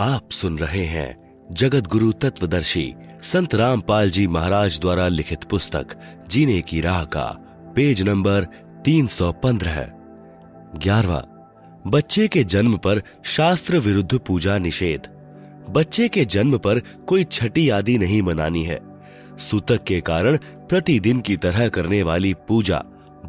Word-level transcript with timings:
आप 0.00 0.30
सुन 0.30 0.58
रहे 0.58 0.84
हैं 0.84 1.16
जगत 1.52 1.86
गुरु 1.86 2.12
तत्वदर्शी 2.12 2.94
संत 3.22 3.54
रामपाल 3.54 4.10
जी 4.10 4.26
महाराज 4.26 4.80
द्वारा 4.80 5.08
लिखित 5.08 5.44
पुस्तक, 5.44 5.86
जीने 6.28 6.60
की 6.60 6.80
राह 6.80 7.04
का, 7.04 7.24
पेज 7.76 8.02
नंबर 8.02 8.44
315 8.84 9.90
ग्यारहवा, 10.78 11.22
बच्चे 11.86 12.28
के 12.28 12.44
जन्म 12.44 12.76
पर 12.76 13.02
शास्त्र 13.24 13.78
विरुद्ध 13.78 14.18
पूजा 14.18 14.58
निषेध। 14.58 15.08
बच्चे 15.70 16.08
के 16.08 16.24
जन्म 16.24 16.58
पर 16.58 16.78
कोई 16.78 17.24
छठी 17.24 17.68
आदि 17.68 17.98
नहीं 17.98 18.22
मनानी 18.22 18.64
है। 18.64 18.80
सूतक 19.38 19.84
के 19.84 20.00
कारण 20.00 20.36
प्रतिदिन 20.56 21.20
की 21.20 21.36
तरह 21.36 21.68
करने 21.68 22.02
वाली 22.02 22.34
पूजा, 22.34 22.78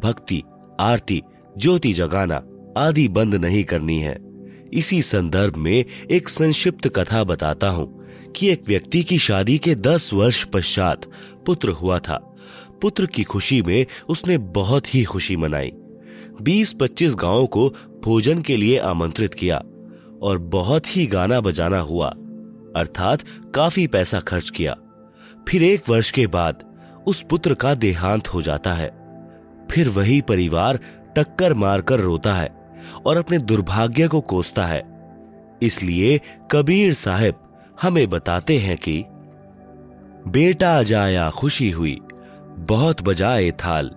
भक्ति, 0.04 0.42
आरती, 0.80 1.22
ज्योति 1.58 1.92
जगाना 1.92 2.42
आदि 2.76 3.08
बंद 3.08 3.34
नहीं 3.34 3.64
करनी 3.64 4.00
है। 4.00 4.29
इसी 4.72 5.02
संदर्भ 5.02 5.56
में 5.56 5.84
एक 6.10 6.28
संक्षिप्त 6.28 6.88
कथा 6.88 7.24
बताता 7.24 7.68
हूँ 7.68 8.06
कि 8.36 8.48
एक 8.48 8.62
व्यक्ति 8.66 9.02
की 9.02 9.18
शादी 9.18 9.58
के 9.58 9.74
दस 9.74 10.12
वर्ष 10.12 10.44
पश्चात 10.44 11.10
पुत्र 11.46 11.68
हुआ 11.68 11.98
था। 11.98 12.16
पुत्र 12.82 13.06
की 13.06 13.24
खुशी 13.24 13.62
में 13.62 13.86
उसने 14.08 14.38
बहुत 14.38 14.94
ही 14.94 15.04
खुशी 15.04 15.36
मनाई। 15.36 15.72
बीस 16.42 16.72
पच्चीस 16.72 17.14
गाँवों 17.14 17.46
को 17.46 17.68
भोजन 18.04 18.42
के 18.42 18.56
लिए 18.56 18.78
आमंत्रित 18.78 19.34
किया 19.34 19.62
और 20.22 20.38
बहुत 20.38 20.96
ही 20.96 21.06
गाना 21.06 21.40
बजाना 21.40 21.78
हुआ, 21.78 22.08
अर्थात 22.76 23.22
काफ़ी 23.54 23.86
पैसा 23.86 24.20
खर्च 24.20 24.50
किया। 24.50 24.76
फिर 25.48 25.62
एक 25.62 25.88
वर्ष 25.88 26.10
के 26.10 26.26
बाद 26.26 26.64
उस 27.06 27.22
पुत्र 27.22 27.54
का 27.54 27.74
देहांत 27.74 28.28
हो 28.28 28.42
जाता 28.42 28.72
है। 28.72 28.88
फिर 29.70 29.88
वही 29.88 30.20
परिवार 30.20 30.78
टक्कर 31.16 31.54
मारकर 31.54 32.00
रोता 32.00 32.34
है। 32.34 32.59
और 33.06 33.16
अपने 33.16 33.38
दुर्भाग्य 33.38 34.08
को 34.08 34.20
कोसता 34.20 34.66
है। 34.66 35.00
इसलिए 35.62 36.20
कबीर 36.50 36.92
साहब 36.92 37.58
हमें 37.82 38.08
बताते 38.08 38.58
हैं 38.58 38.76
कि, 38.76 39.04
बेटा 40.28 40.82
जाया 40.82 41.30
खुशी 41.30 41.70
हुई, 41.70 42.00
बहुत 42.44 43.02
बजाए 43.02 43.50
थाल, 43.50 43.90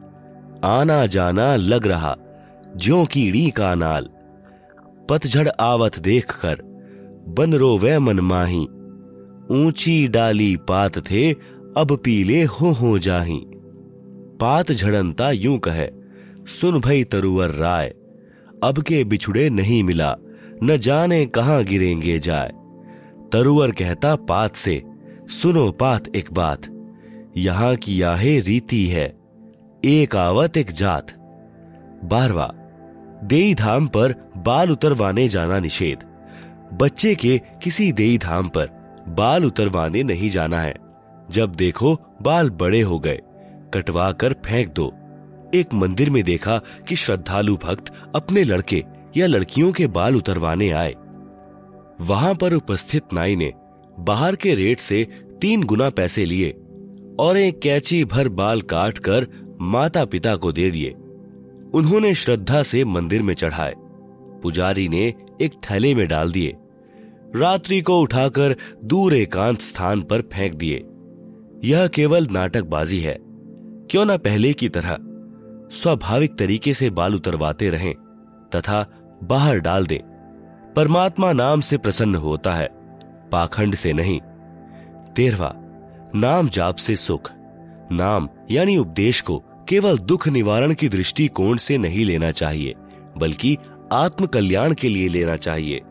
आना 0.63 1.05
जाना 1.05 1.55
लग 1.55 1.87
रहा, 1.87 2.15
ज्यो 2.77 3.05
कीड़ी 3.05 3.49
का 3.49 3.75
नाल। 3.75 4.09
पतझड़ 5.09 5.49
आवत 5.59 5.99
देखकर 5.99 6.55
बन 7.27 7.53
रो 7.53 7.77
वे 7.77 7.99
मन 7.99 8.19
माही, 8.19 8.63
ऊँची 9.51 10.07
डाली 10.07 10.57
पात 10.57 10.99
थे, 10.99 11.33
अब 11.77 12.01
पीले 12.05 12.43
हो 12.43 12.71
हो 12.71 12.99
जाही। 12.99 13.41
पात 14.39 14.71
झड़नता 14.71 15.31
यूँ 15.31 15.59
कहे, 15.59 15.87
सुन 16.47 16.79
भई 16.79 17.03
तरुवर 17.03 17.49
राय। 17.49 17.93
अब 18.63 18.81
के 18.81 19.03
बिछुड़े 19.03 19.49
नहीं 19.49 19.83
मिला, 19.83 20.15
न 20.63 20.77
जाने 20.77 21.25
कहाँ 21.25 21.63
गिरेंगे 21.63 22.19
जाए। 22.19 22.51
तरुवर 23.31 23.71
कहता 23.71 24.15
पात 24.15 24.55
से, 24.55 24.83
सुनो 25.29 25.71
पात 25.71 26.15
एक 26.15 26.33
बात, 26.33 26.61
यहाँ 27.37 27.75
की 27.75 28.01
याहे 28.01 28.39
रीति 28.39 28.85
है, 28.87 29.05
एक 29.85 30.15
आवत 30.15 30.57
एक 30.57 30.71
जात। 30.71 31.11
बारवा, 32.03 32.51
देई 33.23 33.53
धाम 33.53 33.87
पर 33.87 34.13
बाल 34.37 34.71
उतरवाने 34.71 35.27
जाना 35.27 35.59
निषेध। 35.59 36.05
बच्चे 36.73 37.15
के 37.15 37.37
किसी 37.63 37.91
देई 37.91 38.17
धाम 38.17 38.47
पर 38.47 38.69
बाल 39.09 39.45
उतरवाने 39.45 40.03
नहीं 40.03 40.29
जाना 40.29 40.61
है। 40.61 40.75
जब 41.31 41.55
देखो 41.55 41.95
बाल 42.21 42.49
बड़े 42.49 42.81
हो 42.81 42.99
गए 42.99 43.19
कटवा 43.73 44.11
कर 44.11 44.33
फेंक 44.33 44.73
दो। 44.73 44.93
एक 45.55 45.73
मंदिर 45.73 46.09
में 46.09 46.23
देखा 46.23 46.57
कि 46.87 46.95
श्रद्धालु 46.95 47.55
भक्त 47.55 47.93
अपने 48.15 48.43
लड़के 48.43 48.83
या 49.17 49.27
लड़कियों 49.27 49.71
के 49.71 49.87
बाल 49.87 50.15
उतरवाने 50.15 50.71
आए। 50.71 50.95
वहाँ 52.01 52.35
पर 52.35 52.53
उपस्थित 52.53 53.03
नाई 53.13 53.35
ने 53.35 53.53
बाहर 53.99 54.35
के 54.35 54.55
रेट 54.55 54.79
से 54.79 55.07
तीन 55.41 55.63
गुना 55.63 55.89
पैसे 55.89 56.25
लिए 56.25 56.49
और 57.19 57.37
एक 57.37 57.61
कैची 57.61 58.05
भर 58.05 58.29
बाल 58.29 58.61
काट 58.61 58.97
कर 58.97 59.27
माता 59.61 60.05
पिता 60.05 60.35
को 60.35 60.51
दे 60.51 60.71
दिए। 60.71 60.89
उन्होंने 61.73 62.15
श्रद्धा 62.15 62.63
से 62.63 62.85
मंदिर 62.85 63.21
में 63.21 63.33
चढ़ाए। 63.33 63.73
पुजारी 64.43 64.87
ने 64.87 65.13
एक 65.41 65.53
थैले 65.69 65.95
में 65.95 66.07
डाल 66.07 66.31
दिए। 66.31 66.55
रात्रि 67.35 67.81
को 67.81 67.99
उठाकर 68.01 68.55
दूर 68.83 69.13
एकांत 69.13 69.61
स्थान 69.61 70.01
पर 70.01 70.21
फेंक 70.21 70.53
दिए। 70.53 70.83
यह 71.63 71.87
केवल 71.87 72.27
नाटकबाजी 72.31 72.99
है। 72.99 73.17
क्यों 73.91 74.05
ना 74.05 74.17
पहले 74.17 74.53
की 74.53 74.69
तरह 74.69 74.97
स्वाभाविक 75.73 76.37
तरीके 76.37 76.73
से 76.73 76.89
बाल 76.89 77.15
उतरवाते 77.15 77.67
रहें 77.67 77.93
तथा 78.55 78.85
बाहर 79.23 79.59
डाल 79.59 79.87
दें। 79.87 79.99
परमात्मा 80.75 81.31
नाम 81.33 81.61
से 81.61 81.77
प्रसन्न 81.77 82.15
होता 82.15 82.53
है, 82.53 82.67
पाखंड 83.31 83.75
से 83.75 83.93
नहीं। 83.93 84.19
तेरवा, 85.15 85.53
नाम 86.15 86.49
जाप 86.49 86.75
से 86.75 86.95
सुख। 86.95 87.31
नाम 87.91 88.29
यानी 88.51 88.77
उपदेश 88.77 89.21
को 89.21 89.43
केवल 89.69 89.97
दुख 89.97 90.27
निवारण 90.27 90.73
की 90.73 90.89
दृष्टिकोण 90.89 91.57
से 91.57 91.77
नहीं 91.77 92.05
लेना 92.05 92.31
चाहिए, 92.31 92.75
बल्कि 93.17 93.57
आत्म 93.91 94.25
कल्याण 94.25 94.73
के 94.73 94.89
लिए 94.89 95.07
लेना 95.07 95.35
चाहिए। 95.35 95.81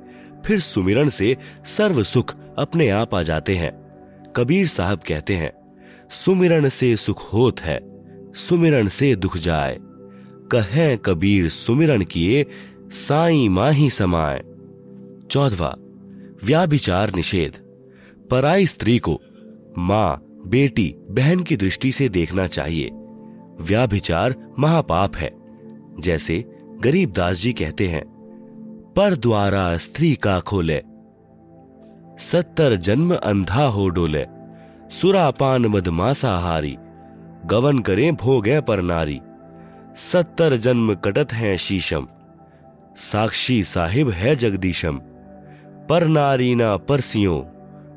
फिर 0.47 0.61
सुमिरन 0.61 1.09
से 1.09 1.37
सर्व 1.65 2.03
सुख 2.03 2.35
अपने 2.59 2.89
आप 2.89 3.15
आ 3.15 3.23
जाते 3.23 3.57
हैं। 3.57 3.73
कबीर 4.37 4.67
साहब 4.67 4.99
कहते 4.99 5.37
हैं, 5.37 5.53
सुमिरन 6.11 6.69
से 6.69 6.97
सुख 6.97 7.33
होत 7.35 7.61
है। 7.61 7.92
सुमिरन 8.35 8.89
से 8.89 9.17
दुख 9.17 9.37
जाए। 9.37 9.79
कहें 10.53 10.99
कबीर 10.99 11.49
सुमिरन 11.49 12.03
किए, 12.03 12.47
साई 12.91 13.49
माही 13.49 13.91
समाए। 13.91 14.43
चौदवा, 15.31 15.77
व्याभिचार 16.45 17.15
निषेध। 17.15 17.53
पराई 18.31 18.67
स्त्री 18.67 18.99
को 18.99 19.21
माँ, 19.79 20.27
बेटी, 20.47 20.95
बहन 21.11 21.41
की 21.41 21.57
दृष्टि 21.57 21.93
से 21.93 22.09
देखना 22.09 22.47
चाहिए। 22.47 22.91
व्याभिचार 23.61 24.55
महापाप 24.59 25.17
है। 25.17 25.31
जैसे 26.01 26.45
गरीबदास 26.83 27.41
जी 27.41 27.53
कहते 27.53 27.89
हैं, 27.89 28.05
पर 28.97 29.17
द्वारा 29.17 29.77
स्त्री 29.77 30.15
का 30.15 30.41
खोले, 30.41 30.83
सत्तर 32.19 32.77
जन्म 32.77 33.15
अंधा 33.15 33.65
हो 33.65 33.89
डोले, 33.89 34.27
सुरापान 34.91 35.67
मदमासाहारी 35.67 36.77
गवन 37.47 37.79
करें 37.79 38.15
भोगे 38.15 38.61
पर 38.61 38.81
नारी। 38.81 39.21
सत्तर 39.97 40.57
जन्म 40.57 40.95
कटत 40.95 41.33
हैं 41.33 41.57
शीशम। 41.57 42.09
साक्षी 42.97 43.65
साहिब 43.65 44.11
है 44.11 44.37
जगदीशम। 44.37 45.01
पर 45.89 46.07
नारी 46.07 46.55
ना 46.55 46.77
परसियों, 46.77 47.43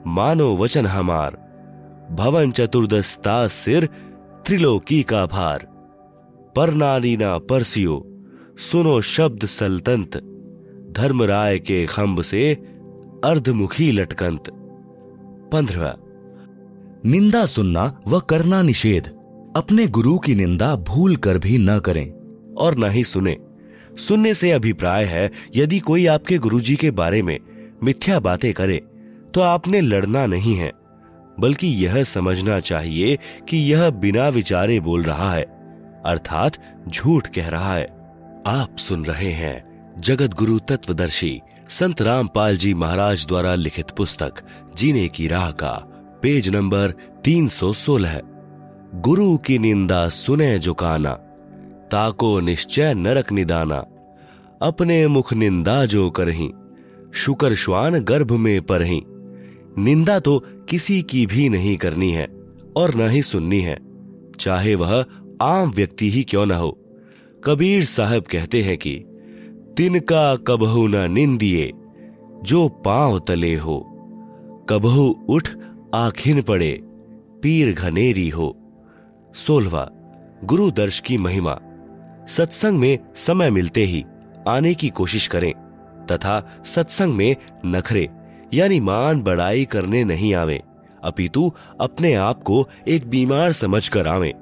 मानो 0.08 0.56
वचन 0.56 0.86
हमार। 0.86 1.46
भवन 2.12 2.52
चतुर्दस्ता 2.52 3.48
सिर, 3.48 3.86
त्रिलोकी 4.46 5.04
का 5.04 5.26
भार। 5.26 5.68
पर 6.56 6.74
नारी 6.74 7.18
ना 7.18 7.38
परसियो, 7.38 8.06
सुनो 8.58 9.02
शब्द 9.02 9.46
सल्तंत 9.46 10.18
धर्मराय 10.98 11.60
के 11.60 11.86
खंब 11.86 12.22
से 12.22 12.54
अर्धमुखी 13.26 13.92
लटकंत। 13.92 14.44
पंद्रह। 15.52 15.96
निंदा 17.06 17.46
सुनना 17.46 18.02
व 18.08 18.20
करना 18.20 18.62
निषेध। 18.62 19.15
अपने 19.56 19.86
गुरु 19.88 20.18
की 20.18 20.34
निंदा 20.36 20.76
भूल 20.76 21.16
कर 21.16 21.38
भी 21.38 21.58
न 21.58 21.78
करें 21.80 22.08
और 22.56 22.78
न 22.78 22.90
ही 22.92 23.04
सुने। 23.04 23.36
सुनने 23.98 24.34
से 24.34 24.52
अभिप्राय 24.52 25.06
है, 25.06 25.32
यदि 25.56 25.80
कोई 25.80 26.06
आपके 26.06 26.38
गुरुजी 26.38 26.76
के 26.76 26.92
बारे 26.92 27.22
में 27.22 27.38
मिथ्या 27.84 28.20
बातें 28.20 28.54
करे 28.54 28.78
तो 29.34 29.42
आपने 29.42 29.82
लड़ना 29.82 30.26
नहीं 30.26 30.56
है, 30.56 30.72
बल्कि 31.40 31.68
यह 31.86 32.04
समझना 32.04 32.60
चाहिए 32.60 33.18
कि 33.50 33.58
यह 33.72 33.90
बिना 33.90 34.28
विचारे 34.30 34.80
बोल 34.80 35.04
रहा 35.04 35.32
है, 35.34 35.44
अर्थात 36.06 36.58
झूठ 36.90 37.28
कह 37.28 37.50
रहा 37.50 37.74
है। 37.74 37.88
आप 38.48 38.76
सुन 38.80 39.06
रहे 39.06 39.32
हैं 39.32 39.96
जगत 40.00 40.34
गुरु 40.34 40.60
तत्वदर्शी 40.60 41.40
संत 41.70 42.02
रामपाल 42.02 42.58
जी 42.58 42.74
महाराज 42.74 43.26
द्वारा 43.28 43.56
लिखित 43.56 43.92
पुस्तक, 43.98 44.34
जीने 44.78 45.08
की 45.08 45.28
राह 45.28 45.52
का, 45.54 45.74
पेज 46.22 46.50
नंबर 46.50 46.94
316 47.26 48.22
गुरु 48.96 49.38
की 49.38 49.60
निंदा 49.60 50.10
सुने 50.10 50.60
जो 50.60 50.74
काना, 50.74 51.14
ताको 51.92 52.40
निश्चय 52.40 52.94
नरक 52.94 53.32
निदाना। 53.32 53.86
अपने 54.62 55.08
मुख 55.08 55.34
निंदा 55.34 55.86
जो 55.86 56.10
करही, 56.10 56.52
शुकर 57.14 57.56
श्वान 57.56 58.00
गर्भ 58.00 58.32
में 58.32 58.62
परही। 58.62 59.02
निंदा 59.78 60.20
तो 60.20 60.44
किसी 60.70 61.02
की 61.02 61.26
भी 61.26 61.50
नहीं 61.50 61.78
करनी 61.78 62.12
है, 62.12 62.28
और 62.78 62.96
न 62.96 63.10
ही 63.10 63.22
सुननी 63.22 63.62
है। 63.62 63.78
चाहे 64.40 64.76
वह 64.76 65.06
आम 65.42 65.70
व्यक्ति 65.70 66.10
ही 66.10 66.24
क्यों 66.24 66.46
न 66.46 66.52
हो। 66.52 66.78
कबीर 67.44 67.84
साहब 67.84 68.24
कहते 68.24 68.62
हैं 68.62 68.78
कि 68.78 69.06
तिनका 69.78 70.36
कबहु 70.36 70.88
न 70.88 71.12
निंदिए, 71.12 71.72
जो 72.44 72.68
पाँव 72.70 73.20
तले 73.20 73.56
हो। 73.56 73.80
कबहु 74.70 75.16
उठ 75.30 75.50
आखिन 75.96 76.42
पड़े, 76.42 76.82
पीर 77.42 77.74
घनेरी 77.74 78.30
हो। 78.30 78.62
सोलवा, 79.36 79.88
गुरु 80.44 80.70
दर्श 80.72 81.00
की 81.00 81.18
महिमा। 81.18 81.58
सत्संग 82.28 82.78
में 82.80 83.00
समय 83.16 83.50
मिलते 83.50 83.84
ही 83.84 84.04
आने 84.48 84.74
की 84.74 84.90
कोशिश 84.90 85.28
करें, 85.28 85.52
तथा 86.12 86.62
सत्संग 86.66 87.14
में 87.14 87.36
नखरे, 87.66 88.08
यानी 88.54 88.80
मान 88.80 89.22
बड़ाई 89.22 89.66
करने 89.66 90.04
नहीं 90.04 90.34
आवे। 90.34 90.62
अपितु 91.04 91.52
अपने 91.82 92.14
आप 92.14 92.44
को 92.44 92.68
एक 92.88 93.10
बीमार 93.10 93.52
समझकर 93.52 94.08
आवे। 94.08 94.34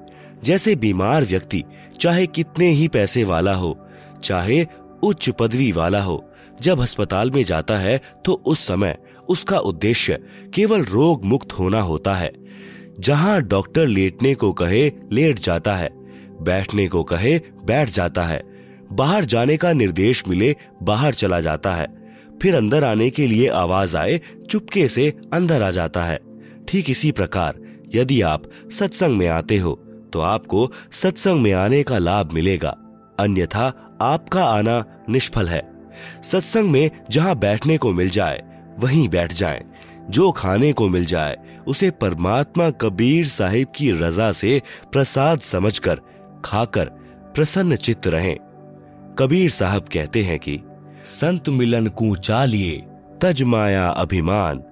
जैसे 0.44 0.76
बीमार 0.76 1.24
व्यक्ति 1.24 1.64
चाहे 2.00 2.26
कितने 2.26 2.68
ही 2.68 2.88
पैसे 2.88 3.24
वाला 3.24 3.54
हो, 3.54 3.76
चाहे 4.22 4.66
उच्च 5.02 5.30
पदवी 5.30 5.70
वाला 5.72 6.02
हो, 6.02 6.24
जब 6.62 6.80
अस्पताल 6.80 7.30
में 7.30 7.42
जाता 7.44 7.78
है 7.78 8.00
तो 8.24 8.42
उस 8.46 8.66
समय 8.66 8.96
उसका 9.28 9.58
उद्देश्य 9.58 10.18
केवल 10.54 10.84
रोग 10.84 11.24
मुक्त 11.24 11.52
होना 11.52 11.80
होता 11.80 12.14
है। 12.14 12.32
जहाँ 13.00 13.40
डॉक्टर 13.42 13.86
लेटने 13.86 14.34
को 14.34 14.52
कहे, 14.52 14.92
लेट 15.12 15.38
जाता 15.38 15.74
है। 15.74 15.90
बैठने 16.42 16.88
को 16.88 17.02
कहे, 17.02 17.38
बैठ 17.64 17.90
जाता 17.90 18.22
है। 18.22 18.42
बाहर 18.92 19.24
जाने 19.24 19.56
का 19.56 19.72
निर्देश 19.72 20.24
मिले, 20.28 20.56
बाहर 20.82 21.14
चला 21.14 21.40
जाता 21.40 21.74
है। 21.74 21.86
फिर 22.42 22.54
अंदर 22.54 22.84
आने 22.84 23.10
के 23.10 23.26
लिए 23.26 23.48
आवाज़ 23.48 23.96
आए, 23.96 24.20
चुपके 24.50 24.88
से 24.88 25.12
अंदर 25.32 25.62
आ 25.62 25.70
जाता 25.70 26.04
है। 26.04 26.18
ठीक 26.68 26.90
इसी 26.90 27.12
प्रकार, 27.12 27.58
यदि 27.94 28.22
आप 28.22 28.42
सत्संग 28.70 29.16
में 29.16 29.28
आते 29.28 29.56
हो 29.56 29.80
तो 30.12 30.20
आपको 30.20 30.70
सत्संग 30.92 31.40
में 31.40 31.52
आने 31.52 31.82
का 31.82 31.98
लाभ 31.98 32.32
मिलेगा। 32.32 32.76
अन्यथा, 33.20 33.96
आपका 34.00 34.44
आना 34.44 34.84
निष्फल 35.08 35.48
है। 35.48 35.62
सत्संग 36.22 36.70
में 36.70 36.90
जहाँ 37.10 37.36
बैठने 37.38 37.78
को 37.78 37.92
मिल 37.92 38.10
जाए, 38.10 38.42
वहीं 38.78 39.08
बैठ 39.08 39.32
जाएँ। 39.32 39.64
जो 40.10 40.30
खाने 40.32 40.72
को 40.72 40.88
मिल 40.88 41.04
जाए 41.04 41.36
उसे 41.68 41.90
परमात्मा 41.90 42.70
कबीर 42.70 43.26
साहिब 43.26 43.68
की 43.76 43.90
रजा 43.90 44.32
से 44.32 44.62
प्रसाद 44.92 45.40
समझकर, 45.40 46.00
खाकर 46.44 46.84
प्रसन्न 47.34 47.76
चित्त 47.76 48.06
रहें। 48.06 48.36
कबीर 49.18 49.50
साहब 49.50 49.82
कहते 49.82 50.22
हैं 50.22 50.38
कि, 50.38 50.60
संत 51.04 51.48
मिलन 51.48 51.86
को 51.86 52.16
चालिए, 52.16 52.82
तज 53.20 53.42
माया 53.42 53.88
अभिमान। 53.88 54.62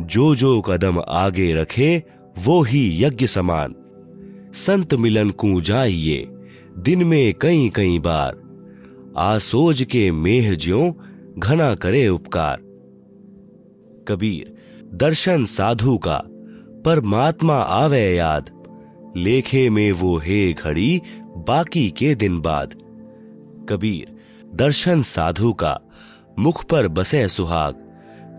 जो 0.00 0.34
जो 0.34 0.60
कदम 0.60 0.98
आगे 1.08 1.54
रखे, 1.54 2.02
वो 2.38 2.62
ही 2.62 3.04
यज्ञ 3.04 3.26
समान। 3.26 3.74
संत 4.54 4.94
मिलन 4.94 5.30
को 5.30 5.60
जाइए, 5.60 6.28
दिन 6.78 7.04
में 7.04 7.34
कई 7.34 7.72
कई 7.74 7.98
बार। 7.98 8.40
आसोज 9.18 9.82
के 9.82 10.12
मेह 10.12 10.54
ज्यो, 10.54 10.96
घना 11.38 11.74
करे 11.74 12.08
उपकार। 12.08 12.56
कबीर 14.08 14.59
दर्शन 14.94 15.44
साधु 15.44 15.98
का, 15.98 16.22
परमात्मा 16.84 17.54
आवे 17.54 18.16
याद। 18.16 18.50
लेखे 19.16 19.70
में 19.70 19.92
वो 19.92 20.16
है 20.18 20.52
घड़ी, 20.52 21.00
बाकी 21.48 21.90
के 21.90 22.14
दिन 22.14 22.40
बाद। 22.40 22.74
कबीर, 23.68 24.16
दर्शन 24.54 25.02
साधु 25.02 25.52
का, 25.52 25.80
मुख 26.38 26.64
पर 26.64 26.88
बसे 26.88 27.28
सुहाग। 27.28 27.74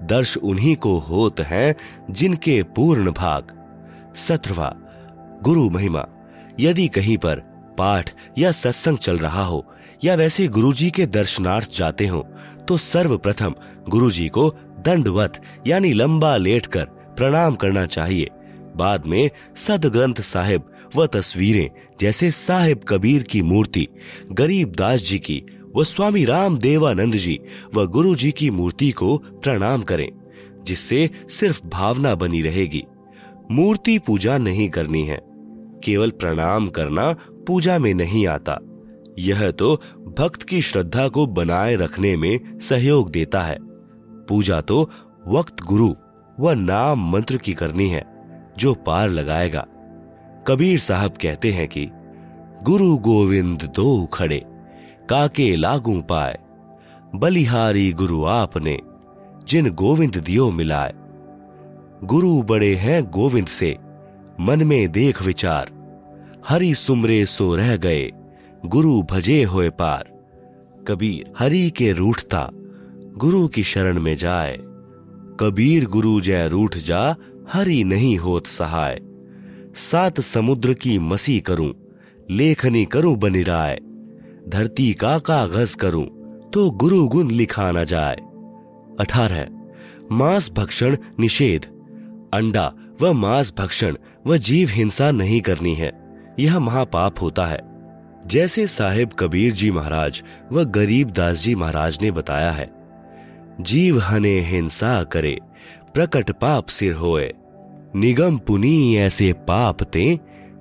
दर्श 0.03 0.37
उन्हीं 0.37 0.75
को 0.75 0.97
होत 0.97 1.39
हैं, 1.39 1.75
जिनके 2.11 2.63
पूर्ण 2.63 3.11
भाग। 3.11 3.43
सत्रवा, 4.15 4.75
गुरु 5.43 5.69
महिमा, 5.69 6.05
यदि 6.59 6.87
कहीं 6.87 7.17
पर 7.17 7.35
पाठ 7.77 8.13
या 8.37 8.51
सत्संग 8.51 8.97
चल 8.97 9.17
रहा 9.17 9.43
हो, 9.43 9.65
या 10.03 10.15
वैसे 10.15 10.47
गुरुजी 10.47 10.91
के 10.91 11.05
दर्शनार्थ 11.05 11.77
जाते 11.77 12.07
हो 12.07 12.27
तो 12.67 12.77
सर्वप्रथम 12.77 13.55
गुरुजी 13.89 14.27
को 14.29 14.55
दंडवत, 14.81 15.41
यानी 15.67 15.93
लंबा 15.93 16.35
लेटकर 16.37 16.85
प्रणाम 17.17 17.55
करना 17.55 17.85
चाहिए। 17.85 18.27
बाद 18.75 19.05
में 19.07 19.29
सद 19.57 19.85
ग्रंथ 19.85 20.21
साहिब 20.23 20.63
व 20.95 21.05
तस्वीरें, 21.05 21.69
जैसे 22.01 22.31
साहिब 22.31 22.79
कबीर 22.87 23.23
की 23.23 23.41
मूर्ति, 23.41 23.87
गरीब 24.31 24.71
दास 24.71 25.01
जी 25.01 25.19
की 25.19 25.43
व 25.75 25.83
स्वामी 25.83 26.25
राम 26.25 26.57
देवानंद 26.57 27.15
जी 27.15 27.39
व 27.75 27.85
गुरु 27.87 28.15
जी 28.15 28.31
की 28.31 28.49
मूर्ति 28.49 28.91
को 28.91 29.17
प्रणाम 29.17 29.81
करें, 29.81 30.09
जिससे 30.63 31.09
सिर्फ़ 31.29 31.61
भावना 31.67 32.15
बनी 32.15 32.41
रहेगी। 32.41 32.83
मूर्ति 33.51 33.97
पूजा 33.99 34.37
नहीं 34.37 34.69
करनी 34.69 35.03
है, 35.03 35.19
केवल 35.83 36.09
प्रणाम 36.11 36.67
करना 36.67 37.11
पूजा 37.47 37.79
में 37.79 37.93
नहीं 37.93 38.27
आता। 38.27 38.59
यह 39.19 39.49
तो 39.51 39.75
भक्त 40.17 40.43
की 40.43 40.61
श्रद्धा 40.61 41.07
को 41.07 41.25
बनाए 41.27 41.75
रखने 41.75 42.15
में 42.17 42.59
सहयोग 42.59 43.09
देता 43.11 43.41
है। 43.41 43.57
पूजा 44.31 44.61
तो 44.61 44.89
वक्त 45.27 45.61
गुरु 45.61 45.95
व 46.39 46.51
नाम 46.51 47.11
मंत्र 47.11 47.37
की 47.37 47.53
करनी 47.53 47.87
है, 47.87 48.03
जो 48.57 48.73
पार 48.73 49.09
लगाएगा। 49.09 49.67
कबीर 50.47 50.79
साहब 50.79 51.11
कहते 51.11 51.51
हैं 51.51 51.67
कि, 51.67 51.89
गुरु 52.63 52.97
गोविंद 52.97 53.61
दो 53.75 54.05
खड़े, 54.05 54.45
काके 55.09 55.55
लागू 55.55 56.01
पाए। 56.01 56.39
बलिहारी 57.15 57.91
गुरु 57.91 58.25
आपने, 58.25 58.79
जिन 59.47 59.69
गोविंद 59.69 60.17
दियो 60.17 60.51
मिलाए। 60.51 60.93
गुरु 62.03 62.41
बड़े 62.41 62.75
हैं 62.75 63.03
गोविंद 63.03 63.47
से, 63.47 63.77
मन 64.39 64.63
में 64.63 64.91
देख 64.91 65.23
विचार। 65.23 65.69
हरि 66.49 66.75
सुमरे 66.75 67.25
सो 67.25 67.55
रह 67.55 67.77
गए, 67.77 68.11
गुरु 68.65 69.01
भजे 69.01 69.43
होए 69.43 69.69
पार। 69.69 70.11
कबीर 70.87 71.33
हरि 71.39 71.69
के 71.69 71.91
रूठता 71.91 72.49
गुरु 73.11 73.47
की 73.47 73.63
शरण 73.63 73.99
में 73.99 74.15
जाए। 74.15 74.57
कबीर 75.39 75.85
गुरु 75.85 76.19
जय 76.21 76.47
रूठ 76.47 76.77
जा, 76.77 77.15
हरि 77.53 77.83
नहीं 77.83 78.17
होत 78.17 78.47
सहाय। 78.47 78.99
सात 79.75 80.19
समुद्र 80.19 80.73
की 80.73 80.97
मसी 80.99 81.39
करूँ, 81.39 81.73
लेखनी 82.29 82.85
करूँ 82.85 83.15
बनिराय 83.17 83.79
धरती 84.47 84.93
का 84.93 85.17
कागज़ 85.19 85.75
करूँ 85.77 86.05
तो 86.53 86.69
गुरु 86.71 87.07
गुण 87.07 87.31
लिखा 87.31 87.71
न 87.71 87.83
जाए 87.85 88.15
अठारह, 88.99 89.47
मांस 90.11 90.51
भक्षण 90.51 90.97
निषेध। 91.19 91.65
अंडा 92.33 92.71
व 93.01 93.13
मांस 93.13 93.53
भक्षण 93.57 93.97
व 94.27 94.37
जीव 94.37 94.69
हिंसा 94.71 95.11
नहीं 95.11 95.41
करनी 95.41 95.73
है, 95.75 95.91
यह 96.39 96.59
महापाप 96.59 97.21
होता 97.21 97.45
है। 97.45 97.59
जैसे 98.25 98.67
साहेब 98.67 99.13
कबीर 99.19 99.53
जी 99.53 99.71
महाराज 99.71 100.23
व 100.51 100.63
गरीब 100.65 101.11
दास 101.11 101.43
जी 101.43 101.55
महाराज 101.55 101.99
ने 102.01 102.11
बताया 102.11 102.51
है। 102.51 102.80
जीव 103.61 103.99
हने 103.99 104.39
हिंसा 104.39 105.03
करे, 105.03 105.37
प्रकट 105.93 106.31
पाप 106.31 106.67
सिर 106.67 106.93
होए। 106.93 107.33
निगम 107.95 108.37
पुनी 108.37 108.95
ऐसे 108.95 109.33
पाप 109.33 109.83
ते 109.83 110.19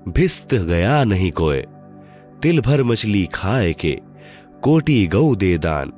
भिस्त 0.08 0.55
गया 0.55 1.05
नहीं 1.05 1.32
कोय 1.32 1.67
तिल 2.43 2.61
भर 2.61 2.82
मछली 2.82 3.26
खाए 3.26 3.73
के, 3.73 4.00
कोटी 4.62 5.06
गौ 5.06 5.35
दे 5.35 5.58
दान। 5.58 5.93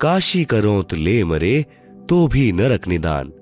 काशी 0.00 0.44
करोत 0.44 0.94
ले 0.94 1.24
मरे 1.24 1.66
तो 2.08 2.26
भी 2.28 2.52
नरक 2.52 2.88
निदान। 2.88 3.32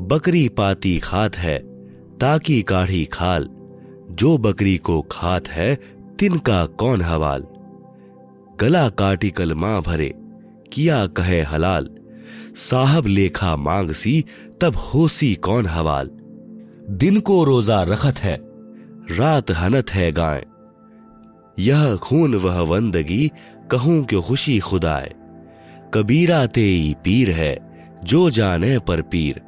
बकरी 0.00 0.48
पाती 0.48 0.98
खात 0.98 1.36
है, 1.36 1.58
ताकि 2.18 2.62
काढ़ी 2.62 3.04
खाल। 3.04 3.48
जो 4.10 4.38
बकरी 4.38 4.76
को 4.76 5.00
खात 5.02 5.48
है, 5.48 5.74
तिनका 6.18 6.66
कौन 6.66 7.02
हवाल? 7.02 7.44
गला 8.60 8.88
काटी 8.88 9.30
कल 9.30 9.54
माँ 9.54 9.82
भरे, 9.82 10.14
किया 10.72 11.06
कहे 11.06 11.42
हलाल। 11.42 11.88
साहब 12.56 13.06
लेखा 13.06 13.56
मांग 13.56 13.90
सी, 13.90 14.24
तब 14.60 14.76
होसी 14.76 15.34
कौन 15.34 15.66
हवाल। 15.66 16.10
दिन 16.90 17.20
को 17.20 17.44
रोजा 17.44 17.82
रखत 17.82 18.18
है, 18.18 18.40
रात 19.16 19.50
हनत 19.50 19.90
है 19.90 20.12
गाय 20.12 20.44
यह 21.58 21.96
खून 21.96 22.34
वह 22.34 22.60
वंदगी, 22.60 23.32
कहूँ 23.70 24.04
क्यों 24.04 24.22
खुशी 24.22 24.58
खुदाए। 24.58 25.14
कबीरा 25.94 26.46
ते 26.46 26.94
पीर 27.04 27.30
है, 27.30 27.58
जो 28.04 28.30
जाने 28.30 28.78
पर 28.78 29.02
पीर। 29.02 29.40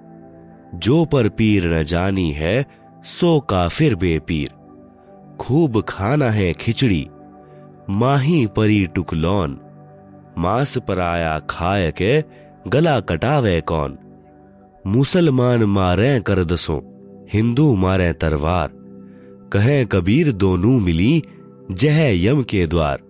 जो 0.75 1.05
पर 1.05 1.29
पीर 1.29 1.75
न 1.75 1.83
जानी 1.83 2.31
है, 2.31 2.67
सो 3.05 3.41
काफिर 3.41 3.95
बेपीर। 3.95 4.51
खूब 5.41 5.81
खाना 5.81 6.31
है 6.31 6.53
खिचड़ी, 6.53 7.09
माही 7.91 8.47
परी 8.47 8.87
टुकलौन। 8.87 9.61
मांस 10.39 10.79
पराया 10.79 11.39
खाए 11.39 11.93
के 11.93 12.48
गला 12.69 13.01
कटावे 13.01 13.61
कौन? 13.61 13.99
मुसलमान 14.87 15.65
मारे 15.65 16.21
कर 16.21 16.45
दसो, 16.45 16.83
हिंदू 17.33 17.77
मारे 17.77 18.13
तरवार। 18.13 18.71
कहे 19.53 19.85
कबीर 19.85 20.33
दोनों 20.33 20.81
मिली 20.81 21.23
जह 21.71 22.27
यम 22.27 22.43
के 22.43 22.67
द्वार। 22.67 23.03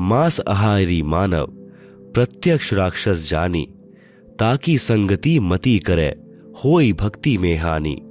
मास 0.00 0.40
आहारी 0.48 1.02
मानव, 1.02 1.46
प्रत्यक्ष 2.14 2.74
राक्षस 2.74 3.30
जानी, 3.30 3.68
ताकि 4.38 4.78
संगति 4.78 5.38
मती 5.38 5.78
करे, 5.78 6.16
होई 6.64 6.92
भक्ति 6.92 7.38
में 7.38 7.56
हानि। 7.56 8.02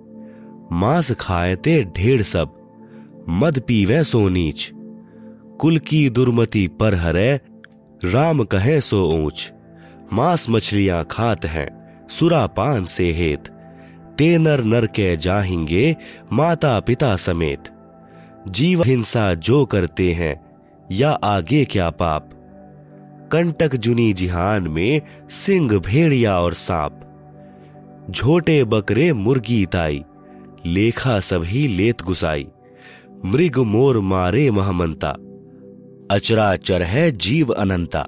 मांस 0.72 1.12
खाएते 1.12 1.84
ढेर 1.84 2.24
सब, 2.24 2.54
मद 3.30 3.60
पीवे 3.68 4.04
सो 4.04 4.30
नीच। 4.30 4.72
कुल 5.60 5.78
की 5.78 6.10
दुर्मति 6.10 6.68
पर 6.68 6.96
हरे, 6.96 7.40
राम 8.06 8.44
कहे 8.44 8.82
सो 8.82 9.06
ऊंच। 9.06 9.54
मांस 10.14 10.50
मछलियाँ 10.50 11.06
खात 11.12 11.46
हैं, 11.46 11.98
सुरापान 12.10 12.86
से 12.86 13.12
हेत 13.12 13.48
ते 14.18 14.38
नर 14.38 14.64
नर 14.64 14.86
के 14.86 15.18
जाहिंगे 15.18 15.96
माता 16.34 16.80
पिता 16.80 17.16
समेत। 17.16 17.64
जीव 18.50 18.84
हिंसा 18.84 19.34
जो 19.34 19.66
करते 19.66 20.14
हैं, 20.14 20.46
या 20.92 21.12
आगे 21.12 21.66
क्या 21.66 21.90
पाप? 21.90 22.30
कंटक 23.32 23.76
जुनी 23.76 24.14
जिहान 24.14 24.64
में 24.68 25.02
सिंह 25.30 25.80
भेड़िया 25.80 26.40
और 26.40 26.54
सांप। 26.54 27.02
झोटे 28.12 28.64
बकरे 28.64 29.14
मुर्गी 29.14 29.66
ताई, 29.66 30.04
लेखा 30.66 31.20
सभी 31.20 31.68
लेत 31.68 32.02
गुसाई। 32.02 32.48
मृग 33.26 33.58
मोर 33.58 34.00
मारे 34.00 34.52
महमंता। 34.52 35.16
अचराचर 36.16 36.84
है 36.84 37.12
जीव 37.12 37.54
अनंता। 37.54 38.08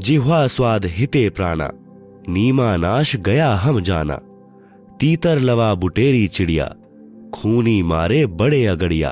जिह्वा 0.00 0.46
स्वाद 0.46 0.86
हिते 0.86 1.30
प्राणा, 1.30 1.70
नीमा 2.28 2.76
नाश 2.76 3.16
गया 3.16 3.54
हम 3.54 3.80
जाना। 3.80 4.14
तीतर 5.00 5.38
लवा 5.38 5.74
बुटेरी 5.74 6.28
चिड़िया, 6.28 6.74
खूनी 7.34 7.82
मारे 7.82 8.26
बड़े 8.26 8.66
अगड़िया, 8.66 9.08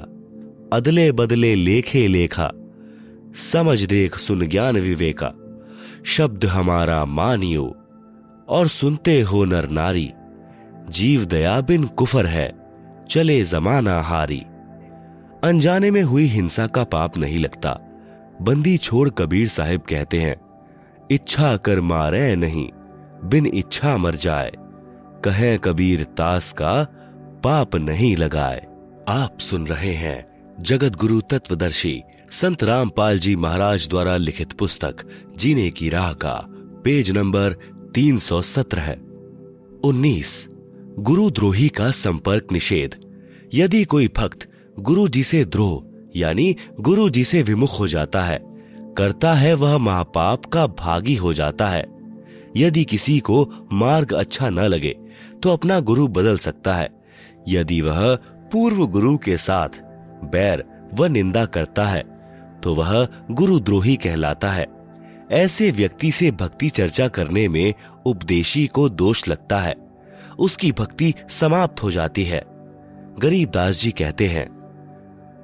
अदले 0.73 1.13
बदले 1.13 1.55
लेखे 1.55 2.09
लेखा, 2.09 2.51
समझ 3.35 3.85
देख 3.85 4.19
सुन 4.19 4.47
ज्ञान 4.49 4.77
विवेका, 4.77 5.33
शब्द 6.05 6.45
हमारा 6.45 7.05
मानियो, 7.05 7.77
और 8.49 8.69
सुनते 8.69 9.21
हो 9.21 9.45
नर 9.45 9.69
नारी, 9.69 10.13
जीव 10.91 11.25
दया 11.25 11.61
बिन 11.61 11.85
कुफर 11.85 12.27
है, 12.27 12.53
चले 13.11 13.45
जमाना 13.45 14.01
हारी। 14.01 14.43
अनजाने 15.45 15.91
में 15.91 16.03
हुई 16.03 16.27
हिंसा 16.27 16.67
का 16.67 16.85
पाप 16.85 17.19
नहीं 17.19 17.39
लगता, 17.39 17.79
बंदी 18.43 18.77
छोड़ 18.77 19.11
कबीर 19.11 19.49
साहिब 19.49 19.81
कहते 19.81 20.21
हैं 20.21 20.44
इच्छा 21.11 21.57
कर 21.57 21.81
मारे 21.81 22.37
नहीं, 22.37 22.69
बिन 23.25 23.47
इच्छा 23.47 23.97
मर 23.97 24.15
जाए। 24.15 24.53
कहे 25.25 25.59
कबीर, 25.59 26.05
तास 26.05 26.53
का 26.53 26.85
पाप 27.45 27.77
नहीं 27.77 28.17
लगाए। 28.17 28.67
आप 29.09 29.41
सुन 29.41 29.67
रहे 29.67 29.93
हैं 29.93 30.27
जगत 30.61 30.97
गुरु 30.97 31.21
तत्वदर्शी 31.21 32.03
संत 32.31 32.65
रामपाल 32.65 33.19
जी 33.19 33.37
महाराज 33.37 33.89
द्वारा 33.89 34.17
लिखित 34.17 34.53
पुस्तक, 34.53 34.97
जीने 35.37 35.71
की 35.71 35.89
राह 35.89 36.13
का, 36.13 36.35
पेज 36.85 37.11
नंबर 37.11 37.53
317 37.95 38.81
है। 38.81 38.97
उन्नीस 39.85 40.49
गुरुद्रोही 40.99 41.69
का 41.69 41.91
संपर्क 41.91 42.53
निषेध। 42.53 42.97
यदि 43.55 43.85
कोई 43.85 44.09
भक्त 44.09 44.49
गुरु 44.81 45.09
जी 45.09 45.23
से 45.23 45.45
द्रोह, 45.45 45.85
यानी 46.17 46.57
गुरु 46.81 47.11
जी 47.11 47.25
से 47.25 47.43
विमुख 47.43 47.79
हो 47.81 47.87
जाता 47.87 48.23
है 48.23 48.54
करता 48.99 49.33
है 49.35 49.55
वह 49.55 49.77
महापाप 49.79 50.45
का 50.45 50.67
भागी 50.67 51.15
हो 51.15 51.33
जाता 51.33 51.69
है। 51.69 51.85
यदि 52.57 52.85
किसी 52.85 53.19
को 53.21 53.69
मार्ग 53.73 54.13
अच्छा 54.13 54.51
न 54.51 54.61
लगे 54.61 54.95
तो 55.43 55.53
अपना 55.53 55.81
गुरु 55.81 56.07
बदल 56.09 56.39
सकता 56.39 56.75
है। 56.75 56.89
यदि 57.49 57.81
वह 57.81 58.15
पूर्व 58.53 58.87
गुरु 58.87 59.17
के 59.19 59.37
साथ 59.37 59.81
बैर 60.25 60.65
व 60.95 61.05
निंदा 61.05 61.45
करता 61.47 61.87
है 61.87 62.03
तो 62.63 62.75
वह 62.75 63.07
गुरुद्रोही 63.31 63.97
कहलाता 63.97 64.51
है। 64.51 64.67
ऐसे 65.33 65.71
व्यक्ति 65.71 66.11
से 66.11 66.31
भक्ति 66.31 66.69
चर्चा 66.69 67.09
करने 67.09 67.49
में 67.49 67.75
उपदेशी 68.07 68.67
को 68.67 68.89
दोष 68.89 69.27
लगता 69.29 69.59
है। 69.59 69.75
उसकी 70.39 70.73
भक्ति 70.73 71.13
समाप्त 71.29 71.83
हो 71.83 71.91
जाती 71.91 72.25
है। 72.25 72.43
गरीबदास 73.19 73.81
जी 73.81 73.91
कहते 73.91 74.27
हैं 74.27 74.47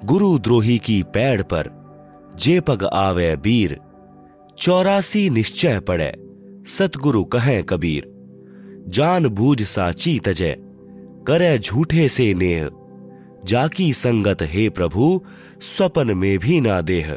गुरुद्रोही 0.04 0.78
की 0.78 1.02
पैड़ 1.02 1.42
पर 1.42 1.79
जे 2.36 2.60
पग 2.60 2.84
आवे 2.84 3.36
बीर, 3.36 3.78
चौरासी 4.58 5.30
निश्चय 5.30 5.80
पड़े, 5.80 6.12
सतगुरु 6.66 7.24
कहे 7.24 7.62
कबीर। 7.62 8.10
जान 8.88 9.28
बूझ 9.28 9.62
साची 9.62 10.18
तजय 10.18 10.56
करे 11.26 11.58
झूठे 11.58 12.08
से 12.08 12.34
नेह। 12.34 12.70
जाकी 13.44 13.92
संगत 13.92 14.38
हे 14.42 14.68
प्रभु, 14.68 15.24
स्वपन 15.60 16.10
में 16.10 16.38
भी 16.38 16.60
ना 16.60 16.80
देह। 16.80 17.16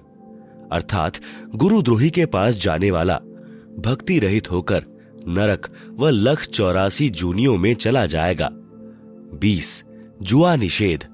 अर्थात 0.71 1.13
गुरुद्रोही 1.55 2.09
के 2.09 2.25
पास 2.25 2.55
जाने 2.55 2.91
वाला, 2.91 3.15
भक्ति 3.85 4.19
रहित 4.19 4.51
होकर, 4.51 4.83
नरक 5.27 5.67
व 5.99 6.09
लख 6.09 6.45
चौरासी 6.45 7.09
जूनियों 7.09 7.57
में 7.57 7.73
चला 7.73 8.05
जाएगा। 8.05 8.49
बीस, 9.39 9.83
जुआ 10.21 10.55
निषेध। 10.55 11.07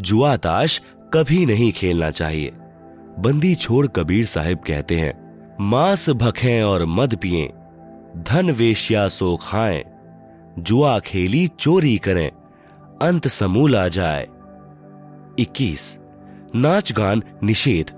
जुआ 0.00 0.36
ताश 0.36 0.82
कभी 1.14 1.46
नहीं 1.46 1.72
खेलना 1.72 2.10
चाहिए। 2.10 2.52
बंदी 3.18 3.54
छोड़ 3.54 3.86
कबीर 3.86 4.26
साहिब 4.26 4.58
कहते 4.58 4.94
हैं, 4.94 5.12
मांस 5.60 6.08
भखें 6.10 6.62
और 6.62 6.84
मद 6.84 7.14
पिए, 7.14 7.46
धन 8.16 8.50
वेश्या 8.50 9.08
सो 9.08 9.36
खाएँ, 9.36 9.82
जुआ 10.58 10.98
खेली 10.98 11.46
चोरी 11.48 11.96
करें, 11.98 12.28
अंत 13.02 13.28
समूल 13.28 13.76
आ 13.76 13.88
जाए। 13.88 14.26
21 15.38 15.98
नाच 16.56 16.92
गान 16.92 17.22
निषेध, 17.42 17.90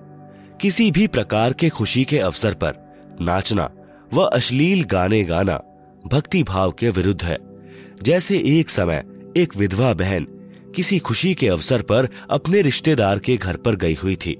किसी 0.60 0.90
भी 0.90 1.06
प्रकार 1.06 1.52
के 1.52 1.68
खुशी 1.68 2.04
के 2.04 2.18
अवसर 2.18 2.54
पर 2.54 2.74
नाचना 3.20 3.70
व 4.14 4.22
अश्लील 4.22 4.84
गाने 4.84 5.22
गाना 5.24 5.60
भक्ति 6.06 6.42
भाव 6.42 6.72
के 6.72 6.90
विरुद्ध 6.90 7.22
है। 7.24 7.38
जैसे 8.02 8.38
एक 8.58 8.70
समय 8.70 9.04
एक 9.36 9.56
विधवा 9.56 9.92
बहन 9.94 10.26
किसी 10.76 10.98
खुशी 10.98 11.34
के 11.34 11.48
अवसर 11.48 11.82
पर 11.82 12.08
अपने 12.30 12.62
रिश्तेदार 12.62 13.18
के 13.18 13.36
घर 13.36 13.56
पर 13.56 13.76
गई 13.76 13.94
हुई 13.94 14.16
थी। 14.16 14.36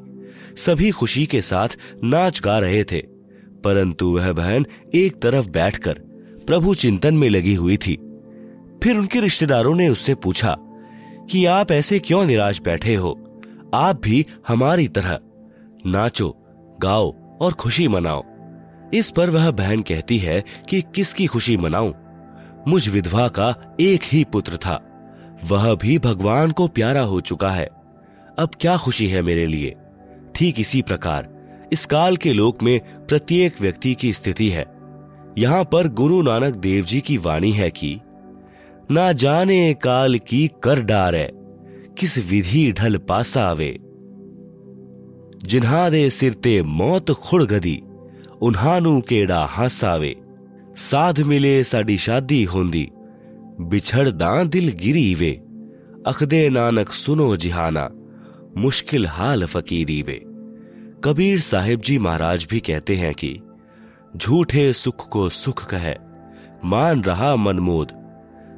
सभी 0.58 0.90
खुशी 0.90 1.26
के 1.26 1.42
साथ 1.42 1.68
नाच 2.04 2.40
गा 2.40 2.58
रहे 2.58 2.84
थे। 2.84 2.98
परंतु 3.64 4.06
वह 4.06 4.32
बहन 4.32 4.66
एक 4.94 5.22
तरफ़ 5.22 5.48
बैठकर 5.48 5.92
प्रभु 6.46 6.74
चिंतन 6.74 7.14
में 7.14 7.28
लगी 7.28 7.54
हुई 7.54 7.76
थी। 7.76 8.20
फिर 8.82 8.96
उनके 8.96 9.20
रिश्तेदारों 9.20 9.74
ने 9.74 9.88
उससे 9.88 10.14
पूछा 10.14 10.56
कि 11.30 11.44
आप 11.44 11.72
ऐसे 11.72 11.98
क्यों 11.98 12.24
निराश 12.24 12.60
बैठे 12.60 12.94
हो? 12.94 13.40
आप 13.74 14.00
भी 14.02 14.26
हमारी 14.48 14.88
तरह। 14.88 15.18
नाचो, 15.86 16.36
गाओ 16.82 17.14
और 17.40 17.52
खुशी 17.52 17.88
मनाओ। 17.88 18.24
इस 18.94 19.10
पर 19.10 19.30
वह 19.30 19.50
बहन 19.50 19.82
कहती 19.82 20.18
है 20.18 20.44
कि 20.68 20.82
किसकी 20.82 21.26
खुशी 21.26 21.56
मनाऊं? 21.56 21.92
मुझ 22.68 22.88
विधवा 22.88 23.28
का 23.28 23.76
एक 23.80 24.00
ही 24.04 24.24
पुत्र 24.24 24.56
था। 24.56 24.84
वह 25.44 25.74
भी 25.74 25.98
भगवान 25.98 26.50
को 26.50 26.68
प्यारा 26.68 27.02
हो 27.02 27.20
चुका 27.20 27.50
है। 27.50 27.68
अब 28.38 28.50
क्या 28.60 28.76
खुशी 28.76 29.08
है 29.08 29.22
मेरे 29.22 29.46
लिए? 29.46 29.74
ठीक 30.38 30.60
इसी 30.60 30.82
प्रकार। 30.82 31.28
इस 31.72 31.86
काल 31.86 32.16
के 32.16 32.32
लोक 32.32 32.62
में 32.62 32.80
प्रत्येक 33.06 33.60
व्यक्ति 33.60 33.94
की 33.94 34.12
स्थिति 34.12 34.48
है। 34.48 34.64
यहाँ 35.38 35.64
पर 35.64 35.88
गुरु 35.88 36.22
नानक 36.22 36.54
देव 36.54 36.84
जी 36.84 37.00
की 37.00 37.16
वाणी 37.16 37.50
है 37.52 37.70
कि, 37.70 38.00
ना 38.90 39.12
जाने 39.12 39.74
काल 39.74 40.18
की 40.18 40.50
कर 40.62 40.80
डारे, 40.80 41.32
किस 41.98 42.18
विधि 42.18 42.72
ढल 42.72 42.96
पासा 42.96 43.42
आवे 43.42 43.78
जिन्हा 45.44 45.90
दे 45.90 46.10
सिरते 46.10 46.62
मौत 46.62 47.10
खुड़ 47.10 47.44
गदी, 47.44 47.82
उन्हानू 48.42 49.00
केड़ा 49.00 49.44
हासावे। 49.44 50.16
साध 50.76 51.20
मिले 51.20 51.64
साड़ी 51.64 51.98
शादी 51.98 52.44
होंदी 52.44 52.88
बिछड़दा 53.60 54.44
दिल 54.44 54.72
गिरी 54.72 55.14
वे 55.14 55.32
अखदे 56.06 56.48
नानक 56.48 56.88
सुनो 56.88 57.36
जिहाना, 57.36 57.90
मुश्किल 58.56 59.06
हाल 59.06 59.44
फकीरी 59.44 60.02
वे 60.02 60.24
कबीर 61.04 61.40
साहिब 61.40 61.80
जी 61.80 61.98
महाराज 61.98 62.46
भी 62.50 62.60
कहते 62.60 62.96
हैं 62.96 63.14
कि, 63.14 63.40
झूठे 64.16 64.72
सुख 64.72 65.08
को 65.08 65.28
सुख 65.28 65.64
कहे, 65.64 65.94
मान 66.64 67.02
रहा 67.02 67.36
मनमोद। 67.36 67.92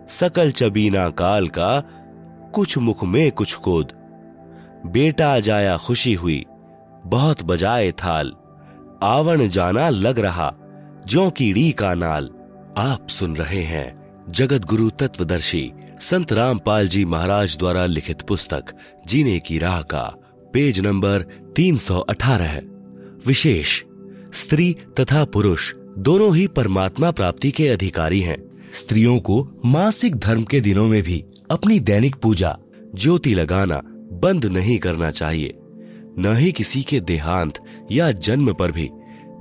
सकल 0.09 0.51
चबीना 0.51 1.11
काल 1.11 1.49
का 1.49 1.81
कुछ 2.55 2.79
मुख 2.79 3.05
में 3.05 3.33
कुछ 3.33 3.55
कोद। 3.55 3.93
बेटा 4.87 5.41
जाया 5.41 5.77
खुशी 5.77 6.15
हुई, 6.15 6.45
बहुत 7.07 7.43
बजाए 7.43 7.93
थाल। 7.93 8.33
आवण 9.03 9.49
जाना 9.49 9.89
लग 9.89 10.19
रहा 10.19 10.55
जो 11.07 11.31
कीड़ी 11.31 11.73
का 11.73 11.95
नाल। 11.95 12.31
आप 12.79 13.09
सुन 13.09 13.37
रहे 13.37 13.63
हैं 13.63 14.17
जगत 14.31 14.65
गुरु 14.65 14.91
तत्वदर्शी 14.91 15.73
संत 16.01 16.33
रामपाल 16.33 16.89
जी 16.89 17.05
महाराज 17.05 17.59
द्वारा 17.59 17.87
लिखित 17.87 18.23
पुस्तक, 18.23 18.65
जीने 19.07 19.39
की 19.39 19.59
राह 19.59 19.83
का 19.83 20.15
पेज 20.53 20.81
नंबर 20.81 21.23
318 21.57 22.45
है। 22.45 22.61
विशेष, 23.27 23.83
स्त्री 24.35 24.77
तथा 25.01 25.25
पुरुष 25.25 25.75
दोनों 25.99 26.37
ही 26.37 26.47
परमात्मा 26.47 27.11
प्राप्ति 27.11 27.51
के 27.51 27.69
अधिकारी 27.69 28.21
हैं। 28.21 28.61
स्त्रियों 28.73 29.19
को 29.19 29.49
मासिक 29.67 30.17
धर्म 30.17 30.45
के 30.45 30.61
दिनों 30.61 30.89
में 30.89 31.03
भी 31.03 31.25
अपनी 31.51 31.81
दैनिक 31.81 32.17
पूजा, 32.17 32.59
ज्योति 32.95 33.35
लगाना 33.35 33.83
बंद 34.13 34.45
नहीं 34.45 34.79
करना 34.79 35.11
चाहिए। 35.11 35.55
न 36.19 36.37
ही 36.39 36.53
किसी 36.53 36.83
के 36.83 37.01
देहांत 37.01 37.59
या 37.93 38.11
जन्म 38.11 38.53
पर 38.53 38.73
भी 38.73 38.91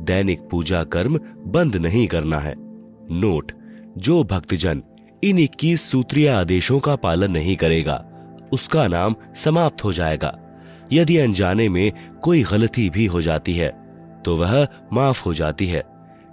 दैनिक 0.02 0.40
पूजा 0.40 0.84
कर्म 0.84 1.20
बंद 1.48 1.76
नहीं 1.76 2.08
करना 2.08 2.40
है। 2.40 2.56
नोट, 3.12 3.52
जो 3.98 4.24
भक्तजन 4.24 4.84
इन 5.24 5.40
इक्कीस 5.40 5.82
सूत्रीय 5.82 6.28
आदेशों 6.28 6.80
का 6.80 6.96
पालन 6.96 7.32
नहीं 7.32 7.56
करेगा, 7.56 8.06
उसका 8.54 8.88
नाम 8.88 9.16
समाप्त 9.36 9.84
हो 9.84 9.94
जाएगा। 9.94 10.49
यदि 10.94 11.18
अनजाने 11.18 11.70
में 11.70 11.92
कोई 12.24 12.44
गलती 12.44 12.90
भी 12.90 13.06
हो 13.06 13.22
जाती 13.22 13.54
है 13.54 13.70
तो 14.26 14.36
वह 14.36 14.68
माफ़ 14.94 15.24
हो 15.24 15.34
जाती 15.34 15.68
है। 15.68 15.84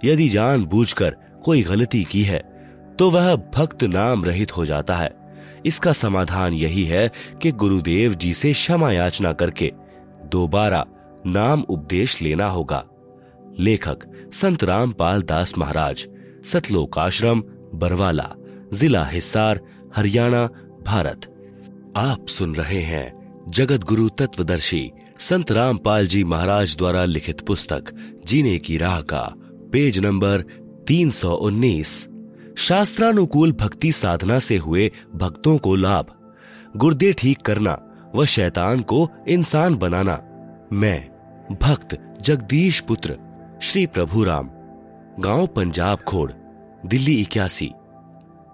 यदि 0.05 0.27
जान 0.29 0.65
बूझकर 0.65 1.15
कोई 1.45 1.61
गलती 1.61 2.03
की 2.03 2.21
है 2.23 2.39
तो 2.99 3.09
वह 3.11 3.35
भक्त 3.55 3.83
नाम 3.83 4.25
रहित 4.25 4.55
हो 4.57 4.65
जाता 4.65 4.95
है। 4.95 5.09
इसका 5.65 5.91
समाधान 5.91 6.53
यही 6.53 6.83
है 6.83 7.09
कि 7.41 7.51
गुरुदेव 7.51 8.13
जी 8.13 8.33
से 8.33 8.53
क्षमा 8.53 8.91
याचना 8.91 9.33
करके 9.33 9.71
दोबारा 10.25 10.85
नाम 11.25 11.61
उपदेश 11.61 12.21
लेना 12.21 12.47
होगा। 12.47 12.83
लेखक 13.59 13.99
संत 14.33 14.63
रामपाल 14.63 15.21
दास 15.21 15.57
महाराज 15.57 16.07
सतलोक 16.45 16.97
आश्रम 16.99 17.43
बरवाला, 17.73 18.29
जिला 18.73 19.03
हिसार, 19.05 19.59
हरियाणा, 19.95 20.45
भारत। 20.85 21.25
आप 21.97 22.27
सुन 22.27 22.55
रहे 22.55 22.81
हैं 22.81 23.16
जगत 23.47 23.83
गुरु 23.83 24.09
तत्वदर्शी 24.09 24.91
संत 25.19 25.51
रामपाल 25.51 26.07
जी 26.07 26.23
महाराज 26.23 26.77
द्वारा 26.77 27.05
लिखित 27.05 27.41
पुस्तक, 27.41 27.83
जीने 28.25 28.57
की 28.57 28.77
राह 28.77 29.01
का, 29.01 29.33
पेज 29.73 29.99
नंबर 29.99 30.41
319 30.87 32.07
शास्त्रानुकूल 32.57 33.51
भक्ति 33.51 33.91
साधना 33.91 34.39
से 34.39 34.57
हुए 34.57 34.91
भक्तों 35.15 35.57
को 35.57 35.75
लाभ। 35.75 36.05
गुर्दे 36.77 37.13
ठीक 37.13 37.41
करना 37.41 37.79
व 38.15 38.25
शैतान 38.25 38.81
को 38.81 39.09
इंसान 39.27 39.75
बनाना। 39.75 40.23
मैं, 40.73 41.09
भक्त 41.61 42.17
जगदीश 42.21 42.79
पुत्र, 42.79 43.17
श्री 43.61 43.85
प्रभु 43.85 44.23
राम। 44.23 44.49
गाँव 45.19 45.47
पंजाब 45.47 45.99
खोड़, 45.99 46.31
दिल्ली 46.85 47.21
इक्यासी। 47.21 47.71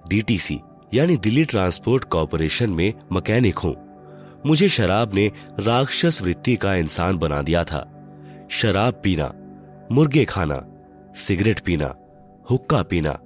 डीटीसी, 0.08 0.60
यानी 0.94 1.18
दिल्ली 1.18 1.46
ट्रांसपोर्ट 1.46 2.04
कॉरपोरेशन 2.04 2.70
में 2.70 2.94
मैकेनिक 3.12 3.58
हूँ। 3.58 3.83
मुझे 4.46 4.70
शराब 4.70 5.14
ने 5.14 5.28
राक्षस 5.60 6.22
वृत्ति 6.22 6.56
का 6.56 6.74
इंसान 6.76 7.18
बना 7.18 7.42
दिया 7.42 7.64
था। 7.64 7.86
शराब 8.52 9.02
पीना, 9.04 9.32
मुर्गे 9.92 10.26
खाना, 10.26 10.62
सिगरेट 11.16 11.60
पीना, 11.60 11.94
हुक्का 12.50 12.82
पीना। 12.84 13.20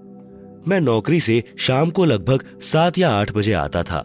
मैं 0.67 0.79
नौकरी 0.81 1.19
से 1.19 1.43
शाम 1.59 1.89
को 1.89 2.05
लगभग 2.05 2.43
सात 2.61 2.97
या 2.97 3.09
आठ 3.11 3.31
बजे 3.31 3.53
आता 3.53 3.83
था। 3.83 4.03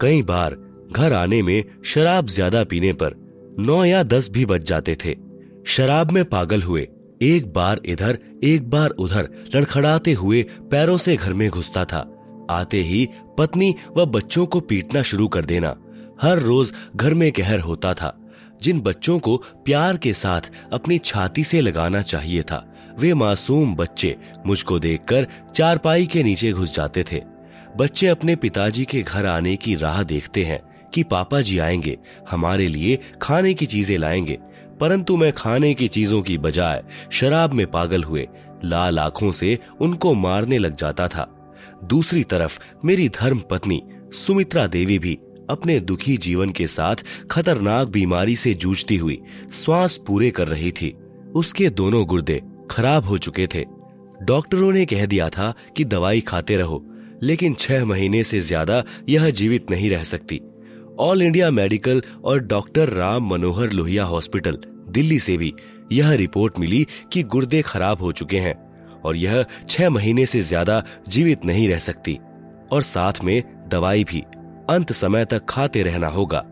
कई 0.00 0.22
बार 0.22 0.56
घर 0.92 1.12
आने 1.12 1.42
में 1.42 1.64
शराब 1.84 2.26
ज़्यादा 2.26 2.62
पीने 2.64 2.92
पर 2.92 3.14
नौ 3.58 3.84
या 3.84 4.02
दस 4.02 4.30
भी 4.30 4.44
बज 4.46 4.64
जाते 4.64 4.96
थे। 5.04 5.14
शराब 5.66 6.10
में 6.10 6.24
पागल 6.24 6.62
हुए, 6.62 6.88
एक 7.22 7.52
बार 7.52 7.80
इधर, 7.84 8.18
एक 8.44 8.68
बार 8.70 8.90
उधर, 8.90 9.28
लड़खड़ाते 9.54 10.12
हुए 10.12 10.42
पैरों 10.70 10.96
से 10.96 11.16
घर 11.16 11.32
में 11.32 11.48
घुसता 11.50 11.84
था। 11.84 12.06
आते 12.50 12.80
ही 12.82 13.08
पत्नी 13.38 13.74
व 13.96 14.04
बच्चों 14.06 14.46
को 14.46 14.60
पीटना 14.60 15.02
शुरू 15.02 15.28
कर 15.28 15.44
देना। 15.44 15.74
हर 16.22 16.38
रोज 16.38 16.72
घर 16.96 17.14
में 17.14 17.32
कहर 17.32 17.60
होता 17.60 17.94
था। 17.94 18.18
जिन 18.62 18.80
बच्चों 18.80 19.18
को 19.18 19.36
प्यार 19.36 19.96
के 19.96 20.14
साथ 20.14 20.40
अपनी 20.72 20.98
छाती 20.98 21.44
से 21.44 21.60
लगाना 21.60 22.02
चाहिए 22.02 22.42
था, 22.42 22.74
वे 22.98 23.14
मासूम 23.14 23.74
बच्चे 23.76 24.16
मुझको 24.46 24.78
देखकर 24.78 25.26
चारपाई 25.54 26.06
के 26.06 26.22
नीचे 26.22 26.52
घुस 26.52 26.74
जाते 26.74 27.04
थे। 27.12 27.22
बच्चे 27.76 28.06
अपने 28.06 28.36
पिताजी 28.36 28.84
के 28.84 29.02
घर 29.02 29.26
आने 29.26 29.56
की 29.56 29.74
राह 29.74 30.02
देखते 30.02 30.44
हैं 30.44 30.60
कि 30.94 31.02
पापा 31.02 31.40
जी 31.40 31.58
आएँगे, 31.58 31.98
हमारे 32.30 32.66
लिए 32.66 32.98
खाने 33.22 33.54
की 33.54 33.66
चीज़ें 33.66 33.98
लाएँगे। 33.98 34.38
परंतु 34.80 35.16
मैं 35.16 35.32
खाने 35.32 35.74
की 35.74 35.88
चीज़ों 35.88 36.22
की 36.22 36.38
बजाय 36.38 36.84
शराब 37.12 37.52
में 37.52 37.66
पागल 37.66 38.02
हुए, 38.02 38.28
लाल 38.64 38.98
आँखों 38.98 39.32
से 39.32 39.58
उनको 39.80 40.14
मारने 40.14 40.58
लग 40.58 40.76
जाता 40.76 41.08
था। 41.08 41.54
दूसरी 41.84 42.24
तरफ़ 42.24 42.60
मेरी 42.84 43.08
धर्म 43.08 43.42
पत्नी 43.50 43.82
सुमित्रा 44.12 44.66
देवी 44.66 44.98
भी 44.98 45.18
अपने 45.50 45.78
दुखी 45.80 46.16
जीवन 46.16 46.50
के 46.50 46.66
साथ 46.66 47.04
खतरनाक 47.30 47.88
बीमारी 47.88 48.36
से 48.36 48.54
जूझती 48.54 48.96
हुई 48.96 49.20
श्वास 49.54 49.96
पूरे 50.06 50.30
कर 50.30 50.48
रही 50.48 50.70
थी। 50.72 50.94
उसके 51.34 51.68
दोनों 51.70 52.04
गुर्दे 52.06 52.40
खराब 52.70 53.04
हो 53.04 53.18
चुके 53.18 53.46
थे। 53.46 53.64
डॉक्टरों 54.22 54.72
ने 54.72 54.84
कह 54.86 55.06
दिया 55.06 55.28
था 55.28 55.52
कि 55.76 55.84
दवाई 55.84 56.20
खाते 56.20 56.56
रहो, 56.56 56.84
लेकिन 57.22 57.54
छह 57.54 57.84
महीने 57.84 58.22
से 58.24 58.40
ज़्यादा 58.40 58.82
यह 59.08 59.30
जीवित 59.30 59.70
नहीं 59.70 59.90
रह 59.90 60.02
सकती। 60.04 60.40
ऑल 61.00 61.22
इंडिया 61.22 61.50
मेडिकल 61.50 62.02
और 62.24 62.40
डॉक्टर 62.40 62.88
राम 62.88 63.28
मनोहर 63.30 63.72
लोहिया 63.72 64.04
हॉस्पिटल, 64.04 64.58
दिल्ली 64.88 65.18
से 65.20 65.36
भी 65.36 65.52
यह 65.92 66.12
रिपोर्ट 66.12 66.58
मिली 66.58 66.86
कि 67.12 67.22
गुर्दे 67.24 67.62
खराब 67.62 68.02
हो 68.02 68.12
चुके 68.12 68.38
हैं 68.38 68.54
और 69.00 69.16
यह 69.16 69.44
छह 69.68 69.90
महीने 69.90 70.26
से 70.26 70.42
ज़्यादा 70.42 70.82
जीवित 71.08 71.44
नहीं 71.44 71.68
रह 71.68 71.78
सकती। 71.78 72.18
और 72.72 72.82
साथ 72.82 73.22
में 73.24 73.42
दवाई 73.68 74.04
भी। 74.04 74.22
अंत 74.70 74.92
समय 74.92 75.24
तक 75.24 75.44
खाते 75.48 75.82
रहना 75.82 76.08
होगा। 76.08 76.44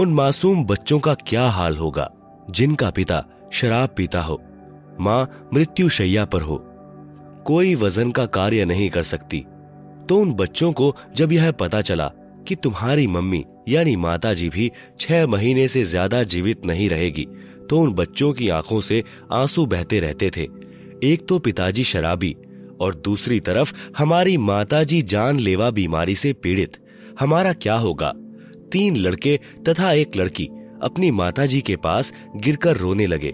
उन 0.00 0.12
मासूम 0.12 0.64
बच्चों 0.64 0.98
का 1.00 1.14
क्या 1.26 1.46
हाल 1.48 1.76
होगा, 1.76 2.10
जिनका 2.50 2.90
पिता 2.90 3.24
शराब 3.52 3.94
पीता 3.96 4.20
हो, 4.20 4.40
माँ 5.00 5.48
मृत्यु 5.54 5.88
शैया 5.88 6.24
पर 6.24 6.42
हो। 6.42 6.56
कोई 7.46 7.74
वज़न 7.74 8.10
का 8.10 8.26
कार्य 8.28 8.64
नहीं 8.64 8.88
कर 8.90 9.02
सकती। 9.04 9.44
तो 10.08 10.16
उन 10.16 10.32
बच्चों 10.34 10.72
को 10.72 10.94
जब 11.16 11.32
यह 11.32 11.50
पता 11.52 11.80
चला 11.82 12.06
कि 12.48 12.54
तुम्हारी 12.54 13.06
मम्मी 13.06 13.44
यानी 13.68 13.94
माता 13.96 14.32
जी 14.34 14.48
भी 14.48 14.70
छह 15.00 15.26
महीने 15.26 15.66
से 15.68 15.84
ज़्यादा 15.84 16.22
जीवित 16.24 16.66
नहीं 16.66 16.88
रहेगी 16.88 17.26
तो 17.70 17.78
उन 17.78 17.92
बच्चों 17.94 18.32
की 18.32 18.48
आँखों 18.48 18.80
से 18.80 19.02
आँसू 19.32 19.64
बहते 19.66 20.00
रहते 20.00 20.30
थे। 20.36 20.42
एक 21.04 21.26
तो 21.28 21.38
पिताजी 21.38 21.84
शराबी 21.84 22.34
और 22.80 22.94
दूसरी 22.94 23.38
तरफ़ 23.40 23.72
हमारी 23.98 24.36
माताजी 24.38 25.00
जानलेवा 25.04 25.70
बीमारी 25.70 26.14
से 26.14 26.32
पीड़ित। 26.32 26.76
हमारा 27.20 27.52
क्या 27.52 27.74
होगा? 27.74 28.12
तीन 28.72 28.96
लड़के 28.96 29.40
तथा 29.68 29.92
एक 29.92 30.16
लड़की 30.16 30.46
अपनी 30.82 31.10
माताजी 31.10 31.60
के 31.60 31.76
पास 31.76 32.12
गिरकर 32.36 32.76
रोने 32.76 33.06
लगे। 33.06 33.32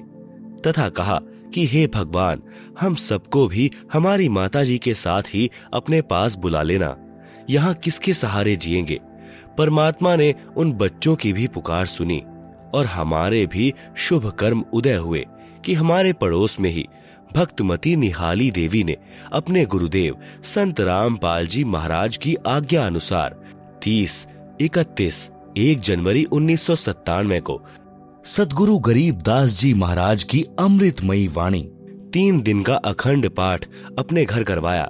तथा 0.67 0.89
कहा 0.89 1.21
कि, 1.55 1.67
हे 1.67 1.87
भगवान, 1.87 2.43
हम 2.81 2.95
सबको 2.95 3.49
भी 3.49 3.71
हमारी 3.93 4.29
माताजी 4.29 4.79
के 4.79 4.95
साथ 4.95 5.23
ही 5.23 5.51
अपने 5.75 6.03
पास 6.03 6.35
बुला 6.35 6.63
लेना। 6.63 6.97
यहाँ 7.51 7.75
किसके 7.75 8.15
सहारे 8.15 8.57
जिएँगे? 8.57 9.01
परमात्मा 9.59 10.17
ने 10.17 10.35
उन 10.57 10.73
बच्चों 10.73 11.17
की 11.17 11.33
भी 11.33 11.47
पुकार 11.47 11.87
सुनी 11.87 12.23
और 12.75 12.87
हमारे 12.87 13.47
भी 13.47 13.75
शुभ 13.97 14.31
कर्म 14.31 14.65
उदय 14.73 14.95
हुए 14.95 15.27
कि 15.65 15.75
हमारे 15.75 16.13
पड़ोस 16.13 16.61
में 16.61 16.71
ही 16.71 16.87
भक्तमती 17.37 17.97
निहाली 17.97 18.51
देवी 18.51 18.85
ने 18.85 18.97
अपने 19.33 19.65
गुरुदेव 19.65 20.17
संत 20.43 20.81
रामपाल 20.81 21.47
जी 21.47 21.65
महाराज 21.65 22.17
की 22.17 22.35
आज्ञा 22.35 22.87
अनुसार 22.87 23.42
तीस, 23.83 24.27
इकतीस, 24.61 25.31
एक 25.57 25.81
जनवरी 25.81 26.25
उन्नीस 26.25 26.63
सौ 26.63 26.75
सतानवे 26.77 27.41
को 27.41 27.61
सदगुरु 28.25 28.79
गरीब 28.79 29.15
दास 29.19 29.59
जी 29.61 29.75
महाराज 29.75 30.23
की 30.23 30.45
अमृतमयी 30.59 31.27
वाणी, 31.29 31.63
तीन 32.13 32.41
दिन 32.43 32.63
का 32.63 32.75
अखंड 32.75 33.29
पाठ 33.29 33.67
अपने 33.99 34.25
घर 34.25 34.43
करवाया, 34.43 34.89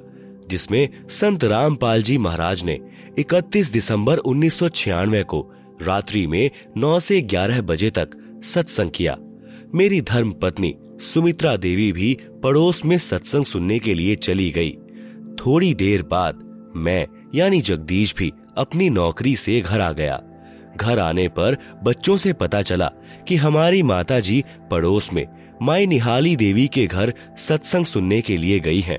जिसमें 0.51 0.89
संत 1.11 1.45
रामपाल 1.45 2.03
जी 2.03 2.19
महाराज 2.19 2.65
ने 2.65 2.79
31 3.19 3.73
दिसंबर 3.73 4.17
उन्नीस 4.17 4.55
सौ 4.55 4.69
छियानवे 4.69 5.23
को 5.23 5.41
रात्रि 5.83 6.27
में 6.27 6.51
9 6.77 6.99
से 7.01 7.21
11 7.23 7.61
बजे 7.61 7.91
तक 7.91 8.11
सत्संग 8.45 8.91
किया। 8.91 9.17
मेरी 9.75 10.01
धर्म 10.01 10.33
पत्नी 10.33 10.75
सुमित्रा 11.01 11.57
देवी 11.57 11.93
भी 11.93 12.17
पड़ोस 12.43 12.85
में 12.85 12.99
सत्संग 12.99 13.45
सुनने 13.45 13.79
के 13.79 13.95
लिए 13.95 14.17
चली 14.17 14.51
गई। 14.51 14.71
थोड़ी 15.39 15.75
देर 15.75 16.03
बाद 16.03 16.49
मैं, 16.77 17.07
यानी 17.35 17.61
जगदीश 17.61 18.15
भी 18.17 18.33
अपनी 18.59 18.91
नौकरी 18.91 19.37
से 19.37 19.61
घर 19.61 19.81
आ 19.81 19.93
गया। 19.93 20.21
घर 20.77 20.99
आने 20.99 21.29
पर 21.29 21.57
बच्चों 21.83 22.17
से 22.17 22.33
पता 22.33 22.63
चला 22.63 22.91
कि 23.29 23.37
हमारी 23.37 23.83
माताजी 23.83 24.45
पड़ोस 24.71 25.13
में 25.13 25.27
माई 25.63 25.87
निहाली 25.87 26.37
देवी 26.37 26.67
के 26.69 26.87
घर 26.87 27.13
सत्संग 27.39 27.85
सुनने 27.85 28.21
के 28.23 28.37
लिए 28.37 28.61
गई 28.61 28.81
हैं। 28.81 28.99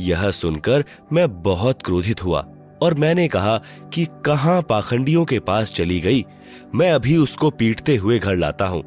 यह 0.00 0.30
सुनकर 0.30 0.84
मैं 1.12 1.42
बहुत 1.42 1.82
क्रोधित 1.82 2.24
हुआ 2.24 2.46
और 2.82 2.94
मैंने 2.94 3.28
कहा 3.28 3.56
कि 3.94 4.06
कहाँ 4.26 4.62
पाखंडियों 4.62 5.24
के 5.24 5.38
पास 5.38 5.72
चली 5.72 6.00
गई, 6.00 6.24
मैं 6.74 6.90
अभी 6.92 7.16
उसको 7.16 7.50
पीटते 7.50 7.96
हुए 7.96 8.18
घर 8.18 8.36
लाता 8.36 8.66
हूँ। 8.66 8.82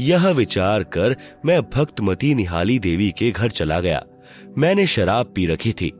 यह 0.00 0.28
विचार 0.28 0.82
कर 0.82 1.16
मैं 1.44 1.60
भक्तमती 1.62 2.34
निहाली 2.34 2.78
देवी 2.78 3.10
के 3.10 3.30
घर 3.30 3.50
चला 3.50 3.80
गया। 3.80 4.04
मैंने 4.58 4.86
शराब 4.86 5.32
पी 5.34 5.46
रखी 5.46 5.72
थी। 5.72 5.92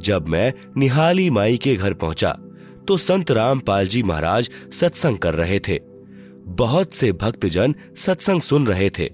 जब 0.00 0.28
मैं 0.28 0.52
निहाली 0.76 1.30
माई 1.30 1.56
के 1.56 1.74
घर 1.76 1.94
पहुँचा 1.94 2.36
तो 2.90 2.96
संत 2.96 3.30
रामपाल 3.30 3.86
जी 3.86 4.02
महाराज 4.02 4.50
सत्संग 4.72 5.18
कर 5.18 5.34
रहे 5.34 5.58
थे। 5.60 5.78
बहुत 6.46 6.94
से 6.94 7.12
भक्तजन 7.12 7.74
सत्संग 7.96 8.40
सुन 8.40 8.66
रहे 8.66 8.90
थे। 8.90 9.08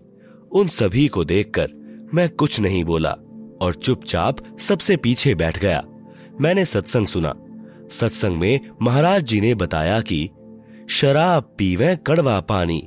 उन 0.53 0.69
सभी 0.69 1.09
को 1.09 1.25
देखकर 1.25 1.69
मैं 2.15 2.29
कुछ 2.29 2.61
नहीं 2.61 2.85
बोला 2.85 3.11
और 3.61 3.75
चुपचाप 3.75 4.37
सबसे 4.59 4.97
पीछे 4.97 5.35
बैठ 5.35 5.59
गया। 5.59 5.83
मैंने 6.41 6.65
सत्संग 6.65 7.07
सुना। 7.07 7.35
सत्संग 7.91 8.37
में 8.37 8.61
महाराज 8.83 9.23
जी 9.23 9.41
ने 9.41 9.55
बताया 9.55 10.01
कि 10.01 10.29
शराब 10.91 11.55
पीवे 11.59 11.97
कड़वा 12.07 12.41
पानी, 12.41 12.83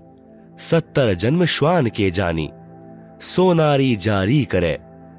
सत्तर 0.60 1.14
जन्म 1.14 1.46
श्वान 1.46 1.88
के 1.88 2.12
जानी, 2.12 2.50
सोनारी 3.22 3.96
जारी 3.96 4.44
करे 4.46 4.78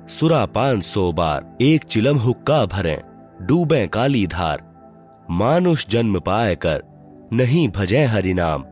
सुरा 0.09 0.45
पान 0.47 0.81
सो 0.81 1.13
बार, 1.13 1.57
एक 1.61 1.85
चिलम 1.85 2.17
हुक्का 2.17 2.67
भरे, 2.67 3.01
डूबे 3.43 3.87
काली 3.87 4.27
धार। 4.27 4.70
मानुष 5.31 5.87
जन्म 5.89 6.19
पाए 6.21 6.55
कर 6.57 6.83
नहीं 7.33 7.69
भजे 7.69 8.05
हरि 8.05 8.33
नाम, 8.35 8.65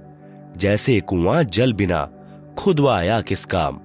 जैसे 0.57 1.01
कुआँ 1.01 1.43
जल 1.43 1.73
बिना 1.73 2.05
खुदवाया 2.59 3.21
किस 3.21 3.45
काम। 3.45 3.79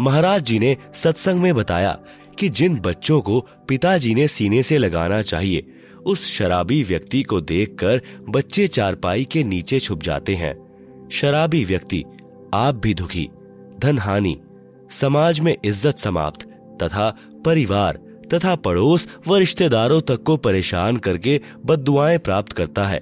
महाराज 0.00 0.42
जी 0.42 0.58
ने 0.58 0.76
सत्संग 0.94 1.40
में 1.40 1.54
बताया 1.54 1.96
कि 2.38 2.48
जिन 2.48 2.78
बच्चों 2.78 3.20
को 3.20 3.40
पिताजी 3.68 4.14
ने 4.14 4.26
सीने 4.28 4.62
से 4.62 4.78
लगाना 4.78 5.20
चाहिए, 5.22 5.66
उस 6.06 6.26
शराबी 6.28 6.82
व्यक्ति 6.82 7.22
को 7.22 7.40
देखकर 7.40 8.00
बच्चे 8.28 8.66
चारपाई 8.66 9.24
के 9.24 9.44
नीचे 9.44 9.80
छुप 9.80 10.02
जाते 10.02 10.34
हैं। 10.34 10.54
शराबी 11.12 11.64
व्यक्ति, 11.64 12.04
आप 12.54 12.74
भी 12.74 12.94
दुखी 12.94 13.28
धन 13.80 13.98
हानि 13.98 14.36
समाज 14.90 15.40
में 15.40 15.56
इज़्ज़त 15.64 15.98
समाप्त 15.98 16.48
तथा 16.82 17.10
परिवार 17.44 17.98
तथा 18.34 18.54
पड़ोस 18.56 19.08
व 19.28 19.36
रिश्तेदारों 19.36 20.00
तक 20.00 20.22
को 20.22 20.36
परेशान 20.36 20.96
करके 20.96 21.40
बददुआएँ 21.64 22.18
प्राप्त 22.18 22.52
करता 22.52 22.86
है। 22.86 23.00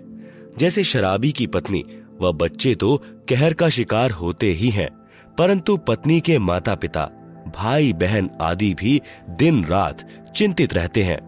जैसे 0.58 0.84
शराबी 0.84 1.32
की 1.32 1.46
पत्नी 1.46 1.84
व 2.20 2.32
बच्चे 2.32 2.74
तो 2.74 2.96
कहर 3.28 3.52
का 3.52 3.68
शिकार 3.68 4.10
होते 4.10 4.50
ही 4.52 4.70
हैं, 4.70 4.88
परंतु 5.38 5.76
पत्नी 5.78 6.20
के 6.20 6.38
माता 6.38 6.74
पिता 6.74 7.04
भाई 7.56 7.92
बहन 7.92 8.30
आदि 8.42 8.72
भी 8.74 9.00
दिन 9.30 9.64
रात 9.64 10.06
चिंतित 10.36 10.74
रहते 10.74 11.02
हैं। 11.02 11.18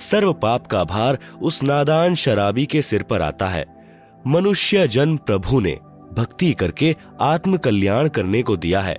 सर्व 0.00 0.32
पाप 0.32 0.66
का 0.66 0.82
भार 0.84 1.18
उस 1.42 1.62
नादान 1.62 2.14
शराबी 2.14 2.66
के 2.66 2.82
सिर 2.82 3.02
पर 3.02 3.22
आता 3.22 3.48
है। 3.48 3.64
मनुष्य 4.26 4.86
जन 4.88 5.16
प्रभु 5.16 5.60
ने 5.60 5.72
भक्ति 6.12 6.52
करके 6.52 6.94
आत्म 7.20 7.56
कल्याण 7.56 8.08
करने 8.08 8.42
को 8.42 8.56
दिया 8.56 8.80
है। 8.80 8.96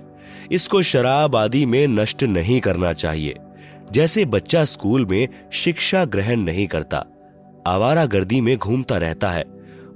इसको 0.50 0.82
शराब 0.82 1.36
आदि 1.36 1.64
में 1.66 1.86
नष्ट 1.88 2.22
नहीं 2.24 2.60
करना 2.60 2.92
चाहिए। 2.92 3.34
जैसे 3.92 4.24
बच्चा 4.24 4.64
स्कूल 4.64 5.06
में 5.06 5.28
शिक्षा 5.52 6.04
ग्रहण 6.04 6.40
नहीं 6.40 6.66
करता, 6.66 7.06
आवारा 7.66 8.06
गर्दी 8.06 8.40
में 8.40 8.56
घूमता 8.56 8.98
रहता 8.98 9.30
है, 9.30 9.44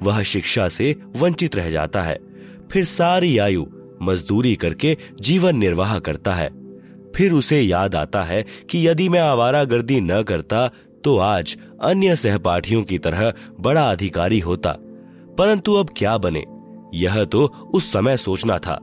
वह 0.03 0.23
शिक्षा 0.23 0.69
से 0.69 0.97
वंचित 1.17 1.57
रह 1.57 1.71
जाता 1.71 2.03
है। 2.03 2.19
फिर 2.73 2.85
सारी 2.85 3.39
आयु 3.39 3.67
मजदूरी 4.03 4.55
करके 4.55 4.97
जीवन 5.21 5.57
निर्वाह 5.57 5.99
करता 5.99 6.35
है। 6.35 6.51
फिर 7.17 7.33
उसे 7.33 7.61
याद 7.61 7.95
आता 7.95 8.23
है 8.23 8.45
कि 8.71 8.89
यदि 8.89 9.09
मैं 9.09 9.21
आवारा 9.21 9.65
गर्दी 9.65 10.01
न 10.01 10.23
करता 10.23 10.71
तो 11.05 11.19
आज 11.19 11.57
अन्य 11.83 12.17
सहपाठियों 12.17 12.83
की 12.83 12.99
तरह 12.99 13.33
बड़ा 13.61 13.91
अधिकारी 13.91 14.39
होता। 14.39 14.77
परंतु 15.39 15.75
अब 15.75 15.91
क्या 15.97 16.19
बने? 16.19 16.45
यह 16.95 17.25
तो 17.25 17.71
उस 17.75 17.93
समय 17.93 18.17
सोचना 18.17 18.59
था। 18.59 18.81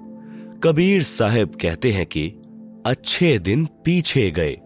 कबीर 0.63 1.04
साहब 1.04 1.56
कहते 1.62 1.91
हैं 1.91 2.06
कि 2.06 2.34
अच्छे 2.86 3.39
दिन 3.39 3.65
पीछे 3.65 4.32
गए। 4.32 4.58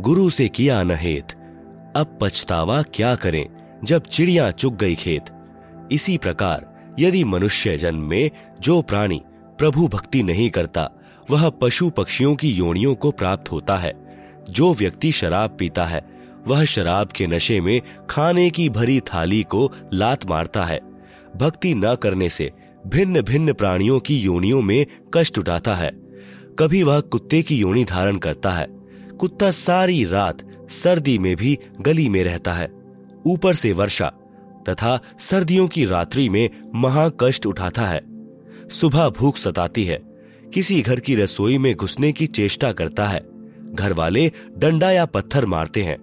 गुरु 0.00 0.30
से 0.30 0.48
किया 0.48 0.82
न 0.82 0.90
हेत। 0.90 1.32
अब 1.96 2.18
पछतावा 2.22 2.82
क्या 2.82 3.14
करें, 3.14 3.46
जब 3.84 4.02
चिड़िया 4.02 4.50
चुग 4.50 4.76
गई 4.76 4.94
खेत। 4.94 5.24
इसी 5.92 6.18
प्रकार, 6.18 6.86
यदि 6.98 7.24
मनुष्य 7.24 7.76
जन्म 7.76 7.98
में 7.98 8.30
जो 8.60 8.82
प्राणी 8.82 9.22
प्रभु 9.58 9.88
भक्ति 9.88 10.22
नहीं 10.22 10.50
करता, 10.50 10.90
वह 11.30 11.48
पशु 11.48 11.90
पक्षियों 11.90 12.34
की 12.34 12.50
योनियों 12.50 12.94
को 12.94 13.10
प्राप्त 13.10 13.52
होता 13.52 13.76
है। 13.76 13.92
जो 14.50 14.74
व्यक्ति 14.74 15.12
शराब 15.12 15.56
पीता 15.58 15.84
है, 15.84 16.02
वह 16.46 16.64
शराब 16.64 17.08
के 17.08 17.26
नशे 17.26 17.60
में 17.60 17.82
खाने 18.10 18.50
की 18.50 18.68
भरी 18.68 19.00
थाली 19.00 19.42
को 19.42 19.72
लात 19.92 20.30
मारता 20.30 20.64
है। 20.64 20.80
भक्ति 21.36 21.74
न 21.74 21.94
करने 21.94 22.28
से 22.28 22.52
भिन्न 22.86 23.22
भिन्न 23.22 23.52
प्राणियों 23.52 24.00
की 24.00 24.18
योनियों 24.18 24.62
में 24.62 24.86
कष्ट 25.14 25.38
उठाता 25.38 25.74
है। 25.74 25.90
कभी 26.58 26.82
वह 26.82 27.00
कुत्ते 27.00 27.42
की 27.42 27.56
योनि 27.56 27.84
धारण 27.84 28.16
करता 28.16 28.50
है 28.50 28.79
कुत्ता 29.20 29.50
सारी 29.50 30.04
रात 30.04 30.38
सर्दी 30.70 31.18
में 31.18 31.34
भी 31.36 31.58
गली 31.80 32.08
में 32.08 32.22
रहता 32.24 32.52
है, 32.52 32.68
ऊपर 33.26 33.54
से 33.54 33.72
वर्षा 33.72 34.06
तथा 34.68 34.98
सर्दियों 35.18 35.66
की 35.68 35.84
रात्रि 35.84 36.28
में 36.28 36.48
महाकष्ट 36.74 37.46
उठाता 37.46 37.82
है। 37.82 38.00
सुबह 38.70 39.08
भूख 39.08 39.36
सताती 39.36 39.84
है, 39.84 39.98
किसी 40.54 40.80
घर 40.82 41.00
की 41.00 41.14
रसोई 41.14 41.58
में 41.58 41.74
घुसने 41.74 42.12
की 42.12 42.26
चेष्टा 42.26 42.72
करता 42.72 43.06
है। 43.06 43.20
घर 43.72 43.92
वाले 43.92 44.30
डंडा 44.58 44.90
या 44.90 45.04
पत्थर 45.04 45.46
मारते 45.46 45.82
हैं। 45.82 45.96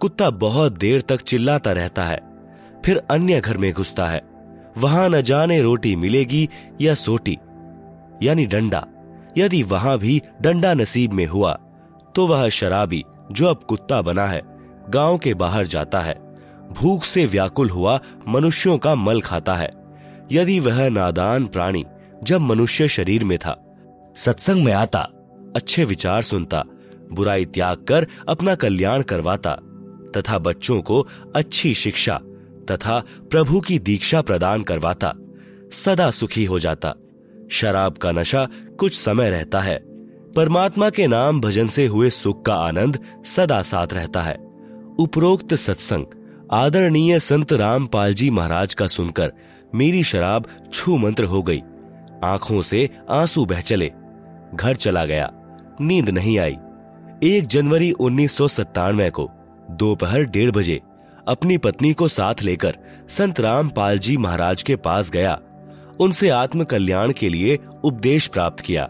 कुत्ता 0.00 0.30
बहुत 0.30 0.78
देर 0.78 1.00
तक 1.00 1.22
चिल्लाता 1.22 1.72
रहता 1.72 2.04
है, 2.04 2.20
फिर 2.84 3.02
अन्य 3.10 3.40
घर 3.40 3.56
में 3.56 3.72
घुसता 3.72 4.06
है। 4.06 4.22
वहाँ 4.78 5.08
न 5.08 5.22
जाने 5.22 5.60
रोटी 5.62 5.96
मिलेगी 5.96 6.48
या 6.80 6.94
सोटी, 6.94 7.36
यानी 8.22 8.46
डंडा, 8.46 8.86
यदि 9.38 9.62
वहाँ 9.62 9.98
भी 9.98 10.20
डंडा 10.42 10.74
नसीब 10.74 11.12
में 11.12 11.26
हुआ। 11.26 11.58
तो 12.14 12.26
वह 12.26 12.48
शराबी, 12.48 13.04
जो 13.32 13.46
अब 13.46 13.60
कुत्ता 13.68 14.02
बना 14.02 14.26
है, 14.26 14.42
गाँव 14.90 15.18
के 15.18 15.34
बाहर 15.34 15.66
जाता 15.66 16.00
है। 16.00 16.36
भूख 16.72 17.04
से 17.04 17.26
व्याकुल 17.26 17.70
हुआ 17.70 18.00
मनुष्यों 18.28 18.78
का 18.78 18.94
मल 18.94 19.20
खाता 19.20 19.54
है। 19.54 19.70
यदि 20.32 20.60
वह 20.60 20.88
नादान 20.88 21.46
प्राणी 21.46 21.84
जब 22.24 22.40
मनुष्य 22.40 22.88
शरीर 22.88 23.24
में 23.24 23.38
था, 23.38 23.76
सत्संग 24.16 24.64
में 24.64 24.72
आता, 24.72 25.00
अच्छे 25.56 25.84
विचार 25.84 26.22
सुनता, 26.22 26.64
बुराई 27.12 27.44
त्याग 27.44 27.76
कर 27.76 28.06
अपना 28.28 28.54
कल्याण 28.54 29.02
करवाता, 29.02 29.58
तथा 30.16 30.38
बच्चों 30.38 30.82
को 30.82 31.06
अच्छी 31.36 31.74
शिक्षा 31.74 32.20
तथा 32.70 33.02
प्रभु 33.30 33.60
की 33.60 33.78
दीक्षा 33.78 34.22
प्रदान 34.22 34.62
करवाता, 34.62 35.14
सदा 35.72 36.10
सुखी 36.10 36.44
हो 36.44 36.58
जाता। 36.58 36.94
शराब 37.50 37.96
का 37.96 38.12
नशा 38.12 38.48
कुछ 38.78 38.94
समय 38.94 39.30
रहता 39.30 39.60
है। 39.60 39.91
परमात्मा 40.36 40.90
के 40.90 41.06
नाम 41.06 41.40
भजन 41.40 41.66
से 41.66 41.86
हुए 41.86 42.10
सुख 42.10 42.44
का 42.44 42.54
आनंद 42.54 42.98
सदा 43.24 43.62
साथ 43.62 43.86
रहता 43.92 44.22
है। 44.22 44.36
उपरोक्त 44.98 45.54
सत्संग, 45.54 46.04
आदरणीय 46.52 47.18
संत 47.18 47.52
रामपाल 47.52 48.14
जी 48.14 48.30
महाराज 48.30 48.74
का 48.74 48.86
सुनकर 48.86 49.32
मेरी 49.74 50.04
शराब 50.04 50.46
छू 50.72 50.96
मंत्र 50.96 51.24
हो 51.24 51.42
गई। 51.42 51.62
आँखों 52.24 52.62
से 52.62 52.90
आँसू 53.10 53.44
बह 53.44 53.60
चले। 53.60 53.92
घर 54.54 54.76
चला 54.76 55.04
गया। 55.04 55.32
नींद 55.80 56.08
नहीं 56.08 56.38
आई। 56.38 56.56
एक 57.22 57.46
जनवरी 57.46 57.92
उन्नीस 57.92 58.32
सौ 58.32 58.48
सत्तानवे 58.48 59.10
को 59.10 59.30
दोपहर 59.70 60.22
डेढ़ 60.22 60.50
बजे 60.50 60.80
अपनी 61.28 61.58
पत्नी 61.58 61.92
को 61.92 62.08
साथ 62.08 62.34
लेकर 62.42 62.76
संत 63.08 63.40
रामपाल 63.40 63.98
जी 63.98 64.16
महाराज 64.16 64.62
के 64.62 64.76
पास 64.76 65.10
गया। 65.10 65.40
उनसे 66.00 66.28
आत्म 66.28 66.64
कल्याण 66.64 67.12
के 67.12 67.28
लिए 67.28 67.58
उपदेश 67.84 68.26
प्राप्त 68.26 68.60
किया। 68.60 68.88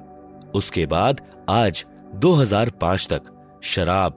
उसके 0.55 0.87
बाद 0.87 1.21
आज 1.49 1.85
2005 2.15 3.09
तक। 3.09 3.23
शराब, 3.63 4.13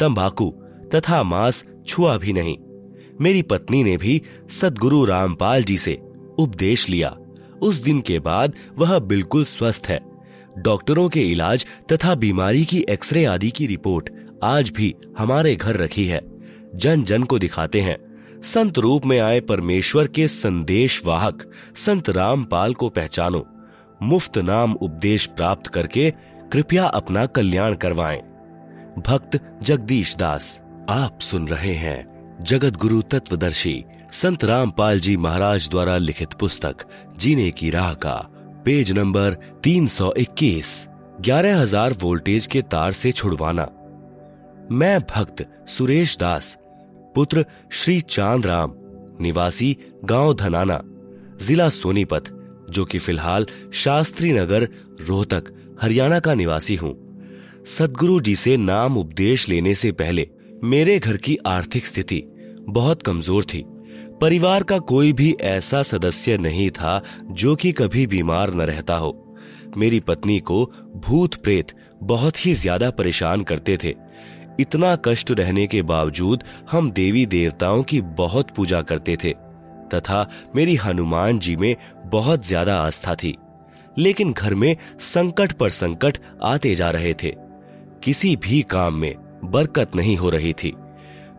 तंबाकू 0.00 0.50
तथा 0.94 1.22
मांस 1.22 1.64
छुआ 1.86 2.18
भी 2.18 2.32
नहीं। 2.32 2.58
मेरी 3.20 3.42
पत्नी 3.42 3.84
ने 3.84 3.96
भी 3.96 4.22
सदगुरु 4.50 5.04
रामपाल 5.04 5.62
जी 5.62 5.78
से 5.78 6.02
उपदेश 6.38 6.88
लिया। 6.88 7.16
उस 7.62 7.76
दिन 7.76 8.00
के 8.00 8.18
बाद 8.18 8.52
वह 8.78 8.98
बिल्कुल 8.98 9.44
स्वस्थ 9.44 9.82
है। 9.86 10.00
डॉक्टरों 10.58 11.08
के 11.08 11.20
इलाज 11.20 11.66
तथा 11.92 12.14
बीमारी 12.14 12.64
की 12.64 12.84
एक्सरे 12.90 13.24
आदि 13.24 13.50
की 13.50 13.66
रिपोर्ट 13.66 14.10
आज 14.44 14.70
भी 14.70 14.94
हमारे 15.18 15.56
घर 15.56 15.76
रखी 15.76 16.06
है। 16.06 16.20
जन 16.74 17.02
जन 17.02 17.22
को 17.22 17.38
दिखाते 17.38 17.80
हैं। 17.80 18.12
संत 18.42 18.78
रूप 18.78 19.06
में 19.06 19.20
आए 19.20 19.40
परमेश्वर 19.40 20.06
के 20.06 20.28
संदेश 20.28 21.02
वाहक 21.06 21.50
संत 21.74 22.10
रामपाल 22.10 22.74
को 22.74 22.88
पहचानो। 22.88 23.46
मुफ़्त 24.02 24.38
नाम 24.38 24.72
उपदेश 24.72 25.26
प्राप्त 25.26 25.66
करके 25.66 26.12
कृपया 26.52 26.84
अपना 26.84 27.24
कल्याण 27.26 27.74
करवाएँ। 27.74 28.20
भक्त 29.06 29.38
जगदीश 29.62 30.16
दास, 30.16 30.60
आप 30.90 31.20
सुन 31.20 31.46
रहे 31.48 31.72
हैं 31.74 32.40
जगत 32.42 32.76
गुरु 32.76 33.00
तत्वदर्शी 33.02 33.84
संत 34.12 34.44
रामपाल 34.44 35.00
जी 35.00 35.16
महाराज 35.16 35.68
द्वारा 35.70 35.96
लिखित 35.98 36.32
पुस्तक, 36.32 36.74
जीने 37.18 37.50
की 37.50 37.70
राह 37.70 37.94
का, 37.94 38.14
पेज 38.64 38.92
नंबर 38.92 39.36
321 39.62 40.88
ग्यारह 41.20 41.60
हज़ार 41.60 41.92
वोल्टेज 41.92 42.46
के 42.46 42.62
तार 42.62 42.92
से 42.92 43.12
छुड़वाना। 43.12 43.68
मैं 44.70 44.98
भक्त 45.00 45.46
सुरेश 45.68 46.18
दास, 46.18 46.56
पुत्र 47.14 47.46
श्री 47.72 48.00
चाँद 48.00 48.46
राम, 48.46 48.74
निवासी 49.20 49.76
गाँव 50.04 50.34
धनाना, 50.34 50.80
जिला 51.46 51.68
सोनीपत, 51.68 52.24
जो 52.70 52.84
कि 52.84 52.98
फ़िलहाल 52.98 53.46
शास्त्री 53.72 54.32
नगर 54.32 54.68
रोहतक 55.00 55.52
हरियाणा 55.82 56.18
का 56.20 56.34
निवासी 56.34 56.74
हूँ। 56.76 56.94
सदगुरु 57.68 58.20
जी 58.20 58.34
से 58.36 58.56
नाम 58.56 58.96
उपदेश 58.98 59.48
लेने 59.48 59.74
से 59.74 59.90
पहले 59.92 60.26
मेरे 60.64 60.98
घर 60.98 61.16
की 61.16 61.36
आर्थिक 61.46 61.86
स्थिति 61.86 62.22
बहुत 62.68 63.02
कमज़ोर 63.02 63.44
थी। 63.44 63.64
परिवार 64.20 64.62
का 64.62 64.78
कोई 64.78 65.12
भी 65.12 65.34
ऐसा 65.42 65.82
सदस्य 65.82 66.36
नहीं 66.38 66.70
था 66.70 67.00
जो 67.32 67.54
कि 67.56 67.72
कभी 67.72 68.06
बीमार 68.06 68.54
न 68.54 68.60
रहता 68.62 68.96
हो। 68.96 69.12
मेरी 69.76 70.00
पत्नी 70.00 70.38
को 70.40 70.64
भूत 70.98 71.34
प्रेत 71.34 71.72
बहुत 72.04 72.46
ही 72.46 72.54
ज़्यादा 72.54 72.90
परेशान 72.92 73.42
करते 73.42 73.76
थे। 73.84 73.94
इतना 74.60 74.94
कष्ट 75.04 75.30
रहने 75.32 75.66
के 75.66 75.82
बावजूद 75.84 76.44
हम 76.70 76.90
देवी 76.92 77.26
देवताओं 77.28 77.82
की 77.82 78.00
बहुत 78.16 78.50
पूजा 78.56 78.82
करते 78.82 79.16
थे, 79.24 79.32
तथा 79.90 80.28
मेरी 80.56 80.74
हनुमान 80.76 81.38
जी 81.38 81.56
में 81.56 81.74
बहुत 82.06 82.46
ज़्यादा 82.46 82.80
आस्था 82.80 83.14
थी। 83.14 83.36
लेकिन 83.98 84.32
घर 84.32 84.54
में 84.54 84.76
संकट 85.00 85.52
पर 85.52 85.70
संकट 85.70 86.18
आते 86.42 86.74
जा 86.74 86.90
रहे 86.90 87.14
थे। 87.14 87.34
किसी 88.02 88.36
भी 88.36 88.62
काम 88.62 88.94
में 88.94 89.14
बरकत 89.44 89.96
नहीं 89.96 90.16
हो 90.16 90.30
रही 90.30 90.52
थी। 90.52 90.72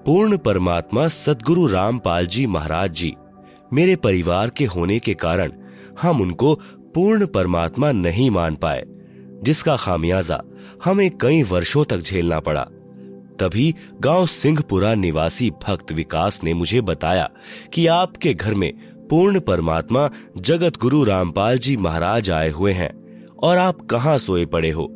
पूर्ण 0.06 0.38
परमात्मा 0.38 1.08
सदगुरु 1.08 1.68
रामपाल 1.68 2.28
जी 2.28 2.46
महाराज 2.46 2.92
जी, 2.92 3.14
मेरे 3.74 3.96
परिवार 3.96 4.50
के 4.50 4.66
होने 4.66 5.00
के 5.00 5.14
कारण 5.14 5.52
हम 6.02 6.22
उनको 6.22 6.56
पूर्ण 6.96 7.26
परमात्मा 7.26 7.92
नहीं 7.92 8.30
मान 8.30 8.56
पाए, 8.56 8.84
जिसका 9.44 9.76
खामियाजा 9.78 10.42
हमें 10.84 11.10
कई 11.18 11.44
वर्षों 11.44 11.84
तक 11.86 11.98
झेलना 11.98 12.40
पड़ा। 12.40 12.68
तभी 13.40 13.76
गाँव 14.00 14.26
सिंहपुरा 14.26 14.94
निवासी 14.96 15.52
भक्त 15.64 15.92
विकास 15.92 16.44
ने 16.44 16.54
मुझे 16.54 16.82
बताया 16.82 17.30
कि 17.74 17.88
आपके 17.88 18.34
घर 18.34 18.54
में 18.54 18.74
पूर्ण 19.10 19.40
परमात्मा 19.40 20.10
जगत 20.38 20.78
गुरु 20.78 21.04
रामपाल 21.04 21.58
जी 21.58 21.78
महाराज 21.78 22.32
आए 22.32 22.50
हुए 22.50 22.74
हैं, 22.74 23.26
और 23.44 23.58
आप 23.58 23.82
कहाँ 23.82 24.18
सोए 24.18 24.46
पड़े 24.46 24.72
हो? 24.72 24.88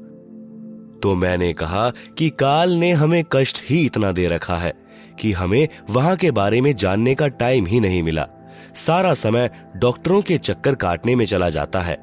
तो 1.03 1.15
मैंने 1.15 1.53
कहा 1.53 1.89
कि 1.89 2.29
काल 2.29 2.71
ने 2.71 2.91
हमें 2.91 3.23
कष्ट 3.31 3.63
ही 3.69 3.85
इतना 3.85 4.11
दे 4.11 4.27
रखा 4.27 4.55
है 4.55 4.73
कि 5.19 5.31
हमें 5.31 5.67
वहाँ 5.89 6.15
के 6.15 6.31
बारे 6.31 6.61
में 6.61 6.75
जानने 6.75 7.15
का 7.15 7.27
टाइम 7.27 7.65
ही 7.65 7.79
नहीं 7.79 8.03
मिला। 8.03 8.27
सारा 8.75 9.13
समय 9.13 9.49
डॉक्टरों 9.75 10.21
के 10.21 10.37
चक्कर 10.37 10.75
काटने 10.75 11.15
में 11.15 11.25
चला 11.25 11.49
जाता 11.49 11.81
है। 11.81 11.97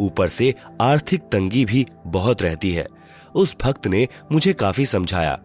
ऊपर 0.00 0.28
से 0.28 0.54
आर्थिक 0.80 1.20
तंगी 1.20 1.64
भी 1.64 1.86
बहुत 2.06 2.42
रहती 2.42 2.70
है। 2.70 2.86
उस 3.34 3.56
भक्त 3.62 3.86
ने 3.86 4.08
मुझे 4.32 4.52
काफ़ी 4.52 4.86
समझाया। 4.86 5.38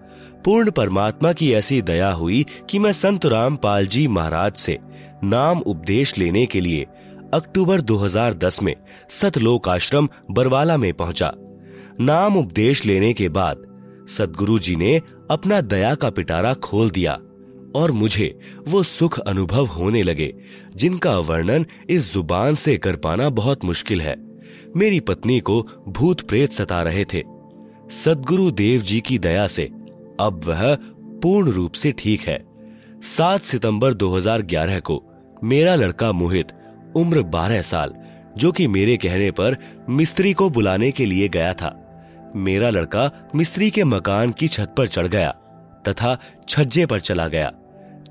पूर्ण 0.45 0.71
परमात्मा 0.71 1.33
की 1.33 1.53
ऐसी 1.53 1.81
दया 1.81 2.11
हुई 2.11 2.45
कि 2.69 2.79
मैं 2.79 2.91
संत 2.91 3.25
रामपाल 3.25 3.87
जी 3.87 4.07
महाराज 4.07 4.53
से 4.53 4.79
नाम 5.25 5.59
उपदेश 5.59 6.17
लेने 6.17 6.45
के 6.45 6.61
लिए 6.61 6.85
अक्टूबर 7.33 7.81
2010 7.81 8.61
में 8.63 8.75
सतलोक 9.09 9.69
आश्रम 9.69 10.09
बरवाला 10.31 10.77
में 10.77 10.93
पहुँचा। 10.93 11.31
नाम 12.01 12.37
उपदेश 12.37 12.85
लेने 12.85 13.13
के 13.13 13.29
बाद 13.29 13.63
सदगुरु 14.09 14.59
जी 14.59 14.75
ने 14.75 15.01
अपना 15.31 15.61
दया 15.61 15.95
का 15.95 16.09
पिटारा 16.09 16.53
खोल 16.53 16.89
दिया 16.89 17.13
और 17.75 17.91
मुझे 17.91 18.39
वो 18.67 18.83
सुख 18.83 19.19
अनुभव 19.19 19.65
होने 19.65 20.03
लगे, 20.03 20.33
जिनका 20.75 21.17
वर्णन 21.19 21.65
इस 21.89 22.11
ज़ुबान 22.13 22.55
से 22.55 22.77
कर 22.77 22.95
पाना 22.95 23.29
बहुत 23.29 23.65
मुश्किल 23.65 24.01
है। 24.01 24.15
मेरी 24.77 24.99
पत्नी 24.99 25.39
को 25.39 25.61
भूत 25.87 26.21
प्रेत 26.21 26.51
सता 26.51 26.81
रहे 26.83 27.05
थे। 27.05 27.23
सदगुरु 27.91 28.51
देव 28.51 28.81
जी 28.81 28.99
की 28.99 29.17
दया 29.19 29.47
से 29.47 29.63
अब 30.19 30.41
वह 30.45 30.75
पूर्ण 31.21 31.51
रूप 31.51 31.71
से 31.71 31.91
ठीक 31.91 32.21
है। 32.21 32.43
7 33.03 33.41
सितंबर 33.41 33.93
2011 33.93 34.79
को 34.79 35.03
मेरा 35.43 35.75
लड़का 35.75 36.11
मोहित 36.11 36.51
उम्र 36.95 37.21
12 37.31 37.61
साल, 37.61 37.93
जो 38.37 38.51
कि 38.51 38.67
मेरे 38.67 38.97
कहने 38.97 39.29
पर 39.31 39.57
मिस्त्री 39.89 40.33
को 40.33 40.49
बुलाने 40.49 40.91
के 40.91 41.05
लिए 41.05 41.27
गया 41.29 41.53
था। 41.53 41.73
मेरा 42.35 42.69
लड़का 42.69 43.09
मिस्त्री 43.35 43.69
के 43.69 43.83
मकान 43.83 44.31
की 44.31 44.47
छत 44.47 44.73
पर 44.77 44.87
चढ़ 44.87 45.07
गया 45.07 45.31
तथा 45.87 46.17
छज्जे 46.49 46.85
पर 46.85 46.99
चला 46.99 47.27
गया। 47.27 47.51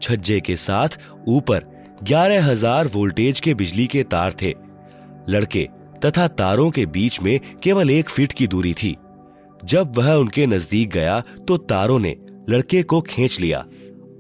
छज्जे 0.03 0.41
के 0.41 0.57
साथ 0.57 0.99
ऊपर 1.29 1.65
ग्यारह 2.03 2.45
हज़ार 2.47 2.87
वोल्टेज 2.87 3.41
के 3.41 3.55
बिजली 3.55 3.87
के 3.87 4.03
तार 4.05 4.33
थे। 4.43 4.55
लड़के 5.29 5.69
तथा 6.05 6.27
तारों 6.29 6.71
के 6.71 6.87
बीच 6.87 7.21
में 7.23 7.39
केवल 7.63 7.91
एक 7.91 8.09
फीट 8.09 8.33
की 8.33 8.47
दूरी 8.47 8.73
थी। 8.75 8.97
जब 9.65 9.97
वह 9.97 10.13
उनके 10.13 10.47
नज़दीक 10.47 10.91
गया 10.91 11.23
तो 11.49 11.57
तारों 11.59 11.99
ने 11.99 12.17
लड़के 12.51 12.83
को 12.83 13.01
खींच 13.01 13.41
लिया 13.41 13.65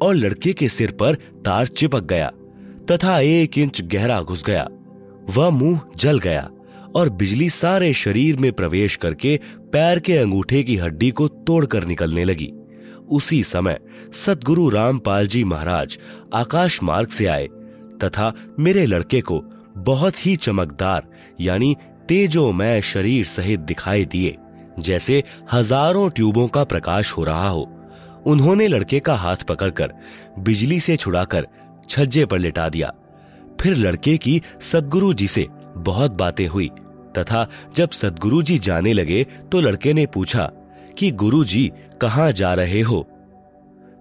और 0.03 0.15
लड़के 0.15 0.53
के 0.53 0.69
सिर 0.69 0.91
पर 0.93 1.15
तार 1.45 1.67
चिपक 1.67 2.05
गया। 2.05 2.31
तथा 2.91 3.19
एक 3.21 3.59
इंच 3.59 3.81
गहरा 3.85 4.21
घुस 4.23 4.45
गया। 4.45 4.67
वह 5.31 5.51
मुँह 5.51 5.81
जल 5.97 6.19
गया 6.19 6.49
और 6.97 7.09
बिजली 7.11 7.49
सारे 7.51 7.93
शरीर 7.95 8.37
में 8.37 8.53
प्रवेश 8.53 8.97
करके 8.97 9.39
पैर 9.73 9.99
के 9.99 10.17
अंगूठे 10.19 10.63
की 10.63 10.77
हड्डी 10.77 11.11
को 11.11 11.29
तोड़कर 11.29 11.85
निकलने 11.85 12.25
लगी। 12.25 12.53
उसी 13.11 13.43
समय 13.45 13.79
सतगुरु 14.15 14.69
रामपाल 14.69 15.27
जी 15.27 15.43
महाराज 15.45 15.99
आकाश 16.35 16.83
मार्ग 16.83 17.09
से 17.09 17.27
आए 17.27 17.47
तथा 18.05 18.33
मेरे 18.59 18.87
लड़के 18.87 19.21
को 19.21 19.41
बहुत 19.79 20.27
ही 20.27 20.37
चमकदार 20.37 21.09
यानी 21.41 21.75
तेजोमय 22.09 22.81
शरीर 22.83 23.25
सहित 23.25 23.61
दिखाई 23.61 24.05
दिए, 24.05 24.37
जैसे 24.81 25.23
हज़ारों 25.53 26.09
ट्यूबों 26.11 26.47
का 26.49 26.65
प्रकाश 26.65 27.13
हो 27.13 27.25
रहा 27.25 27.49
हो। 27.49 27.69
उन्होंने 28.27 28.67
लड़के 28.69 29.01
का 29.01 29.15
हाथ 29.15 29.43
पकड़कर 29.49 29.93
बिजली 30.39 30.81
से 30.81 30.97
छुड़ाकर 30.97 31.47
छज्जे 31.89 32.27
पर 32.27 32.39
लिटा 32.39 32.69
दिया। 32.69 32.93
फिर 33.61 33.77
लड़के 33.77 34.17
की 34.17 34.43
सदगुरु 34.61 35.13
जी 35.15 35.29
से 35.29 35.47
बहुत 35.77 36.11
बातें 36.11 36.47
हुई, 36.47 36.71
तथा 37.19 37.49
जब 37.77 37.91
सदगुरु 37.91 38.43
जी 38.43 38.59
जाने 38.59 38.93
लगे 38.93 39.27
तो 39.53 39.61
लड़के 39.61 39.93
ने 39.93 40.07
पूछा 40.07 40.51
कि, 40.99 41.11
गुरु 41.11 41.45
जी, 41.45 41.73
कहाँ 42.01 42.33
जा 42.33 42.55
रहे 42.55 42.81
हो? 42.81 43.09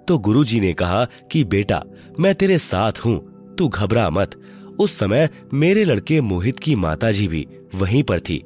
तो 0.07 0.17
गुरु 0.17 0.43
जी 0.43 0.59
ने 0.59 0.73
कहा 0.73 1.05
कि, 1.31 1.43
बेटा, 1.43 1.83
मैं 2.19 2.35
तेरे 2.35 2.57
साथ 2.57 2.91
हूँ, 2.91 3.55
तू 3.55 3.67
घबरा 3.67 4.09
मत। 4.09 4.41
उस 4.79 4.97
समय 4.97 5.29
मेरे 5.53 5.83
लड़के 5.83 6.21
मोहित 6.21 6.59
की 6.59 6.75
माताजी 6.75 7.27
भी 7.27 7.47
वहीं 7.75 8.03
पर 8.03 8.19
थी। 8.19 8.43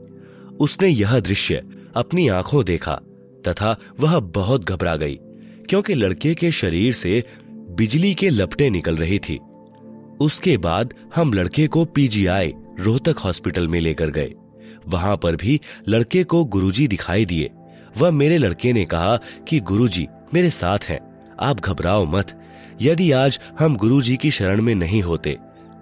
उसने 0.60 0.88
यह 0.88 1.19
दृश्य 1.19 1.63
अपनी 1.95 2.28
आँखों 2.28 2.65
देखा, 2.65 3.00
तथा 3.47 3.78
वह 4.00 4.19
बहुत 4.19 4.65
घबरा 4.65 4.95
गई, 4.95 5.19
क्योंकि 5.69 5.93
लड़के 5.93 6.36
के 6.36 6.52
शरीर 6.52 6.93
से 6.93 7.23
बिजली 7.78 8.13
के 8.13 8.30
लपटे 8.30 8.70
निकल 8.70 8.96
रही 8.96 9.20
थी। 9.20 9.40
उसके 10.20 10.58
बाद 10.58 10.94
हम 11.16 11.34
लड़के 11.34 11.68
को 11.68 11.86
पीजीआई, 11.86 12.54
रोहतक 12.80 13.20
हॉस्पिटल 13.20 13.68
में 13.68 13.80
लेकर 13.80 14.10
गए। 14.10 14.34
वहाँ 14.88 15.18
पर 15.18 15.36
भी 15.36 15.60
लड़के 15.90 16.24
को 16.24 16.44
गुरुजी 16.46 16.88
दिखाई 16.88 17.26
दिए। 17.26 17.50
वह 17.98 18.12
मेरे 18.12 18.38
लड़के 18.38 18.74
ने 18.74 18.86
कहा 18.86 19.18
कि, 19.48 19.60
गुरुजी, 19.60 20.08
मेरे 20.34 20.50
साथ 20.50 20.80
हैं। 20.80 21.00
आप 21.40 21.60
घबराओ 21.60 22.06
मत। 22.06 22.42
यदि 22.82 23.12
आज 23.12 23.40
हम 23.60 23.76
गुरुजी 23.76 24.18
की 24.18 24.32
शरण 24.32 24.62
में 24.62 24.76
नहीं 24.76 25.02
होते 25.02 25.38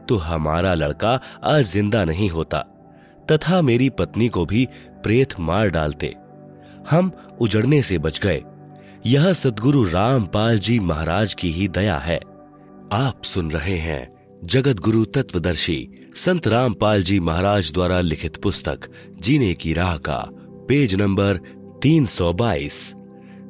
तो 0.10 0.18
हमारा 0.18 0.74
लड़का 0.74 1.20
आज 1.44 1.66
ज़िंदा 1.66 2.04
नहीं 2.06 2.30
होता। 2.30 2.60
तथा 3.32 3.62
मेरी 3.62 3.90
पत्नी 3.90 4.28
को 4.28 4.46
भी 4.46 4.68
प्रेत 5.04 5.40
मार 5.40 5.70
डालते। 5.70 6.16
हम 6.90 7.12
उजड़ने 7.42 7.82
से 7.82 7.98
बच 7.98 8.20
गए। 8.20 8.42
यह 9.08 9.34
सदगुरु 9.34 9.84
रामपाल 9.84 10.60
जी 10.60 10.80
महाराज 10.80 11.34
की 11.34 11.52
ही 11.52 11.68
दया 11.68 11.98
है। 11.98 12.18
आप 12.92 13.22
सुन 13.26 13.52
रहे 13.52 13.78
हैं 13.78 14.14
जगत 14.44 14.80
गुरु 14.80 15.06
तत्वदर्शी 15.06 15.90
संत 16.16 16.48
रामपाल 16.48 17.04
जी 17.04 17.20
महाराज 17.20 17.72
द्वारा 17.74 18.02
लिखित 18.02 18.38
पुस्तक, 18.38 18.80
जीने 19.22 19.54
की 19.54 19.74
राह 19.74 19.98
का, 19.98 20.18
पेज 20.70 20.96
नंबर 20.96 21.40
322 21.84 22.96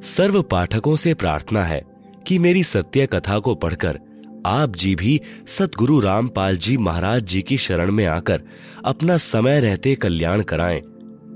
सर्व 0.02 0.42
पाठकों 0.42 0.96
से 0.96 1.14
प्रार्थना 1.14 1.64
है 1.64 1.82
कि 2.26 2.38
मेरी 2.38 2.64
सत्य 2.64 3.06
कथा 3.06 3.38
को 3.38 3.54
पढ़कर 3.54 3.98
आप 4.46 4.76
जी 4.76 4.94
भी 4.94 5.20
सतगुरु 5.48 6.00
रामपाल 6.00 6.56
जी 6.56 6.76
महाराज 6.76 7.22
जी 7.22 7.42
की 7.42 7.56
शरण 7.56 7.92
में 7.92 8.06
आकर 8.06 8.42
अपना 8.84 9.16
समय 9.16 9.60
रहते 9.60 9.94
कल्याण 9.94 10.42
कराएँ। 10.42 10.82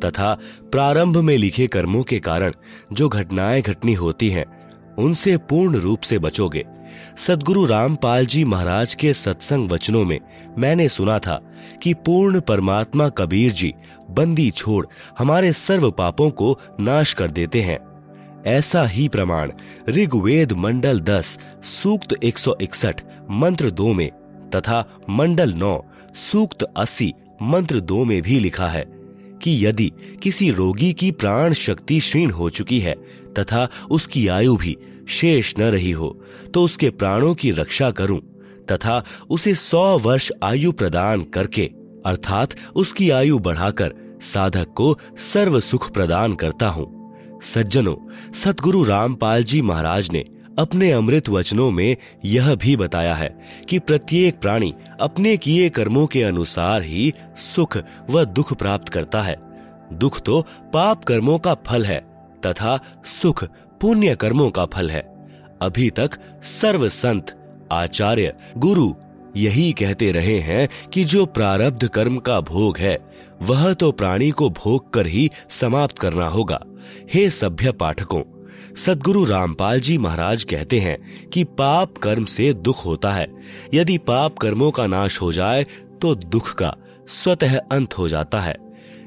तथा 0.05 0.39
प्रारंभ 0.73 1.17
में 1.17 1.39
लिखे 1.39 1.67
कर्मों 1.67 2.03
के 2.03 2.21
कारण 2.21 2.53
जो 2.93 3.09
घटनाएँ 3.09 3.63
घटनी 3.63 3.95
होती 3.95 4.31
हैं, 4.31 4.47
उनसे 4.99 5.37
पूर्ण 5.37 5.77
रूप 5.77 6.01
से 6.01 6.19
बचोगे। 6.19 6.65
सदगुरु 7.17 7.67
रामपाल 7.67 8.27
जी 8.27 8.45
महाराज 8.45 8.95
के 8.95 9.15
सत्संग 9.15 9.71
वचनों 9.71 10.05
में 10.05 10.21
मैंने 10.59 10.89
सुना 10.89 11.19
था 11.19 11.41
कि 11.83 11.95
पूर्ण 11.95 12.41
परमात्मा 12.41 13.09
कबीर 13.09 13.53
जी 13.53 13.75
बंदी 14.11 14.51
छोड़ 14.51 14.87
हमारे 15.19 15.53
सर्व 15.53 15.91
पापों 15.91 16.31
को 16.31 16.59
नाश 16.81 17.15
कर 17.15 17.31
देते 17.31 17.63
हैं। 17.63 17.79
ऐसा 18.47 18.87
ही 18.87 19.09
प्रमाण 19.09 19.53
ऋग्वेद 19.89 20.53
मंडल 20.53 21.01
दस, 21.01 21.39
सूक्त 21.63 22.15
161 22.23 23.01
मंत्र 23.31 23.71
दो 23.71 23.93
में 23.93 24.11
तथा 24.51 24.85
मंडल 25.11 25.53
नौ, 25.53 25.85
सूक्त 26.15 26.63
अस्सी, 26.63 27.15
मंत्र 27.43 27.81
दो 27.81 28.05
में 28.05 28.23
भी 28.23 28.39
लिखा 28.39 28.69
है। 28.69 29.00
कि 29.43 29.55
यदि 29.67 29.91
किसी 30.23 30.51
रोगी 30.51 30.93
की 30.93 31.11
प्राण 31.13 31.53
शक्ति 31.55 31.99
क्षीण 31.99 32.31
हो 32.31 32.51
चुकी 32.51 32.79
है 32.81 32.95
तथा 33.39 33.69
उसकी 33.91 34.27
आयु 34.29 34.57
भी 34.57 34.77
शेष 35.09 35.55
न 35.59 35.63
रही 35.63 35.91
हो 35.91 36.09
तो 36.55 36.65
उसके 36.65 36.91
प्राणों 36.91 37.35
की 37.35 37.51
रक्षा 37.51 37.91
करूँ 37.91 38.21
तथा 38.73 39.03
उसे 39.31 39.55
सौ 39.55 39.99
वर्ष 39.99 40.31
आयु 40.43 40.73
प्रदान 40.73 41.23
करके, 41.25 41.63
अर्थात 42.07 42.55
उसकी 42.75 43.11
आयु 43.11 43.39
बढ़ाकर 43.39 43.95
साधक 44.23 44.73
को 44.77 44.97
सर्व 45.19 45.59
सुख 45.61 45.91
प्रदान 45.93 46.35
करता 46.35 46.69
हूँ। 46.69 46.89
सज्जनों, 47.45 47.97
सतगुरु 48.33 48.83
रामपाल 48.85 49.45
जी 49.45 49.61
महाराज 49.63 50.11
ने 50.13 50.25
अपने 50.61 50.91
अमृत 50.93 51.29
वचनों 51.29 51.71
में 51.71 51.97
यह 52.25 52.55
भी 52.55 52.77
बताया 52.77 53.15
है 53.15 53.29
कि 53.69 53.79
प्रत्येक 53.79 54.41
प्राणी 54.41 54.73
अपने 55.01 55.37
किए 55.37 55.69
कर्मों 55.69 56.07
के 56.07 56.23
अनुसार 56.23 56.83
ही 56.83 57.13
सुख 57.37 57.77
व 58.11 58.25
दुख 58.25 58.53
प्राप्त 58.55 58.89
करता 58.89 59.23
है। 59.23 59.37
दुख 59.93 60.21
तो 60.21 60.41
पाप 60.73 61.05
कर्मों 61.05 61.39
का 61.39 61.55
फल 61.67 61.87
है 61.87 61.99
तथा 62.47 62.79
सुख 63.07 63.45
पुण्य 63.81 64.17
कर्मों 64.17 64.51
का 64.51 64.67
फल 64.67 64.91
है। 64.91 65.01
अभी 65.63 65.91
तक 65.91 66.11
सर्व 66.43 66.89
संत 66.89 67.37
आचार्य, 67.73 68.35
गुरु 68.57 68.95
यही 69.37 69.73
कहते 69.73 70.11
रहे 70.13 70.39
हैं 70.39 70.69
कि 70.93 71.05
जो 71.05 71.25
प्रारब्ध 71.27 71.87
कर्म 71.89 72.19
का 72.19 72.41
भोग 72.41 72.79
है, 72.79 72.99
वह 73.43 73.73
तो 73.75 73.93
प्राणी 73.93 74.31
को 74.31 74.49
भोग 74.51 74.93
कर 74.93 75.07
ही 75.07 75.31
समाप्त 75.51 75.99
करना 75.99 76.27
होगा। 76.29 76.61
हे 77.15 77.29
सभ्य 77.31 77.73
पाठकों 77.73 78.23
सदगुरु 78.77 79.25
रामपाल 79.25 79.81
जी 79.81 79.97
महाराज 79.99 80.45
कहते 80.45 80.79
हैं 80.81 80.97
कि 81.29 81.45
पाप 81.59 81.97
कर्म 81.99 82.25
से 82.25 82.53
दुख 82.55 82.85
होता 82.87 83.13
है। 83.13 83.27
यदि 83.75 83.99
पाप 83.99 84.39
कर्मों 84.39 84.71
का 84.71 84.87
नाश 84.87 85.21
हो 85.21 85.33
जाए 85.33 85.67
तो 86.03 86.15
दुख 86.15 86.55
का 86.55 86.75
स्वतः 87.09 87.59
अंत 87.73 87.99
हो 87.99 88.09
जाता 88.09 88.41
है। 88.41 88.57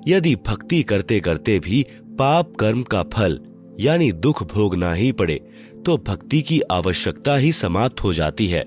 यदि 0.08 0.36
भक्ति 0.48 0.82
करते 0.84 1.20
करते 1.20 1.60
भी 1.60 1.86
पाप 2.20 2.54
कर्म 2.60 2.84
का 2.84 3.04
फल, 3.04 3.40
यानी 3.80 4.12
दुख 4.12 4.44
भोगना 4.44 4.94
ही 4.94 5.12
पड़े 5.12 5.42
तो 5.86 5.98
भक्ति 5.98 6.42
की 6.42 6.60
आवश्यकता 6.62 7.36
ही 7.36 7.52
समाप्त 7.52 8.04
हो 8.04 8.14
जाती 8.14 8.48
है। 8.48 8.64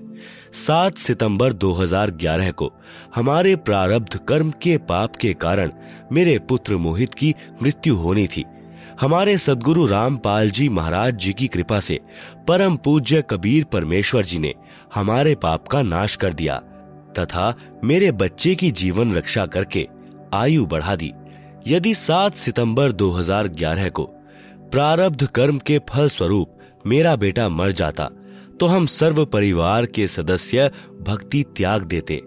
7 0.53 0.99
सितंबर 0.99 1.53
2011 1.53 2.51
को 2.51 2.73
हमारे 3.15 3.55
प्रारब्ध 3.57 4.19
कर्म 4.29 4.51
के 4.63 4.77
पाप 4.79 5.17
के 5.17 5.33
कारण 5.35 5.71
मेरे 6.13 6.39
पुत्र 6.39 6.77
मोहित 6.77 7.15
की 7.15 7.35
मृत्यु 7.63 7.97
होनी 7.97 8.27
थी। 8.27 8.45
हमारे 9.01 9.37
सदगुरु 9.39 9.87
रामपाल 9.87 10.51
जी 10.51 10.69
महाराज 10.69 11.15
जी 11.15 11.33
की 11.33 11.47
कृपा 11.47 11.81
से 11.81 11.99
परम 12.49 12.77
पूज्य 12.77 13.23
कबीर 13.31 13.65
परमेश्वर 13.65 14.25
जी 14.25 14.39
ने 14.39 14.53
हमारे 14.95 15.35
पाप 15.35 15.69
का 15.69 15.83
नाश 15.83 16.17
कर 16.17 16.33
दिया, 16.33 16.57
तथा 17.19 17.55
मेरे 17.85 18.11
बच्चे 18.13 18.55
की 18.55 18.71
जीवन 18.71 19.15
रक्षा 19.15 19.47
करके 19.47 19.87
आयु 20.35 20.67
बढ़ा 20.67 20.97
दी। 20.97 21.13
यदि 21.67 21.95
7 21.95 22.35
सितंबर 22.35 22.93
2011 22.93 23.91
को 23.91 24.05
प्रारब्ध 24.73 25.27
कर्म 25.27 25.59
के 25.59 25.79
फल 25.91 26.09
स्वरूप 26.09 26.59
मेरा 26.87 27.15
बेटा 27.17 27.49
मर 27.49 27.73
जाता 27.73 28.09
तो 28.61 28.67
हम 28.67 28.87
सर्व 28.87 29.25
परिवार 29.27 29.87
के 29.87 30.07
सदस्य 30.09 30.71
भक्ति 31.01 31.45
त्याग 31.57 31.83
देते 31.85 32.23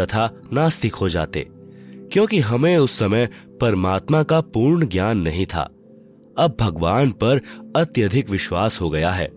तथा 0.00 0.30
नास्तिक 0.52 0.94
हो 0.94 1.08
जाते, 1.08 1.46
क्योंकि 2.12 2.40
हमें 2.40 2.76
उस 2.76 2.98
समय 2.98 3.28
परमात्मा 3.60 4.22
का 4.22 4.40
पूर्ण 4.40 4.88
ज्ञान 4.88 5.18
नहीं 5.18 5.46
था। 5.46 5.68
अब 6.38 6.56
भगवान 6.60 7.10
पर 7.10 7.40
अत्यधिक 7.76 8.30
विश्वास 8.30 8.80
हो 8.80 8.90
गया 8.90 9.10
है। 9.10 9.30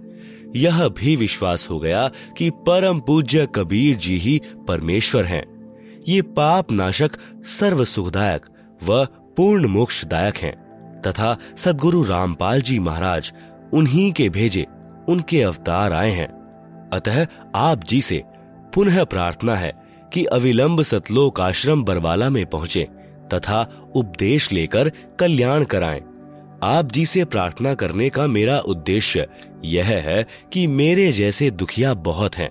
यह 0.55 0.88
भी 0.88 1.15
विश्वास 1.15 1.67
हो 1.69 1.79
गया 1.79 2.12
कि 2.38 2.49
परम 2.49 2.99
पूज्य 2.99 3.47
कबीर 3.55 3.95
जी 3.95 4.17
ही 4.17 4.41
परमेश्वर 4.67 5.25
हैं। 5.25 5.43
ये 6.08 6.21
पाप 6.21 6.71
नाशक 6.71 7.12
सर्व 7.43 7.86
सुखदायक 7.86 8.45
व 8.84 9.05
पूर्ण 9.05 9.67
मोक्षदायक 9.67 10.38
हैं। 10.38 10.65
तथा 11.08 11.38
सदगुरु 11.58 12.03
रामपाल 12.03 12.62
जी 12.62 12.79
महाराज 12.79 13.34
उन्हीं 13.73 14.12
के 14.12 14.29
भेजे, 14.29 14.65
उनके 15.10 15.41
अवतार 15.41 15.93
आए 15.93 16.12
हैं। 16.12 16.27
अतः 16.93 17.27
आप 17.55 17.84
जी 17.84 18.01
से 18.01 18.23
पुनः 18.73 19.03
प्रार्थना 19.03 19.55
है 19.55 19.73
कि 20.13 20.25
अविलंब 20.25 20.81
सतलोक 20.81 21.41
आश्रम 21.41 21.84
बरवाला 21.84 22.29
में 22.29 22.45
पहुँचे 22.45 22.88
तथा 23.34 23.91
उपदेश 23.95 24.51
लेकर 24.51 24.91
कल्याण 25.19 25.63
कराएँ। 25.63 26.01
आप 26.65 26.91
जी 26.91 27.06
से 27.06 27.25
प्रार्थना 27.25 27.73
करने 27.73 28.10
का 28.10 28.28
मेरा 28.28 28.60
उद्देश्य 28.60 29.28
यह 29.65 29.86
है 29.86 30.28
कि 30.54 30.67
मेरे 30.67 31.12
जैसे 31.12 31.51
दुखिया 31.51 31.93
बहुत 31.93 32.36
हैं। 32.36 32.49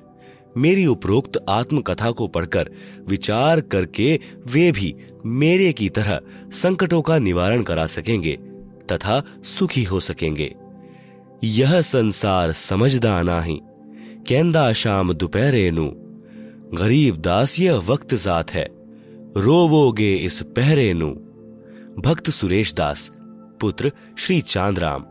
मेरी 0.57 0.87
उपरोक्त 0.87 1.45
आत्मकथा 1.49 2.11
को 2.11 2.27
पढ़कर 2.27 2.71
विचार 3.09 3.61
करके 3.61 4.21
वे 4.47 4.73
भी 4.73 4.95
मेरे 5.27 5.73
की 5.73 5.89
तरह 5.89 6.21
संकटों 6.51 7.03
का 7.03 7.19
निवारण 7.19 7.63
करा 7.63 7.87
सकेंगे 7.87 8.37
तथा 8.93 9.23
सुखी 9.45 9.85
हो 9.85 10.01
सकेंगे। 10.01 10.55
यह 11.45 11.81
संसार 11.81 12.53
समझदा 12.53 13.23
नाही। 13.23 13.61
कहंदा 14.29 14.73
शाम 14.73 15.13
दोपहरे 15.13 15.71
नु। 15.71 15.91
गरीब 16.77 17.17
दास 17.17 17.61
यह 17.61 17.75
वक्त 17.75 18.15
साथ 18.15 18.45
है। 18.51 18.69
रोवोगे 19.37 20.15
इस 20.15 20.43
पहरे 20.43 20.93
नु। 20.95 21.11
भक्त 22.01 22.31
सुरेश 22.31 22.75
दास 22.75 23.13
पुत्र 23.65 23.91
श्री 24.19 24.41
चांदराम, 24.41 25.05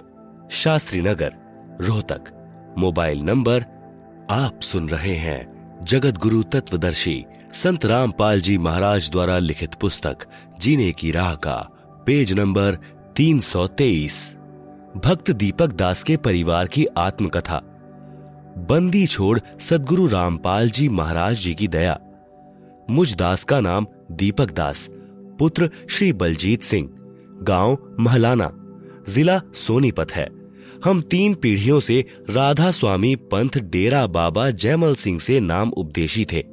शास्त्री 0.51 1.01
नगर, 1.01 1.33
रोहतक। 1.81 2.23
मोबाइल 2.77 3.19
नंबर 3.19 3.61
आप 4.29 4.59
सुन 4.61 4.89
रहे 4.89 5.15
हैं 5.15 5.81
जगत 5.83 6.17
गुरु 6.17 6.43
तत्वदर्शी 6.43 7.25
संत 7.53 7.85
रामपाल 7.85 8.41
जी 8.41 8.57
महाराज 8.57 9.09
द्वारा 9.11 9.39
लिखित 9.39 9.73
पुस्तक, 9.73 10.17
जीने 10.59 10.91
की 10.91 11.11
राह 11.11 11.35
का, 11.35 11.55
पेज 12.05 12.33
नंबर 12.33 12.77
323 13.15 14.35
भक्त 15.05 15.31
दीपक 15.31 15.67
दास 15.67 16.03
के 16.03 16.17
परिवार 16.17 16.67
की 16.67 16.85
आत्मकथा। 16.85 17.61
बंदी 18.69 19.05
छोड़ 19.07 19.39
सदगुरु 19.59 20.07
रामपाल 20.07 20.69
जी 20.69 20.89
महाराज 20.89 21.37
जी 21.37 21.55
की 21.55 21.67
दया। 21.67 21.99
मुझ 22.89 23.15
दास 23.15 23.43
का 23.43 23.59
नाम 23.59 23.87
दीपक 24.11 24.51
दास, 24.51 24.89
पुत्र 25.39 25.69
श्री 25.89 26.13
बलजीत 26.13 26.61
सिंह। 26.61 26.95
गाँव 27.43 27.77
महलाना, 27.99 28.51
जिला 29.09 29.41
सोनीपत 29.53 30.11
है। 30.11 30.27
हम 30.85 31.01
तीन 31.01 31.33
पीढ़ियों 31.33 31.79
से 31.79 32.05
राधा 32.29 32.71
स्वामी 32.71 33.15
पंथ 33.15 33.57
डेरा 33.63 34.05
बाबा 34.07 34.49
जयमल 34.49 34.95
सिंह 34.95 35.19
से 35.19 35.39
नाम 35.39 35.69
उपदेशी 35.69 36.25
थे। 36.25 36.43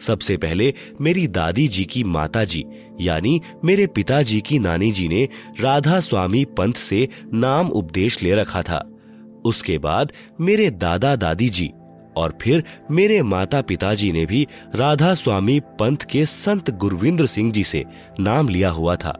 सबसे 0.00 0.36
पहले 0.36 0.72
मेरी 1.00 1.26
दादी 1.28 1.66
जी 1.68 1.84
की 1.84 2.04
माता 2.04 2.44
जी 2.44 2.64
यानी 3.00 3.40
मेरे 3.64 3.86
पिताजी 3.86 4.40
की 4.40 4.58
नानी 4.58 4.90
जी 4.92 5.08
ने 5.08 5.28
राधा 5.60 6.00
स्वामी 6.00 6.44
पंथ 6.44 6.74
से 6.74 7.08
नाम 7.34 7.68
उपदेश 7.68 8.22
ले 8.22 8.34
रखा 8.34 8.62
था। 8.62 8.84
उसके 9.44 9.78
बाद 9.78 10.12
मेरे 10.40 10.70
दादा 10.70 11.14
दादी 11.16 11.48
जी 11.48 11.70
और 12.16 12.38
फिर 12.42 12.64
मेरे 12.90 13.22
माता 13.22 13.60
पिताजी 13.60 14.12
ने 14.12 14.24
भी 14.26 14.46
राधा 14.74 15.14
स्वामी 15.14 15.60
पंथ 15.60 16.06
के 16.10 16.26
संत 16.26 16.70
गुरविंद्र 16.70 17.26
सिंह 17.26 17.52
जी 17.52 17.64
से 17.64 17.84
नाम 18.20 18.48
लिया 18.48 18.70
हुआ 18.70 18.96
था। 18.96 19.18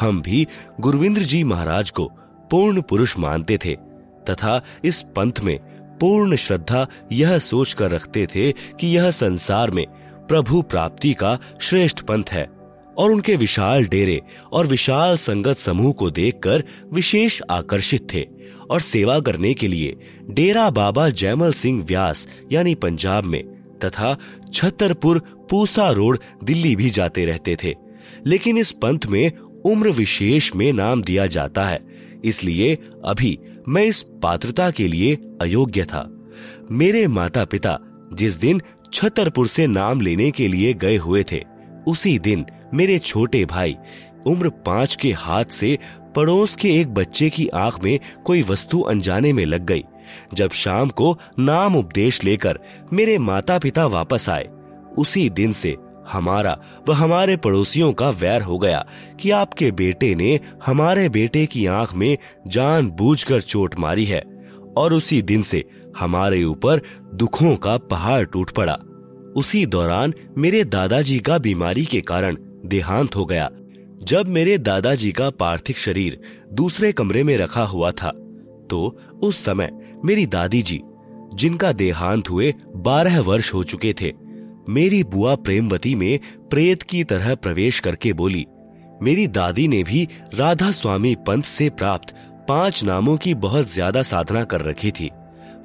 हम 0.00 0.22
भी 0.22 0.46
गुरविंद्र 0.80 1.22
जी 1.22 1.42
महाराज 1.44 1.90
को 1.90 2.04
पूर्ण 2.50 2.82
पुरुष 2.82 3.18
मानते 3.18 3.58
थे, 3.64 3.74
तथा 4.30 4.60
इस 4.84 5.02
पंथ 5.02 5.40
में 5.44 5.58
पूर्ण 6.00 6.36
श्रद्धा 6.36 6.86
यह 7.12 7.38
सोच 7.38 7.72
कर 7.72 7.90
रखते 7.90 8.26
थे 8.26 8.52
कि 8.52 8.96
यह 8.96 9.10
संसार 9.10 9.70
में 9.70 9.86
प्रभु 10.28 10.62
प्राप्ति 10.62 11.12
का 11.14 11.38
श्रेष्ठ 11.60 12.00
पंथ 12.00 12.24
है, 12.30 12.46
और 12.98 13.10
उनके 13.10 13.36
विशाल 13.36 13.84
डेरे 13.84 14.20
और 14.52 14.66
विशाल 14.66 15.16
संगत 15.16 15.58
समूह 15.58 15.92
को 15.92 16.10
देखकर 16.10 16.64
विशेष 16.92 17.40
आकर्षित 17.50 18.06
थे, 18.14 18.26
और 18.70 18.80
सेवा 18.80 19.20
करने 19.20 19.54
के 19.54 19.68
लिए 19.68 19.96
डेरा 20.30 20.70
बाबा 20.70 21.08
जयमल 21.08 21.52
सिंह 21.52 21.82
व्यास, 21.84 22.28
यानी 22.52 22.74
पंजाब 22.74 23.24
में, 23.24 23.42
तथा 23.84 24.16
छतरपुर 24.52 25.18
पूसा 25.50 25.90
रोड 25.90 26.18
दिल्ली 26.44 26.76
भी 26.76 26.90
जाते 26.90 27.24
रहते 27.26 27.56
थे। 27.64 27.74
लेकिन 28.26 28.58
इस 28.58 28.72
पंथ 28.72 28.98
में 29.08 29.32
उम्र 29.64 29.90
विशेष 29.90 30.50
में 30.56 30.72
नाम 30.72 31.02
दिया 31.02 31.26
जाता 31.26 31.64
है। 31.64 31.80
इसलिए 32.24 32.74
अभी 33.04 33.38
मैं 33.68 33.84
इस 33.84 34.02
पात्रता 34.22 34.70
के 34.70 34.86
लिए 34.88 35.18
अयोग्य 35.40 35.84
था। 35.84 36.08
मेरे 36.70 37.06
माता 37.06 37.44
पिता 37.44 37.78
जिस 38.14 38.34
दिन 38.34 38.60
छतरपुर 38.92 39.46
से 39.48 39.66
नाम 39.66 40.00
लेने 40.00 40.30
के 40.30 40.48
लिए 40.48 40.72
गए 40.74 40.96
हुए 40.96 41.24
थे, 41.32 41.42
उसी 41.86 42.18
दिन 42.18 42.44
मेरे 42.74 42.98
छोटे 42.98 43.44
भाई 43.44 43.76
उम्र 44.26 44.48
पाँच 44.66 44.96
के 44.96 45.12
हाथ 45.12 45.44
से 45.44 45.78
पड़ोस 46.16 46.56
के 46.56 46.74
एक 46.80 46.88
बच्चे 46.88 47.28
की 47.30 47.46
आँख 47.48 47.82
में 47.84 47.98
कोई 48.24 48.42
वस्तु 48.42 48.80
अनजाने 48.80 49.32
में 49.32 49.44
लग 49.46 49.64
गई। 49.66 49.84
जब 50.34 50.50
शाम 50.50 50.88
को 50.88 51.16
नाम 51.38 51.76
उपदेश 51.76 52.22
लेकर 52.24 52.58
मेरे 52.92 53.16
माता 53.18 53.58
पिता 53.58 53.86
वापस 53.86 54.28
आए, 54.28 54.48
उसी 54.98 55.28
दिन 55.30 55.52
से 55.52 55.76
हमारा 56.08 56.58
व 56.88 56.92
हमारे 56.92 57.36
पड़ोसियों 57.36 57.92
का 57.92 58.10
वैर 58.10 58.42
हो 58.42 58.58
गया 58.58 58.86
कि 59.20 59.30
आपके 59.30 59.70
बेटे 59.70 60.14
ने 60.14 60.40
हमारे 60.66 61.08
बेटे 61.08 61.46
की 61.46 61.66
आँख 61.66 61.94
में 61.94 62.18
जान 62.48 62.90
बूझकर 62.90 63.40
चोट 63.40 63.78
मारी 63.78 64.04
है 64.04 64.22
और 64.76 64.92
उसी 64.92 65.22
दिन 65.22 65.42
से 65.42 65.64
हमारे 65.98 66.44
ऊपर 66.44 66.80
दुखों 67.14 67.56
का 67.56 67.76
पहाड़ 67.76 68.24
टूट 68.24 68.50
पड़ा। 68.50 68.78
उसी 69.36 69.66
दौरान 69.66 70.14
मेरे 70.38 70.64
दादाजी 70.64 71.18
का 71.18 71.38
बीमारी 71.38 71.84
के 71.84 72.00
कारण 72.00 72.36
देहांत 72.64 73.16
हो 73.16 73.24
गया। 73.24 73.50
जब 74.04 74.28
मेरे 74.28 74.58
दादाजी 74.58 75.12
का 75.12 75.30
पार्थिव 75.30 75.76
शरीर 75.78 76.20
दूसरे 76.52 76.92
कमरे 76.92 77.22
में 77.22 77.36
रखा 77.36 77.62
हुआ 77.62 77.90
था 77.90 78.10
तो 78.70 78.98
उस 79.22 79.44
समय 79.44 79.70
मेरी 80.04 80.26
दादी 80.26 80.62
जी 80.62 80.80
जिनका 81.34 81.72
देहांत 81.72 82.30
हुए 82.30 82.54
बारह 82.76 83.20
वर्ष 83.20 83.54
हो 83.54 83.62
चुके 83.64 83.94
थे 84.00 84.12
मेरी 84.66 85.02
बुआ 85.04 85.34
प्रेमवती 85.36 85.94
में 85.94 86.18
प्रेत 86.50 86.82
की 86.82 87.02
तरह 87.04 87.34
प्रवेश 87.34 87.80
करके 87.80 88.12
बोली, 88.12 88.46
मेरी 89.02 89.26
दादी 89.28 89.66
ने 89.68 89.82
भी 89.82 90.06
राधा 90.34 90.70
स्वामी 90.70 91.14
पंथ 91.26 91.42
से 91.42 91.68
प्राप्त 91.70 92.14
पाँच 92.48 92.84
नामों 92.84 93.16
की 93.16 93.34
बहुत 93.36 93.68
ज़्यादा 93.68 94.02
साधना 94.02 94.44
कर 94.44 94.60
रखी 94.60 94.90
थी। 94.90 95.10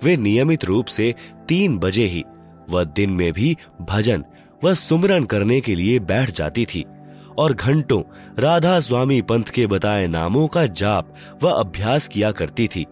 वे 0.04 0.16
नियमित 0.18 0.66
रूप 0.66 0.86
से 0.86 1.14
तीन 1.48 1.78
बजे 1.78 2.06
ही 2.06 2.24
व 2.70 2.84
दिन 2.86 3.10
में 3.10 3.32
भी 3.34 3.56
भजन 3.82 4.24
व 4.64 4.74
सुमरन 4.74 5.26
करने 5.26 5.62
के 5.62 5.76
लिए 5.76 6.00
बैठ 6.02 6.32
जाती 6.32 6.66
थी 6.66 6.86
और 7.38 7.54
घंटों 7.54 8.02
राधा 8.40 8.80
स्वामी 8.80 9.22
पंथ 9.22 9.44
के 9.44 9.68
बताए 9.68 10.08
नामों 10.08 10.48
का 10.48 10.66
जाप 10.66 11.14
व 11.44 11.50
अभ्यास 11.50 12.08
किया 12.08 12.32
करती 12.32 12.68
थी 12.68 12.86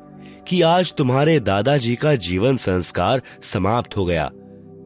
कि 0.48 0.62
आज 0.62 0.94
तुम्हारे 0.94 1.40
दादाजी 1.40 1.96
का 1.96 2.16
जीवन 2.16 2.58
संस्कार 2.58 3.22
समाप्त 3.42 3.98
हो 3.98 4.06
गया। 4.06 4.30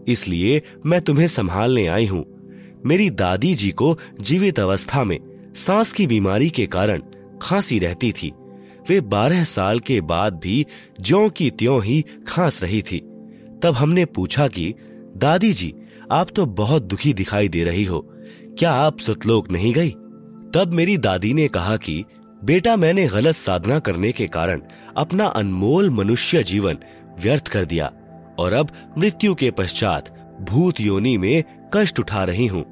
इसलिए 0.07 0.61
मैं 0.85 1.01
तुम्हें 1.01 1.27
संभालने 1.27 1.87
आई 1.87 2.05
हूँ। 2.05 2.25
मेरी 2.85 3.09
दादी 3.09 3.55
जी 3.55 3.71
को 3.71 3.99
जीवित 4.21 4.59
अवस्था 4.59 5.03
में 5.03 5.19
सांस 5.55 5.93
की 5.93 6.07
बीमारी 6.07 6.49
के 6.49 6.65
कारण 6.65 7.01
खांसी 7.41 7.79
रहती 7.79 8.11
थी। 8.11 8.33
वे 8.89 9.01
बारह 9.01 9.43
साल 9.43 9.79
के 9.79 10.01
बाद 10.01 10.33
भी 10.33 10.65
ज्यो 11.01 11.29
की 11.29 11.49
त्यों 11.49 11.83
ही 11.83 12.05
खांस 12.27 12.63
रही 12.63 12.81
थी। 12.81 12.99
तब 13.63 13.75
हमने 13.77 14.05
पूछा 14.05 14.47
कि, 14.47 14.75
दादी 15.17 15.53
जी, 15.53 15.73
आप 16.11 16.27
तो 16.35 16.45
बहुत 16.45 16.83
दुखी 16.83 17.13
दिखाई 17.13 17.47
दे 17.47 17.63
रही 17.63 17.83
हो। 17.83 17.99
क्या 18.59 18.71
आप 18.71 18.99
सतलोक 18.99 19.51
नहीं 19.51 19.73
गई? 19.73 19.89
तब 20.53 20.71
मेरी 20.73 20.97
दादी 20.97 21.33
ने 21.33 21.47
कहा 21.47 21.77
कि, 21.77 22.05
बेटा, 22.43 22.75
मैंने 22.75 23.07
गलत 23.07 23.35
साधना 23.35 23.79
करने 23.79 24.11
के 24.11 24.27
कारण 24.27 24.61
अपना 24.97 25.25
अनमोल 25.25 25.89
मनुष्य 25.89 26.43
जीवन 26.43 26.77
व्यर्थ 27.21 27.47
कर 27.47 27.65
दिया। 27.65 27.91
और 28.39 28.53
अब 28.53 28.69
मृत्यु 28.97 29.35
के 29.35 29.51
पश्चात 29.51 30.15
भूत 30.41 30.79
योनि 30.81 31.17
में 31.17 31.43
कष्ट 31.73 31.99
उठा 31.99 32.23
रही 32.23 32.47
हूँ। 32.47 32.65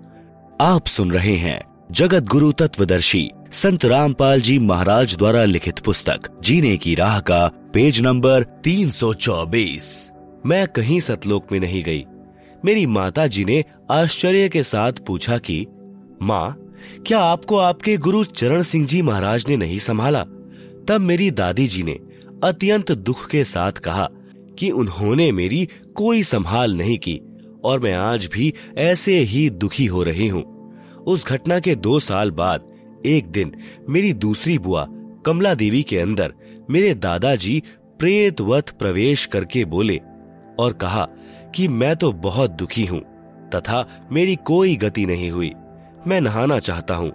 आप 0.62 0.88
सुन 0.88 1.12
रहे 1.12 1.36
हैं 1.36 1.62
जगत 1.92 2.24
गुरु 2.24 2.52
तत्वदर्शी 2.52 3.32
संत 3.52 3.86
रामपाल 3.86 4.42
जी 4.42 4.60
महाराज 4.60 5.18
द्वारा 5.18 5.44
लिखित 5.44 5.80
पुस्तक, 5.80 6.20
जीने 6.44 6.78
की 6.78 6.96
राह 6.96 7.20
का 7.20 7.48
पेज 7.74 8.02
नंबर 8.02 8.44
324 8.44 10.12
मैं 10.46 10.68
कहीं 10.68 11.00
सतलोक 11.00 11.52
में 11.52 11.60
नहीं 11.60 11.84
गई। 11.84 12.06
मेरी 12.66 12.86
माता 12.86 13.28
जी 13.28 13.46
ने 13.46 13.64
आश्चर्य 13.92 14.50
के 14.50 14.64
साथ 14.64 14.92
पूछा 15.08 15.38
कि, 15.38 15.68
माँ, 16.22 16.58
क्या 17.08 17.20
आपको 17.20 17.58
आपके 17.58 17.98
गुरु 17.98 18.24
चरण 18.24 18.62
सिंह 18.62 18.86
जी 18.88 19.02
महाराज 19.02 19.46
ने 19.50 19.58
नहीं 19.58 19.80
संभाला? 19.80 20.24
तब 20.88 20.98
मेरी 21.00 21.32
दादी 21.32 21.68
जी 21.68 21.84
ने 21.84 22.00
अत्यंत 22.44 22.92
दुख 22.92 23.28
के 23.30 23.44
साथ 23.44 23.72
कहा 23.72 24.10
कि 24.60 24.70
उन्होंने 24.72 25.32
मेरी 25.32 25.68
कोई 25.96 26.24
संभाल 26.24 26.74
नहीं 26.74 26.98
की, 26.98 27.20
और 27.64 27.80
मैं 27.80 27.94
आज 27.94 28.30
भी 28.34 28.54
ऐसे 28.78 29.18
ही 29.20 29.50
दुखी 29.50 29.86
हो 29.86 30.04
रही 30.04 30.28
हूँ। 30.28 30.44
उस 31.08 31.26
घटना 31.28 31.60
के 31.60 31.76
दो 31.76 32.00
साल 32.00 32.32
बाद, 32.32 32.72
एक 33.06 33.28
दिन, 33.28 33.54
मेरी 33.90 34.14
दूसरी 34.14 34.58
बुआ, 34.58 34.86
कमला 35.26 35.54
देवी 35.54 35.84
के 35.84 36.00
अंदर, 36.00 36.34
मेरे 36.70 36.94
दादाजी 36.94 37.62
प्रेतवत 38.00 38.70
प्रवेश 38.70 39.26
करके 39.26 39.66
बोले 39.66 40.00
और 40.60 40.74
कहा 40.74 41.08
कि 41.56 41.68
मैं 41.68 41.96
तो 41.96 42.12
बहुत 42.12 42.52
दुखी 42.52 42.86
हूँ, 42.86 43.00
तथा 43.56 43.86
मेरी 44.12 44.36
कोई 44.36 44.76
गति 44.76 45.06
नहीं 45.06 45.32
हुई। 45.32 45.52
मैं 46.08 46.22
नहाना 46.22 46.60
चाहता 46.60 46.96
हूँ। 46.96 47.12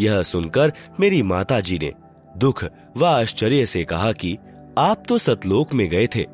यह 0.00 0.22
सुनकर 0.22 0.72
मेरी 1.00 1.22
माता 1.22 1.60
जी 1.60 1.78
ने 1.78 1.92
दुख 2.36 2.64
व 2.96 3.04
आश्चर्य 3.04 3.66
से 3.66 3.84
कहा 3.84 4.12
कि 4.12 4.36
आप 4.78 5.02
तो 5.08 5.18
सतलोक 5.18 5.74
में 5.74 5.88
गए 5.88 6.06
थे 6.06 6.24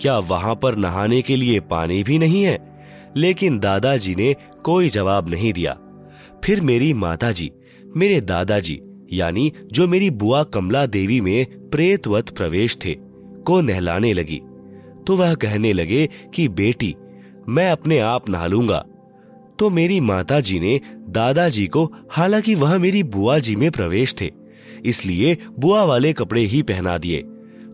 क्या 0.00 0.18
वहाँ 0.18 0.54
पर 0.54 0.76
नहाने 0.76 1.22
के 1.22 1.36
लिए 1.36 1.60
पानी 1.60 2.02
भी 2.02 2.18
नहीं 2.18 2.42
है? 2.42 2.78
लेकिन 3.16 3.58
दादाजी 3.58 4.14
ने 4.14 4.34
कोई 4.64 4.88
जवाब 4.88 5.28
नहीं 5.28 5.52
दिया। 5.52 5.78
फिर 6.44 6.60
मेरी 6.60 6.92
माताजी, 6.92 7.52
मेरे 7.96 8.20
दादाजी, 8.20 8.80
यानी 9.12 9.52
जो 9.72 9.86
मेरी 9.86 10.10
बुआ 10.10 10.42
कमला 10.42 10.86
देवी 10.86 11.20
में 11.20 11.46
प्रेतवत 11.70 12.30
प्रवेश 12.30 12.76
थे, 12.84 12.94
को 13.46 13.60
नहलाने 13.60 14.12
लगी। 14.12 14.40
तो 15.06 15.16
वह 15.16 15.34
कहने 15.34 15.72
लगे 15.72 16.08
कि, 16.34 16.48
बेटी, 16.48 16.96
मैं 17.48 17.70
अपने 17.70 17.98
आप 17.98 18.28
नहा 18.28 18.46
लूँगा। 18.46 18.84
तो 19.58 19.70
मेरी 19.70 20.00
माताजी 20.00 20.60
ने 20.60 20.80
दादाजी 21.08 21.66
को, 21.66 21.92
हालाँकि 22.10 22.54
वह 22.54 22.78
मेरी 22.78 23.02
बुआ 23.02 23.38
जी 23.38 23.56
में 23.56 23.70
प्रवेश 23.70 24.14
थे, 24.20 24.30
इसलिए 24.84 25.36
बुआ 25.58 25.84
वाले 25.84 26.12
कपड़े 26.12 26.42
ही 26.42 26.62
पहना 26.62 26.98
दिए। 26.98 27.22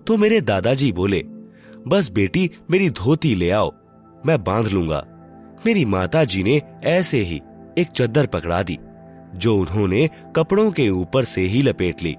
तो 0.06 0.16
मेरे 0.16 0.40
दादाजी 0.40 0.92
बोले 0.92 1.24
बस 1.88 2.10
बेटी, 2.10 2.50
मेरी 2.70 2.90
धोती 2.90 3.34
ले 3.34 3.50
आओ, 3.50 3.72
मैं 4.26 4.44
बाँध 4.44 4.68
लूँगा। 4.68 5.06
मेरी 5.66 5.84
माता 5.84 6.24
जी 6.24 6.42
ने 6.42 6.62
ऐसे 6.84 7.18
ही 7.18 7.40
एक 7.78 7.88
चद्दर 7.88 8.26
पकड़ा 8.26 8.62
दी, 8.62 8.78
जो 9.34 9.56
उन्होंने 9.56 10.10
कपड़ों 10.36 10.70
के 10.70 10.90
ऊपर 10.90 11.24
से 11.24 11.40
ही 11.40 11.62
लपेट 11.62 12.02
ली। 12.02 12.16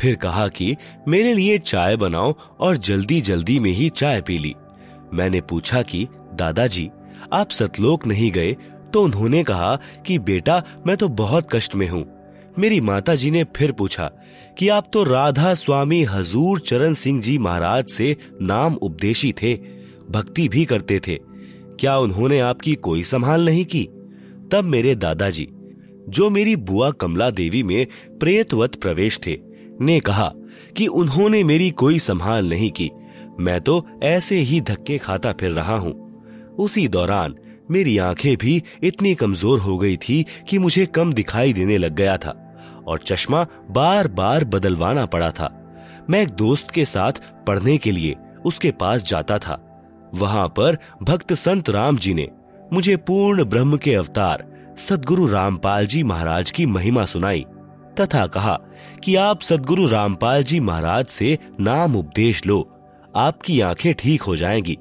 फिर 0.00 0.14
कहा 0.14 0.48
कि, 0.48 0.76
मेरे 1.08 1.34
लिए 1.34 1.58
चाय 1.58 1.96
बनाओ 1.96 2.34
और 2.60 2.76
जल्दी 2.76 3.20
जल्दी 3.20 3.58
में 3.58 3.70
ही 3.70 3.88
चाय 3.88 4.20
पी 4.22 4.38
ली। 4.38 4.54
मैंने 5.14 5.40
पूछा 5.40 5.82
कि, 5.82 6.08
दादाजी, 6.34 6.90
आप 7.32 7.50
सतलोक 7.50 8.06
नहीं 8.06 8.32
गए? 8.32 8.56
तो 8.92 9.02
उन्होंने 9.02 9.44
कहा 9.44 9.76
कि, 10.06 10.18
बेटा, 10.18 10.62
मैं 10.86 10.96
तो 10.96 11.08
बहुत 11.08 11.48
कष्ट 11.52 11.74
में 11.74 11.88
हूँ। 11.88 12.17
मेरी 12.58 12.80
माता 12.80 13.14
जी 13.14 13.30
ने 13.30 13.44
फिर 13.44 13.72
पूछा 13.72 14.10
कि 14.58 14.68
आप 14.68 14.90
तो 14.92 15.04
राधा 15.04 15.54
स्वामी 15.54 16.02
हजूर 16.02 16.60
चरण 16.60 16.94
सिंह 16.94 17.22
जी 17.22 17.38
महाराज 17.38 17.88
से 17.88 18.16
नाम 18.42 18.74
उपदेशी 18.74 19.32
थे, 19.32 19.54
भक्ति 20.10 20.48
भी 20.48 20.64
करते 20.64 21.00
थे। 21.06 21.18
क्या 21.80 21.96
उन्होंने 21.98 22.40
आपकी 22.40 22.74
कोई 22.74 23.02
संभाल 23.02 23.44
नहीं 23.44 23.64
की? 23.64 23.88
तब 24.52 24.64
मेरे 24.64 24.94
दादाजी, 24.94 25.48
जो 26.08 26.30
मेरी 26.30 26.56
बुआ 26.56 26.90
कमला 26.90 27.30
देवी 27.30 27.62
में 27.62 27.86
प्रेतवत 28.20 28.74
प्रवेश 28.74 29.20
थे, 29.26 29.38
ने 29.80 30.00
कहा 30.00 30.32
कि 30.76 30.86
उन्होंने 30.86 31.44
मेरी 31.44 31.70
कोई 31.70 31.98
संभाल 31.98 32.48
नहीं 32.48 32.70
की। 32.70 32.90
मैं 33.40 33.60
तो 33.60 33.86
ऐसे 34.02 34.36
ही 34.36 34.60
धक्के 34.60 34.98
खाता 34.98 35.32
फिर 35.32 35.50
रहा 35.50 35.76
हूँ। 35.76 36.24
उसी 36.58 36.88
दौरान 36.88 37.34
मेरी 37.70 37.98
आँखें 37.98 38.36
भी 38.36 38.62
इतनी 38.82 39.14
कमज़ोर 39.14 39.58
हो 39.58 39.78
गई 39.78 39.96
थी 39.96 40.26
कि 40.48 40.58
मुझे 40.58 40.86
कम 40.86 41.12
दिखाई 41.12 41.52
देने 41.52 41.78
लग 41.78 41.94
गया 41.94 42.16
था। 42.16 42.47
और 42.88 42.98
चश्मा 42.98 43.46
बार 43.70 44.08
बार 44.08 44.44
बदलवाना 44.44 45.04
पड़ा 45.06 45.30
था। 45.30 45.54
मैं 46.10 46.22
एक 46.22 46.28
दोस्त 46.28 46.70
के 46.70 46.84
साथ 46.84 47.12
पढ़ने 47.46 47.76
के 47.78 47.92
लिए 47.92 48.16
उसके 48.44 48.70
पास 48.70 49.02
जाता 49.02 49.38
था। 49.38 49.58
वहाँ 50.14 50.48
पर 50.48 50.78
भक्त 51.02 51.32
संत 51.32 51.70
राम 51.70 51.96
जी 51.96 52.14
ने 52.14 52.28
मुझे 52.72 52.96
पूर्ण 52.96 53.44
ब्रह्म 53.44 53.76
के 53.76 53.94
अवतार, 53.94 54.44
सदगुरु 54.78 55.26
रामपाल 55.26 55.86
जी 55.86 56.02
महाराज 56.02 56.50
की 56.50 56.66
महिमा 56.66 57.04
सुनाई, 57.04 57.44
तथा 58.00 58.26
कहा 58.26 58.58
कि 59.04 59.16
आप 59.16 59.40
सदगुरु 59.40 59.86
रामपाल 59.86 60.42
जी 60.44 60.60
महाराज 60.60 61.06
से 61.06 61.38
नाम 61.60 61.96
उपदेश 61.96 62.46
लो, 62.46 62.60
आपकी 63.16 63.60
आँखें 63.60 63.94
ठीक 63.94 64.22
हो 64.22 64.36
जाएँगी, 64.36 64.78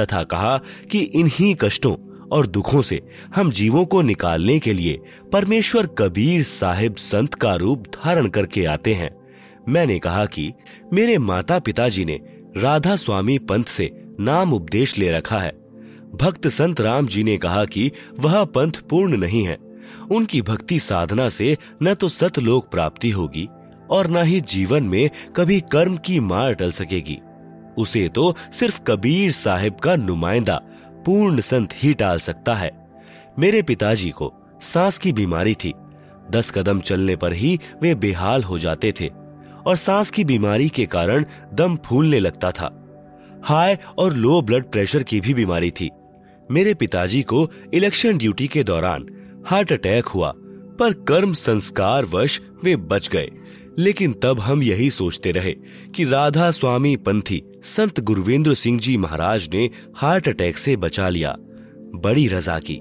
तथा 0.00 0.22
कहा 0.22 0.56
कि 0.90 0.98
इन्हीं 0.98 1.54
कष्टों 1.54 1.94
और 2.32 2.46
दुखों 2.46 2.82
से 2.82 3.00
हम 3.34 3.50
जीवों 3.50 3.84
को 3.84 4.02
निकालने 4.02 4.58
के 4.58 4.72
लिए 4.72 5.00
परमेश्वर 5.32 5.86
कबीर 5.86 6.42
साहिब 6.42 6.94
संत 6.94 7.34
का 7.34 7.54
रूप 7.54 7.86
धारण 7.86 8.28
करके 8.28 8.64
आते 8.64 8.94
हैं। 8.94 9.10
मैंने 9.68 9.98
कहा 9.98 10.26
कि 10.26 10.52
मेरे 10.92 11.18
माता 11.18 11.58
पिताजी 11.58 12.04
ने 12.04 12.20
राधा 12.56 12.96
स्वामी 12.96 13.38
पंथ 13.38 13.64
से 13.64 13.90
नाम 14.20 14.52
उपदेश 14.52 14.98
ले 14.98 15.10
रखा 15.10 15.38
है। 15.38 15.52
भक्त 16.14 16.48
संत 16.48 16.80
राम 16.80 17.06
जी 17.06 17.22
ने 17.24 17.36
कहा 17.36 17.64
कि 17.64 17.90
वह 18.18 18.44
पंथ 18.44 18.72
पूर्ण 18.90 19.16
नहीं 19.16 19.44
है। 19.44 19.56
उनकी 20.10 20.42
भक्ति 20.42 20.78
साधना 20.78 21.28
से 21.28 21.56
न 21.82 21.94
तो 21.94 22.08
सतलोक 22.08 22.70
प्राप्ति 22.70 23.10
होगी 23.10 23.48
और 23.90 24.06
न 24.10 24.24
ही 24.24 24.40
जीवन 24.40 24.84
में 24.84 25.10
कभी 25.36 25.60
कर्म 25.60 25.96
की 25.96 26.20
मार 26.20 26.54
टल 26.54 26.72
सकेगी। 26.72 27.18
उसे 27.78 28.08
तो 28.08 28.34
सिर्फ़ 28.52 28.80
कबीर 28.82 29.32
साहिब 29.32 29.74
का 29.74 29.96
नुमाइंदा 29.96 30.60
पूर्ण 31.06 31.40
संत 31.40 31.68
ही 31.74 31.94
टाल 31.94 32.18
सकता 32.18 32.54
है। 32.54 32.70
मेरे 33.38 33.62
पिताजी 33.62 34.10
को 34.10 34.32
सांस 34.60 34.98
की 34.98 35.12
बीमारी 35.12 35.54
थी। 35.54 35.74
दस 36.30 36.50
कदम 36.50 36.80
चलने 36.80 37.16
पर 37.16 37.32
ही 37.32 37.58
वे 37.82 37.94
बेहाल 37.94 38.42
हो 38.42 38.58
जाते 38.58 38.92
थे 39.00 39.10
और 39.66 39.76
सांस 39.76 40.10
की 40.10 40.24
बीमारी 40.24 40.68
के 40.68 40.86
कारण 40.86 41.24
दम 41.54 41.76
फूलने 41.76 42.18
लगता 42.18 42.50
था। 42.50 42.70
हाई 43.44 43.76
और 43.98 44.14
लो 44.14 44.42
ब्लड 44.42 44.64
प्रेशर 44.64 45.02
की 45.02 45.20
भी 45.20 45.34
बीमारी 45.34 45.70
थी। 45.70 45.90
मेरे 46.50 46.74
पिताजी 46.74 47.22
को 47.22 47.48
इलेक्शन 47.74 48.18
ड्यूटी 48.18 48.48
के 48.48 48.64
दौरान 48.64 49.06
हार्ट 49.46 49.72
अटैक 49.72 50.06
हुआ, 50.06 50.32
पर 50.78 50.92
कर्म 50.92 51.32
संस्कार 51.32 52.04
वश 52.04 52.40
वे 52.64 52.76
बच 52.76 53.08
गए। 53.08 53.30
लेकिन 53.78 54.12
तब 54.12 54.40
हम 54.40 54.62
यही 54.62 54.90
सोचते 54.90 55.30
रहे 55.30 55.52
कि 55.94 56.04
राधा 56.04 56.50
स्वामी 56.50 56.96
पंथी 56.96 57.42
संत 57.62 58.00
गुरुवेंद्र 58.00 58.54
सिंह 58.54 58.80
जी 58.80 58.96
महाराज 58.96 59.48
ने 59.54 59.70
हार्ट 59.96 60.28
अटैक 60.28 60.58
से 60.58 60.76
बचा 60.76 61.08
लिया, 61.08 61.34
बड़ी 61.94 62.26
रजा 62.28 62.58
की। 62.58 62.80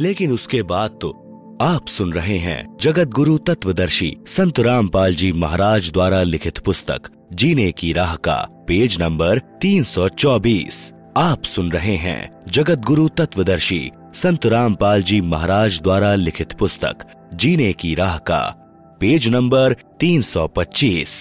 लेकिन 0.00 0.32
उसके 0.32 0.62
बाद 0.62 0.90
तो 0.90 1.18
आप 1.62 1.86
सुन 1.88 2.12
रहे 2.12 2.36
हैं 2.36 2.76
जगत 2.80 3.08
गुरु 3.08 3.38
तत्वदर्शी 3.38 4.16
संत 4.26 4.60
रामपाल 4.60 5.14
जी 5.14 5.32
महाराज 5.32 5.92
द्वारा 5.92 6.22
लिखित 6.22 6.58
पुस्तक, 6.58 7.02
जीने 7.34 7.72
की 7.72 7.92
राह 7.92 8.14
का, 8.16 8.46
पेज 8.68 9.00
नंबर 9.00 9.40
324 9.64 10.92
आप 11.16 11.44
सुन 11.44 11.72
रहे 11.72 11.96
हैं 11.96 12.44
जगत 12.48 12.78
गुरु 12.78 13.08
तत्वदर्शी 13.08 13.90
संत 14.14 14.46
रामपाल 14.46 15.02
जी 15.02 15.20
महाराज 15.20 15.80
द्वारा 15.82 16.14
लिखित 16.14 16.52
पुस्तक, 16.52 17.06
जीने 17.34 17.72
की 17.72 17.94
राह 17.94 18.18
का 18.18 18.61
पेज 19.02 19.26
नंबर 19.28 19.74
325 20.00 21.14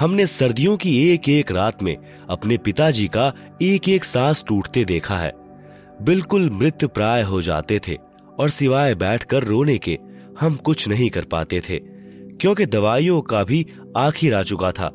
हमने 0.00 0.26
सर्दियों 0.26 0.76
की 0.76 0.90
एक 1.04 1.28
एक 1.28 1.52
रात 1.52 1.82
में 1.82 1.96
अपने 2.30 2.58
पिताजी 2.58 3.06
का 3.08 3.32
एक 3.62 3.88
एक 3.88 4.04
सांस 4.04 4.44
टूटते 4.48 4.84
देखा 4.84 5.16
है। 5.16 5.32
बिल्कुल 6.02 6.50
मृत 6.52 6.84
प्राय 6.84 7.22
हो 7.22 7.40
जाते 7.42 7.80
थे 7.88 7.96
और 8.38 8.50
सिवाय 8.50 8.94
बैठकर 8.94 9.44
रोने 9.44 9.78
के 9.78 9.98
हम 10.40 10.56
कुछ 10.56 10.88
नहीं 10.88 11.08
कर 11.10 11.24
पाते 11.24 11.60
थे, 11.60 11.78
क्योंकि 11.78 12.66
दवाइयों 12.66 13.20
का 13.22 13.42
भी 13.44 13.64
आखिर 13.96 14.34
आ 14.34 14.42
चुका 14.42 14.72
था। 14.72 14.90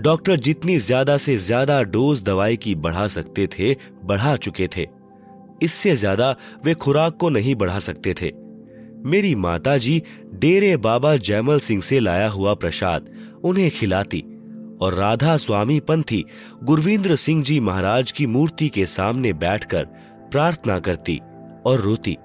डॉक्टर 0.00 0.40
जितनी 0.40 0.78
ज़्यादा 0.80 1.16
से 1.18 1.36
ज़्यादा 1.38 1.82
डोज 1.84 2.22
दवाई 2.22 2.56
की 2.56 2.74
बढ़ा 2.76 3.06
सकते 3.08 3.46
थे, 3.48 3.74
बढ़ा 4.04 4.36
चुके 4.38 4.68
थे। 4.76 4.88
इससे 5.62 5.96
ज़्यादा 5.96 6.36
वे 6.64 6.74
खुराक 6.76 7.16
को 7.16 7.28
नहीं 7.30 7.54
बढ़ा 7.56 7.78
सकते 7.80 8.14
थे। 8.22 8.41
मेरी 9.06 9.34
माताजी 9.34 10.02
डेरे 10.34 10.76
बाबा 10.76 11.16
जयमल 11.16 11.60
सिंह 11.60 11.82
से 11.82 12.00
लाया 12.00 12.28
हुआ 12.28 12.54
प्रसाद 12.54 13.10
उन्हें 13.44 13.70
खिलाती 13.70 14.20
और 14.80 14.94
राधा 14.94 15.36
स्वामी 15.36 15.80
पंथी 15.80 16.24
गुरविंद्र 16.64 17.16
सिंह 17.16 17.42
जी 17.42 17.60
महाराज 17.60 18.12
की 18.12 18.26
मूर्ति 18.26 18.68
के 18.68 18.86
सामने 18.86 19.32
बैठकर 19.32 19.84
प्रार्थना 20.30 20.78
करती 20.78 21.20
और 21.66 21.80
रोती। 21.80 22.16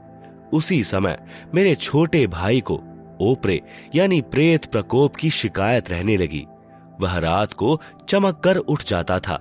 उसी 0.54 0.84
समय 0.84 1.18
मेरे 1.56 1.76
छोटे 1.76 2.28
भाई 2.28 2.62
को 2.62 2.82
ओपरे 3.22 3.62
यानी 3.96 4.22
प्रेत 4.22 4.66
प्रकोप 4.66 5.16
की 5.16 5.30
शिकायत 5.30 5.92
रहने 5.92 6.18
लगी। 6.18 6.46
वह 7.02 7.18
रात 7.18 7.54
को 7.54 7.82
चमक 8.10 8.42
कर 8.44 8.58
उठ 8.58 8.84
जाता 8.84 9.20
था 9.20 9.36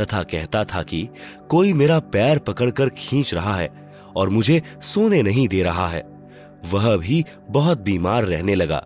तथा 0.00 0.22
कहता 0.22 0.64
था 0.64 0.82
कि 0.82 1.08
कोई 1.50 1.72
मेरा 1.72 1.98
पैर 1.98 2.38
पकड़कर 2.38 2.88
खींच 2.88 3.34
रहा 3.34 3.56
है 3.56 3.68
और 4.16 4.28
मुझे 4.28 4.62
सोने 4.82 5.22
नहीं 5.22 5.48
दे 5.48 5.62
रहा 5.62 5.88
है। 5.88 6.19
वह 6.64 6.96
भी 6.96 7.24
बहुत 7.50 7.80
बीमार 7.80 8.24
रहने 8.24 8.54
लगा। 8.54 8.84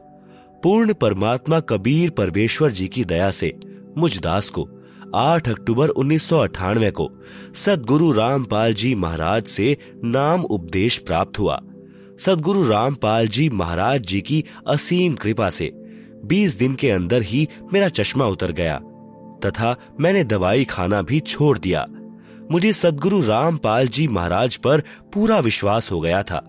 पूर्ण 0.63 0.93
परमात्मा 0.93 1.61
कबीर 1.61 2.11
परमेश्वर 2.11 2.71
जी 2.73 2.87
की 2.89 3.05
दया 3.05 3.31
से, 3.31 3.53
मुझ 3.99 4.19
दास 4.21 4.51
को 4.51 4.69
8 5.15 5.49
अक्टूबर 5.49 5.89
उन्नीस 5.89 6.23
सौ 6.23 6.39
अठानवे 6.39 6.91
को, 6.91 7.11
सदगुरु 7.55 8.11
रामपाल 8.13 8.75
जी 8.75 8.95
महाराज 8.95 9.47
से 9.47 9.77
नाम 10.05 10.45
उपदेश 10.45 10.99
प्राप्त 10.99 11.39
हुआ। 11.39 11.61
सदगुरु 12.19 12.63
रामपाल 12.63 13.29
जी 13.29 13.49
महाराज 13.51 14.07
जी 14.07 14.21
की 14.21 14.45
असीम 14.67 15.15
कृपा 15.15 15.51
से 15.51 15.71
20 16.25 16.57
दिन 16.59 16.75
के 16.75 16.91
अंदर 16.91 17.23
ही 17.23 17.47
मेरा 17.73 17.89
चश्मा 17.89 18.27
उतर 18.27 18.53
गया, 18.53 18.79
तथा 19.45 19.77
मैंने 20.01 20.25
दवाई 20.25 20.65
खाना 20.65 21.03
भी 21.03 21.21
छोड़ 21.21 21.59
दिया। 21.59 21.87
मुझे 22.51 22.73
सदगुरु 22.73 23.21
रामपाल 23.21 23.89
जी 23.89 24.09
महाराज 24.09 24.57
पर 24.57 24.83
पूरा 25.15 25.39
विश्वास 25.39 25.91
हो 25.93 26.01
गया 26.01 26.23
था। 26.23 26.43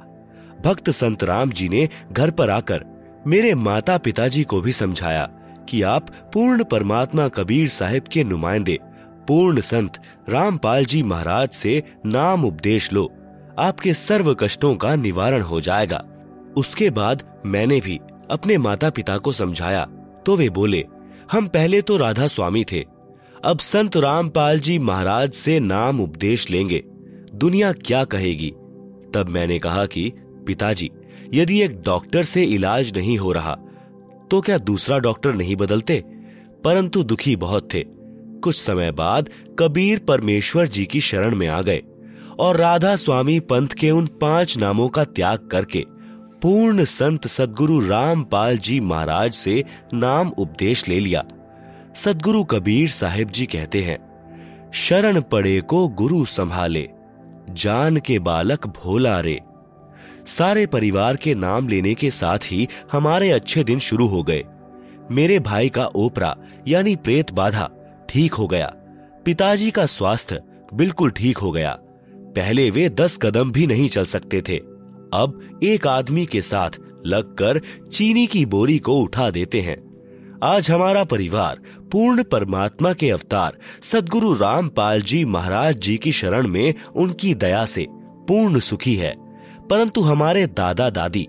भक्त 0.64 0.90
संत 0.90 1.24
राम 1.24 1.52
जी 1.52 1.70
ने 1.70 1.90
घर 2.12 2.32
पर 2.32 2.50
आकर 2.50 2.86
मेरे 3.28 3.54
माता 3.54 3.98
पिताजी 3.98 4.44
को 4.44 4.62
भी 4.62 4.74
समझाया 4.74 5.26
कि 5.70 5.82
आप 5.82 6.10
पूर्ण 6.34 6.64
परमात्मा 6.64 7.28
कबीर 7.28 7.68
साहिब 7.70 8.04
के 8.04 8.24
नुमाइंदे, 8.24 8.80
पूर्ण 9.28 9.62
संत 9.62 9.92
रामपाल 10.30 10.86
जी 10.86 11.04
महाराज 11.04 11.50
से 11.50 11.84
नाम 12.06 12.46
उपदेश 12.46 12.94
लो। 12.94 13.12
आपके 13.60 13.94
सर्व 13.94 14.34
कष्टों 14.36 14.76
का 14.76 14.96
निवारण 14.96 15.42
हो 15.42 15.62
जाएगा। 15.62 16.04
उसके 16.58 16.90
बाद 16.90 17.24
मैंने 17.46 17.80
भी 17.80 18.00
अपने 18.32 18.58
माता 18.58 18.90
पिता 18.90 19.18
को 19.18 19.32
समझाया। 19.32 19.86
तो 20.26 20.36
वे 20.36 20.50
बोले, 20.50 20.86
हम 21.32 21.48
पहले 21.48 21.82
तो 21.82 21.98
राधा 21.98 22.28
स्वामी 22.28 22.64
थे। 22.64 22.86
अब 23.46 23.60
संत 23.60 23.98
रामपाल 23.98 24.60
जी 24.60 24.80
महाराज 24.80 25.32
से 25.32 25.60
नाम 25.60 26.02
उपदेश 26.02 26.50
लेंगे। 26.50 26.84
दुनिया 27.34 27.72
क्या 27.72 28.04
कहेगी? 28.04 28.50
तब 29.14 29.26
मैंने 29.30 29.60
कहा 29.60 29.86
कि 29.86 30.14
पिताजी, 30.48 30.90
यदि 31.34 31.62
एक 31.62 31.82
डॉक्टर 31.82 32.24
से 32.24 32.44
इलाज 32.46 32.92
नहीं 32.98 33.18
हो 33.18 33.32
रहा 33.32 33.58
तो 34.32 34.40
क्या 34.42 34.58
दूसरा 34.60 34.98
डॉक्टर 35.00 35.34
नहीं 35.34 35.56
बदलते? 35.56 36.04
परंतु 36.64 37.04
दुखी 37.04 37.36
बहुत 37.36 37.74
थे। 37.74 37.84
कुछ 38.44 38.56
समय 38.56 38.92
बाद 38.92 39.30
कबीर 39.60 40.00
परमेश्वर 40.00 40.68
जी 40.68 40.86
की 40.86 41.02
शरण 41.02 41.36
में 41.36 41.48
आ 41.48 41.62
गए 41.62 41.82
और 42.40 42.58
राधा 42.58 42.96
स्वामी 42.96 43.40
पंथ 43.40 43.68
के 43.70 43.92
उन 43.92 44.08
पाँच 44.22 44.58
नामों 44.58 44.88
का 44.90 45.04
त्याग 45.06 45.48
करके 45.52 45.84
पूर्ण 46.42 46.84
संत 46.84 47.28
सदगुरु 47.28 47.80
रामपाल 47.80 48.58
जी 48.58 48.80
महाराज 48.80 49.34
से 49.34 49.64
नाम 49.94 50.30
उपदेश 50.30 50.88
ले 50.88 51.00
लिया। 51.00 51.24
सदगुरु 51.96 52.44
कबीर 52.44 52.90
साहिब 52.90 53.30
जी 53.30 53.46
कहते 53.46 53.82
हैं, 53.82 53.98
शरण 54.76 55.22
पड़े 55.22 55.60
को 55.62 55.88
गुरु 55.88 56.24
संभाले, 56.26 56.88
जान 57.52 57.98
के 57.98 58.20
बालक 58.20 58.68
भोला 58.76 59.20
रे। 59.20 59.40
सारे 60.28 60.66
परिवार 60.66 61.16
के 61.16 61.36
नाम 61.36 61.68
लेने 61.68 61.94
के 61.94 62.12
साथ 62.12 62.38
ही 62.46 62.68
हमारे 62.92 63.32
अच्छे 63.32 63.64
दिन 63.64 63.80
शुरू 63.80 64.08
हो 64.08 64.24
गए। 64.24 64.44
मेरे 65.12 65.40
भाई 65.40 65.70
का 65.70 65.86
ओपरा, 65.86 66.38
यानी 66.68 66.96
प्रेत 66.96 67.32
बाधा, 67.32 67.70
ठीक 68.10 68.34
हो 68.34 68.48
गया। 68.48 68.68
पिताजी 69.26 69.72
का 69.72 69.86
स्वास्थ्य 69.86 70.42
बिल्कुल 70.74 71.12
ठीक 71.12 71.38
हो 71.38 71.52
गया। 71.52 71.78
पहले 72.14 72.70
वे 72.70 72.90
दस 72.90 73.18
कदम 73.18 73.52
भी 73.52 73.68
नहीं 73.68 73.90
चल 73.90 74.06
सकते 74.06 74.42
थे। 74.42 74.58
अब 75.14 75.60
एक 75.64 75.88
आदमी 75.88 76.26
के 76.26 76.42
साथ 76.42 76.70
लगकर 77.06 77.62
चीनी 77.92 78.28
की 78.28 78.46
बोरी 78.46 78.80
को 78.80 78.94
उठा 78.94 79.30
देते 79.30 79.62
हैं। 79.62 79.78
आज 80.44 80.72
हमारा 80.72 81.04
परिवार 81.04 81.60
पूर्ण 81.92 82.24
परमात्मा 82.24 82.94
के 82.94 83.10
अवतार, 83.12 83.58
सदगुरु 83.82 84.34
रामपाल 84.34 85.02
जी 85.02 85.26
महाराज 85.26 85.78
जी 85.78 85.98
की 85.98 86.12
शरण 86.12 86.48
में 86.48 86.74
उनकी 86.96 87.34
दया 87.34 87.66
से 87.66 87.88
पूर्ण 87.92 88.60
सुखी 88.60 88.96
है। 88.96 89.25
परंतु 89.70 90.02
हमारे 90.02 90.46
दादा 90.48 90.90
दादी 90.90 91.28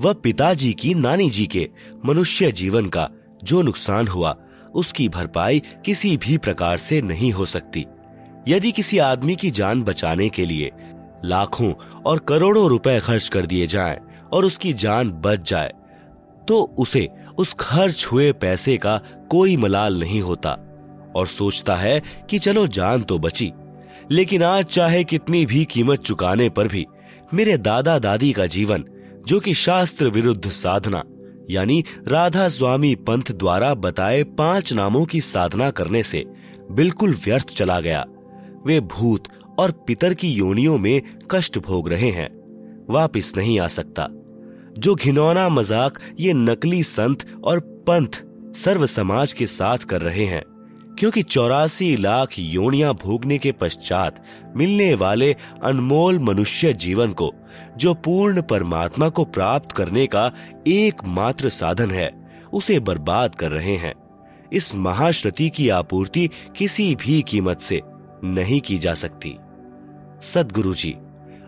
व 0.00 0.12
पिताजी 0.14 0.72
की 0.72 0.94
नानी 0.94 1.30
जी 1.30 1.46
के 1.46 1.68
मनुष्य 2.06 2.52
जीवन 2.52 2.86
का 2.86 3.08
जो 3.44 3.62
नुकसान 3.62 4.08
हुआ, 4.08 4.36
उसकी 4.74 5.08
भरपाई 5.08 5.62
किसी 5.84 6.16
भी 6.16 6.36
प्रकार 6.38 6.78
से 6.78 7.00
नहीं 7.00 7.32
हो 7.32 7.46
सकती। 7.46 7.86
यदि 8.48 8.72
किसी 8.72 8.98
आदमी 8.98 9.36
की 9.36 9.50
जान 9.50 9.82
बचाने 9.82 10.28
के 10.28 10.46
लिए 10.46 10.70
लाखों 11.24 11.72
और 12.06 12.18
करोड़ों 12.18 12.68
रुपए 12.68 12.98
खर्च 13.00 13.28
कर 13.28 13.46
दिए 13.46 13.66
जाएँ 13.66 13.98
और 14.32 14.44
उसकी 14.44 14.72
जान 14.72 15.10
बच 15.10 15.50
जाए 15.50 15.72
तो 16.48 16.62
उसे 16.78 17.08
उस 17.38 17.52
खर्च 17.60 18.08
हुए 18.12 18.32
पैसे 18.32 18.76
का 18.76 19.00
कोई 19.30 19.56
मलाल 19.56 20.00
नहीं 20.00 20.20
होता 20.20 20.50
और 21.16 21.26
सोचता 21.26 21.76
है 21.76 22.02
कि 22.30 22.38
चलो 22.38 22.66
जान 22.66 23.02
तो 23.02 23.18
बची, 23.18 23.52
लेकिन 24.10 24.42
आज 24.42 24.64
चाहे 24.64 25.04
कितनी 25.04 25.44
भी 25.46 25.64
कीमत 25.64 26.00
चुकाने 26.00 26.48
पर 26.48 26.68
भी 26.68 26.86
मेरे 27.34 27.56
दादा 27.58 27.98
दादी 27.98 28.32
का 28.32 28.46
जीवन, 28.46 28.84
जो 29.28 29.38
कि 29.40 29.54
शास्त्र 29.54 30.08
विरुद्ध 30.08 30.50
साधना, 30.50 31.02
यानी 31.50 31.84
राधा 32.08 32.46
स्वामी 32.48 32.94
पंथ 33.06 33.32
द्वारा 33.32 33.74
बताए 33.74 34.22
पाँच 34.38 34.72
नामों 34.72 35.04
की 35.04 35.20
साधना 35.20 35.70
करने 35.70 36.02
से 36.02 36.24
बिल्कुल 36.70 37.14
व्यर्थ 37.24 37.54
चला 37.54 37.80
गया। 37.80 38.04
वे 38.66 38.80
भूत 38.80 39.28
और 39.58 39.70
पितर 39.86 40.14
की 40.14 40.28
योनियों 40.28 40.78
में 40.78 41.00
कष्ट 41.30 41.58
भोग 41.58 41.88
रहे 41.88 42.10
हैं, 42.10 42.28
वापिस 42.90 43.36
नहीं 43.36 43.58
आ 43.60 43.66
सकता। 43.68 44.08
जो 44.78 44.94
घिनौना 44.94 45.48
मज़ाक 45.48 45.98
ये 46.20 46.32
नकली 46.32 46.82
संत 46.82 47.24
और 47.44 47.60
पंथ 47.88 48.22
सर्व 48.56 48.86
समाज 48.86 49.32
के 49.32 49.46
साथ 49.46 49.78
कर 49.84 50.00
रहे 50.00 50.24
हैं 50.24 50.42
क्योंकि 51.00 51.22
चौरासी 51.22 51.96
लाख 51.96 52.28
योनिया 52.38 52.92
भोगने 52.92 53.38
के 53.38 53.52
पश्चात 53.52 54.24
मिलने 54.56 54.94
वाले 54.94 55.36
अनमोल 55.64 56.18
मनुष्य 56.18 56.72
जीवन 56.72 57.12
को, 57.12 57.34
जो 57.76 57.94
पूर्ण 57.94 58.42
परमात्मा 58.42 59.08
को 59.08 59.24
प्राप्त 59.24 59.72
करने 59.72 60.06
का 60.06 60.32
एकमात्र 60.66 61.48
साधन 61.48 61.90
है, 61.90 62.30
उसे 62.52 62.80
बर्बाद 62.80 63.34
कर 63.34 63.50
रहे 63.50 63.76
हैं। 63.76 63.94
इस 64.52 64.74
महाश्रुति 64.74 65.50
की 65.50 65.68
आपूर्ति 65.68 66.30
किसी 66.56 66.94
भी 66.94 67.22
कीमत 67.22 67.60
से 67.60 67.80
नहीं 68.24 68.60
की 68.60 68.78
जा 68.78 68.94
सकती। 68.94 69.36
सदगुरु 70.22 70.74
जी, 70.74 70.96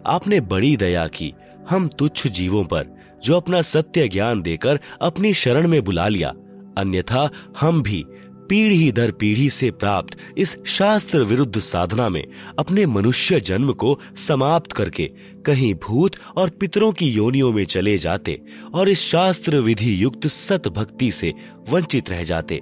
आपने 0.07 0.41
बड़ी 0.41 0.77
दया 0.77 1.07
की, 1.07 1.35
हम 1.71 1.89
तुच्छ 1.89 2.27
जीवों 2.27 2.65
पर, 2.65 2.87
जो 3.25 3.37
अपना 3.37 3.63
सत्य 3.63 4.09
ज्ञान 4.09 4.43
देकर 4.43 4.81
अपनी 5.03 5.35
शरण 5.35 5.69
में 5.69 5.85
बुला 5.85 6.09
लिया, 6.09 6.35
अन्यथा 6.79 7.31
हम 7.61 7.83
भी 7.83 8.05
पीढ़ी 8.49 8.91
दर 8.93 9.11
पीढ़ी 9.11 9.51
से 9.51 9.71
प्राप्त 9.71 10.17
इस 10.39 10.57
शास्त्र 10.67 11.23
विरुद्ध 11.23 11.59
साधना 11.59 12.09
में 12.09 12.25
अपने 12.59 12.87
मनुष्य 12.87 13.41
जन्म 13.41 13.73
को 13.73 13.99
समाप्त 14.17 14.73
करके 14.73 15.11
कहीं 15.47 15.75
भूत 15.75 16.17
और 16.37 16.51
पितरों 16.51 16.93
की 16.93 17.09
योनियों 17.09 17.53
में 17.53 17.65
चले 17.65 17.99
जाते 17.99 18.41
और 18.75 18.89
इस 18.89 19.01
शास्त्र 19.01 19.61
विधि 19.61 20.03
युक्त 20.03 20.27
सत 20.27 20.69
भक्ति 20.69 21.11
से 21.11 21.33
वंचित 21.71 22.11
रह 22.11 22.23
जाते। 22.23 22.61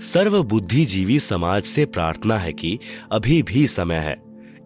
सर्व 0.00 0.42
बुद्धिजीवी 0.42 1.18
समाज 1.20 1.62
से 1.62 1.84
प्रार्थना 1.86 2.38
है 2.38 2.52
कि 2.52 2.78
अभी 3.12 3.42
भी 3.42 3.66
समय 3.66 3.96
है। 3.96 4.16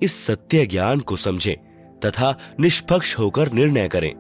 इस 0.03 0.25
सत्य 0.25 0.67
ज्ञान 0.67 1.01
को 1.01 1.17
समझें 1.17 1.55
तथा 2.01 2.39
निष्पक्ष 2.61 3.19
होकर 3.19 3.53
निर्णय 3.53 3.89
करें। 3.89 4.13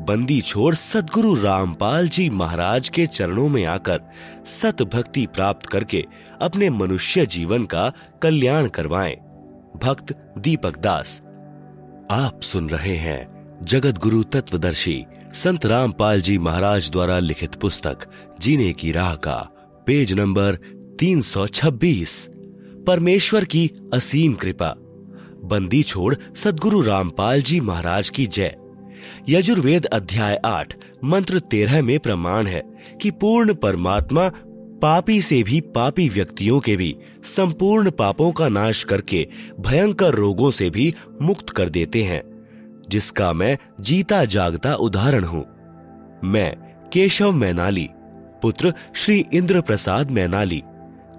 बंदी 0.00 0.40
छोड़ 0.40 0.74
सदगुरु 0.74 1.34
रामपाल 1.34 2.08
जी 2.08 2.30
महाराज 2.30 2.88
के 2.88 3.06
चरणों 3.06 3.48
में 3.48 3.64
आकर 3.64 4.00
सत 4.44 4.82
भक्ति 4.82 5.26
प्राप्त 5.26 5.66
करके 5.66 6.04
अपने 6.40 6.70
मनुष्य 6.70 7.26
जीवन 7.26 7.64
का 7.64 7.92
कल्याण 8.22 8.68
करवाएँ। 8.68 9.14
भक्त 9.82 10.14
दीपक 10.38 10.76
दास, 10.76 11.20
आप 12.10 12.40
सुन 12.42 12.68
रहे 12.70 12.96
हैं 12.96 13.58
जगत 13.62 13.98
गुरु 13.98 14.22
तत्वदर्शी 14.22 15.04
संत 15.34 15.66
रामपाल 15.66 16.20
जी 16.20 16.38
महाराज 16.38 16.90
द्वारा 16.90 17.18
लिखित 17.18 17.54
पुस्तक, 17.54 17.98
जीने 18.40 18.72
की 18.72 18.92
राह 18.92 19.14
का, 19.14 19.36
पेज 19.86 20.12
नंबर 20.12 20.58
326 21.00 22.28
परमेश्वर 22.86 23.44
की 23.44 23.70
असीम 23.94 24.34
कृपा। 24.34 24.74
बंदी 25.44 25.82
छोड़ 25.82 26.14
सदगुरु 26.36 26.82
रामपाल 26.82 27.42
जी 27.42 27.60
महाराज 27.60 28.08
की 28.08 28.26
जय। 28.26 28.56
यजुर्वेद 29.28 29.86
अध्याय 29.86 30.40
आठ, 30.44 30.74
मंत्र 31.04 31.38
तेरह 31.38 31.82
में 31.82 31.98
प्रमाण 31.98 32.46
है 32.46 32.62
कि 33.02 33.10
पूर्ण 33.10 33.54
परमात्मा 33.54 34.28
पापी 34.82 35.20
से 35.22 35.42
भी 35.42 35.60
पापी 35.60 36.08
व्यक्तियों 36.08 36.60
के 36.60 36.76
भी 36.76 36.96
संपूर्ण 37.24 37.90
पापों 37.90 38.30
का 38.32 38.48
नाश 38.48 38.84
करके 38.84 39.26
भयंकर 39.60 40.14
रोगों 40.14 40.50
से 40.50 40.70
भी 40.70 40.94
मुक्त 41.22 41.50
कर 41.50 41.68
देते 41.68 42.02
हैं, 42.02 42.22
जिसका 42.88 43.32
मैं 43.32 43.56
जीता 43.80 44.24
जागता 44.24 44.74
उदाहरण 44.74 45.24
हूँ। 45.24 45.44
मैं 46.24 46.54
केशव 46.92 47.32
मैनाली, 47.32 47.88
पुत्र 48.42 48.72
श्री 48.94 49.24
इंद्र 49.34 49.60
प्रसाद 49.60 50.10
मैनाली, 50.10 50.62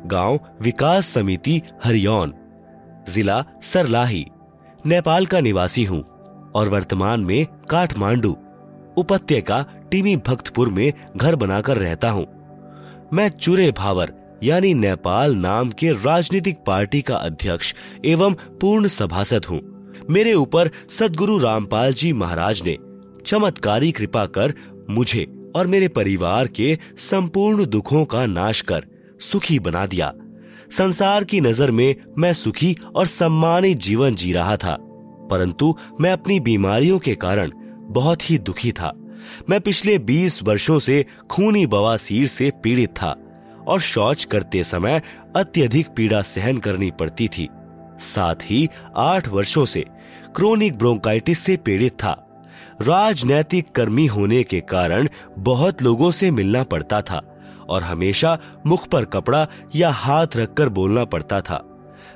गाँव 0.05 0.39
विकास 0.61 1.07
समिति 1.07 1.61
हरियौन, 1.83 2.33
जिला 3.09 3.43
सरलाही, 3.61 4.25
नेपाल 4.85 5.25
का 5.25 5.39
निवासी 5.39 5.83
हूँ। 5.83 6.03
और 6.55 6.69
वर्तमान 6.69 7.19
में 7.19 7.45
काठमांडू 7.69 8.35
उपत्यका 8.97 9.65
टीमी 9.91 10.15
भक्तपुर 10.17 10.69
में 10.69 10.91
घर 11.17 11.35
बनाकर 11.35 11.77
रहता 11.77 12.09
हूँ। 12.09 12.25
मैं 13.13 13.29
चुरे 13.29 13.71
भावर, 13.71 14.13
यानी 14.43 14.73
नेपाल 14.73 15.35
नाम 15.35 15.69
के 15.69 15.91
राजनीतिक 15.91 16.57
पार्टी 16.67 17.01
का 17.01 17.15
अध्यक्ष 17.15 17.73
एवं 18.05 18.33
पूर्ण 18.61 18.87
सभासद 18.87 19.45
हूँ। 19.45 19.59
मेरे 20.09 20.33
ऊपर 20.33 20.69
सदगुरु 20.89 21.37
रामपाल 21.37 21.93
जी 21.93 22.13
महाराज 22.13 22.61
ने 22.65 22.77
चमत्कारी 23.25 23.91
कृपा 23.91 24.25
कर 24.25 24.53
मुझे 24.89 25.27
और 25.55 25.67
मेरे 25.67 25.87
परिवार 25.87 26.47
के 26.47 26.77
संपूर्ण 26.97 27.65
दुखों 27.65 28.05
का 28.05 28.25
नाश 28.25 28.61
कर 28.61 28.85
सुखी 29.21 29.59
बना 29.59 29.85
दिया। 29.85 30.11
संसार 30.71 31.23
की 31.23 31.39
नज़र 31.41 31.71
में 31.71 31.95
मैं 32.17 32.33
सुखी 32.33 32.75
और 32.95 33.07
सम्मानित 33.07 33.77
जीवन 33.77 34.15
जी 34.15 34.31
रहा 34.33 34.57
था। 34.57 34.77
परंतु 35.31 35.75
मैं 36.01 36.11
अपनी 36.11 36.39
बीमारियों 36.39 36.99
के 36.99 37.15
कारण 37.15 37.51
बहुत 37.79 38.29
ही 38.29 38.37
दुखी 38.37 38.71
था। 38.71 38.93
मैं 39.49 39.61
पिछले 39.61 39.97
20 39.99 40.43
वर्षों 40.43 40.79
से 40.79 41.05
खूनी 41.31 41.65
बवासीर 41.67 42.27
से 42.27 42.51
पीड़ित 42.63 42.89
था 42.89 43.15
और 43.67 43.79
शौच 43.79 44.23
करते 44.23 44.63
समय 44.63 45.01
अत्यधिक 45.35 45.87
पीड़ा 45.87 46.21
सहन 46.21 46.57
करनी 46.57 46.91
पड़ती 46.91 47.27
थी। 47.27 47.49
साथ 47.99 48.35
ही 48.43 48.67
आठ 48.97 49.27
वर्षों 49.27 49.65
से 49.65 49.85
क्रोनिक 50.35 50.77
ब्रोंकाइटिस 50.77 51.39
से 51.39 51.57
पीड़ित 51.57 51.93
था। 51.93 52.21
राजनैतिक 52.81 53.71
कर्मी 53.71 54.05
होने 54.05 54.43
के 54.43 54.59
कारण 54.61 55.07
बहुत 55.39 55.81
लोगों 55.81 56.11
से 56.11 56.31
मिलना 56.31 56.63
पड़ता 56.63 57.01
था 57.01 57.21
और 57.69 57.83
हमेशा 57.83 58.37
मुख 58.65 58.87
पर 58.87 59.05
कपड़ा 59.05 59.47
या 59.75 59.89
हाथ 59.89 60.27
रखकर 60.35 60.69
बोलना 60.69 61.05
पड़ता 61.05 61.41
था। 61.41 61.63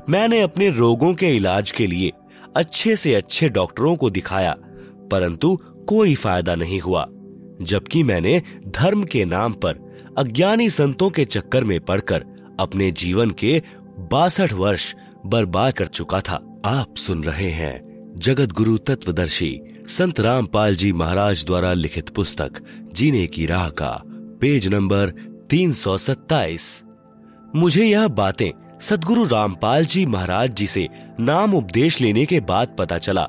मैंने 0.09 0.41
अपने 0.41 0.69
रोगों 0.69 1.13
के 1.13 1.27
इलाज 1.27 1.71
के 1.71 1.87
लिए 1.87 2.11
अच्छे 2.59 2.95
से 2.95 3.13
अच्छे 3.15 3.49
डॉक्टरों 3.49 3.95
को 3.95 4.09
दिखाया, 4.09 4.55
परंतु 5.11 5.55
कोई 5.87 6.15
फ़ायदा 6.15 6.55
नहीं 6.55 6.79
हुआ, 6.79 7.05
जबकि 7.61 8.03
मैंने 8.03 8.41
धर्म 8.67 9.03
के 9.03 9.23
नाम 9.25 9.53
पर 9.53 9.79
अज्ञानी 10.17 10.69
संतों 10.69 11.09
के 11.09 11.25
चक्कर 11.25 11.63
में 11.63 11.79
पड़कर 11.81 12.25
अपने 12.59 12.91
जीवन 12.91 13.31
के 13.31 13.61
बासठ 14.11 14.53
वर्ष 14.53 14.93
बर्बाद 15.25 15.73
कर 15.73 15.87
चुका 15.87 16.19
था। 16.19 16.35
आप 16.65 16.97
सुन 16.97 17.23
रहे 17.23 17.49
हैं 17.51 18.13
जगत 18.17 18.51
गुरु 18.51 18.77
तत्वदर्शी 18.77 19.59
संत 19.89 20.19
रामपाल 20.19 20.75
जी 20.75 20.91
महाराज 20.93 21.45
द्वारा 21.45 21.73
लिखित 21.73 22.09
पुस्तक, 22.09 22.61
जीने 22.93 23.25
की 23.27 23.45
राह 23.45 23.69
का, 23.71 23.91
पेज 24.41 24.67
नंबर 24.67 25.13
327 25.49 26.81
मुझे 27.55 27.85
यह 27.85 28.07
बातें 28.07 28.51
सदगुरु 28.81 29.25
रामपाल 29.25 29.85
जी 29.85 30.05
महाराज 30.05 30.53
जी 30.53 30.67
से 30.67 30.87
नाम 31.19 31.53
उपदेश 31.53 31.99
लेने 32.01 32.25
के 32.25 32.39
बाद 32.39 32.75
पता 32.79 32.97
चला, 32.97 33.27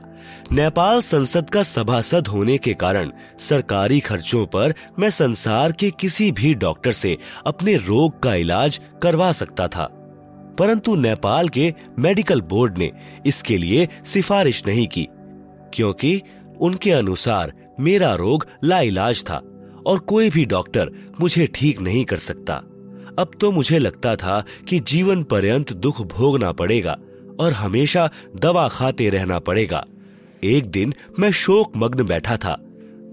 नेपाल 0.53 1.01
संसद 1.01 1.51
का 1.51 1.62
सभासद 1.62 2.26
होने 2.26 2.59
के 2.59 2.74
कारण 2.74 3.11
सरकारी 3.38 3.98
खर्चों 4.01 4.46
पर 4.46 4.74
मैं 4.98 5.11
संसार 5.11 5.72
के 5.72 5.90
किसी 5.90 6.30
भी 6.32 6.55
डॉक्टर 6.55 6.92
से 6.92 7.16
अपने 7.46 7.76
रोग 7.76 8.22
का 8.22 8.34
इलाज 8.34 8.80
करवा 9.03 9.32
सकता 9.32 9.68
था। 9.68 9.88
परंतु 10.59 10.94
नेपाल 10.94 11.48
के 11.48 11.72
मेडिकल 11.98 12.40
बोर्ड 12.40 12.78
ने 12.78 12.90
इसके 13.26 13.59
लिए 13.59 13.88
सिफारिश 14.05 14.66
नहीं 14.66 14.86
की, 14.86 15.09
क्योंकि 15.74 16.20
उनके 16.61 16.90
अनुसार 16.90 17.53
मेरा 17.80 18.14
रोग 18.14 18.46
लाइलाज 18.64 19.24
था 19.24 19.42
और 19.86 19.98
कोई 19.98 20.30
भी 20.30 20.44
डॉक्टर 20.46 20.90
मुझे 21.20 21.46
ठीक 21.55 21.80
नहीं 21.80 22.05
कर 22.05 22.16
सकता। 22.16 22.62
अब 23.18 23.30
तो 23.40 23.50
मुझे 23.52 23.78
लगता 23.78 24.16
था 24.16 24.44
कि 24.68 24.80
जीवन 24.80 25.22
पर्यंत 25.22 25.72
दुख 25.72 26.02
भोगना 26.02 26.52
पड़ेगा 26.52 26.98
और 27.40 27.52
हमेशा 27.52 28.11
दवा 28.36 28.68
खाते 28.68 29.08
रहना 29.08 29.38
पड़ेगा। 29.38 29.84
एक 30.44 30.66
दिन 30.66 30.94
मैं 31.18 31.30
शोक 31.32 31.72
मग्न 31.76 32.06
बैठा 32.06 32.36
था। 32.36 32.56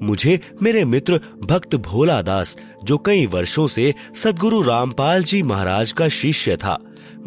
मुझे 0.01 0.39
मेरे 0.61 0.85
मित्र 0.85 1.19
भक्त 1.45 1.75
भोला 1.75 2.21
दास 2.21 2.57
जो 2.83 2.97
कई 2.97 3.25
वर्षों 3.25 3.67
से 3.67 3.93
सदगुरु 4.15 4.61
रामपाल 4.61 5.23
जी 5.23 5.41
महाराज 5.43 5.91
का 5.91 6.07
शिष्य 6.07 6.57
था, 6.57 6.77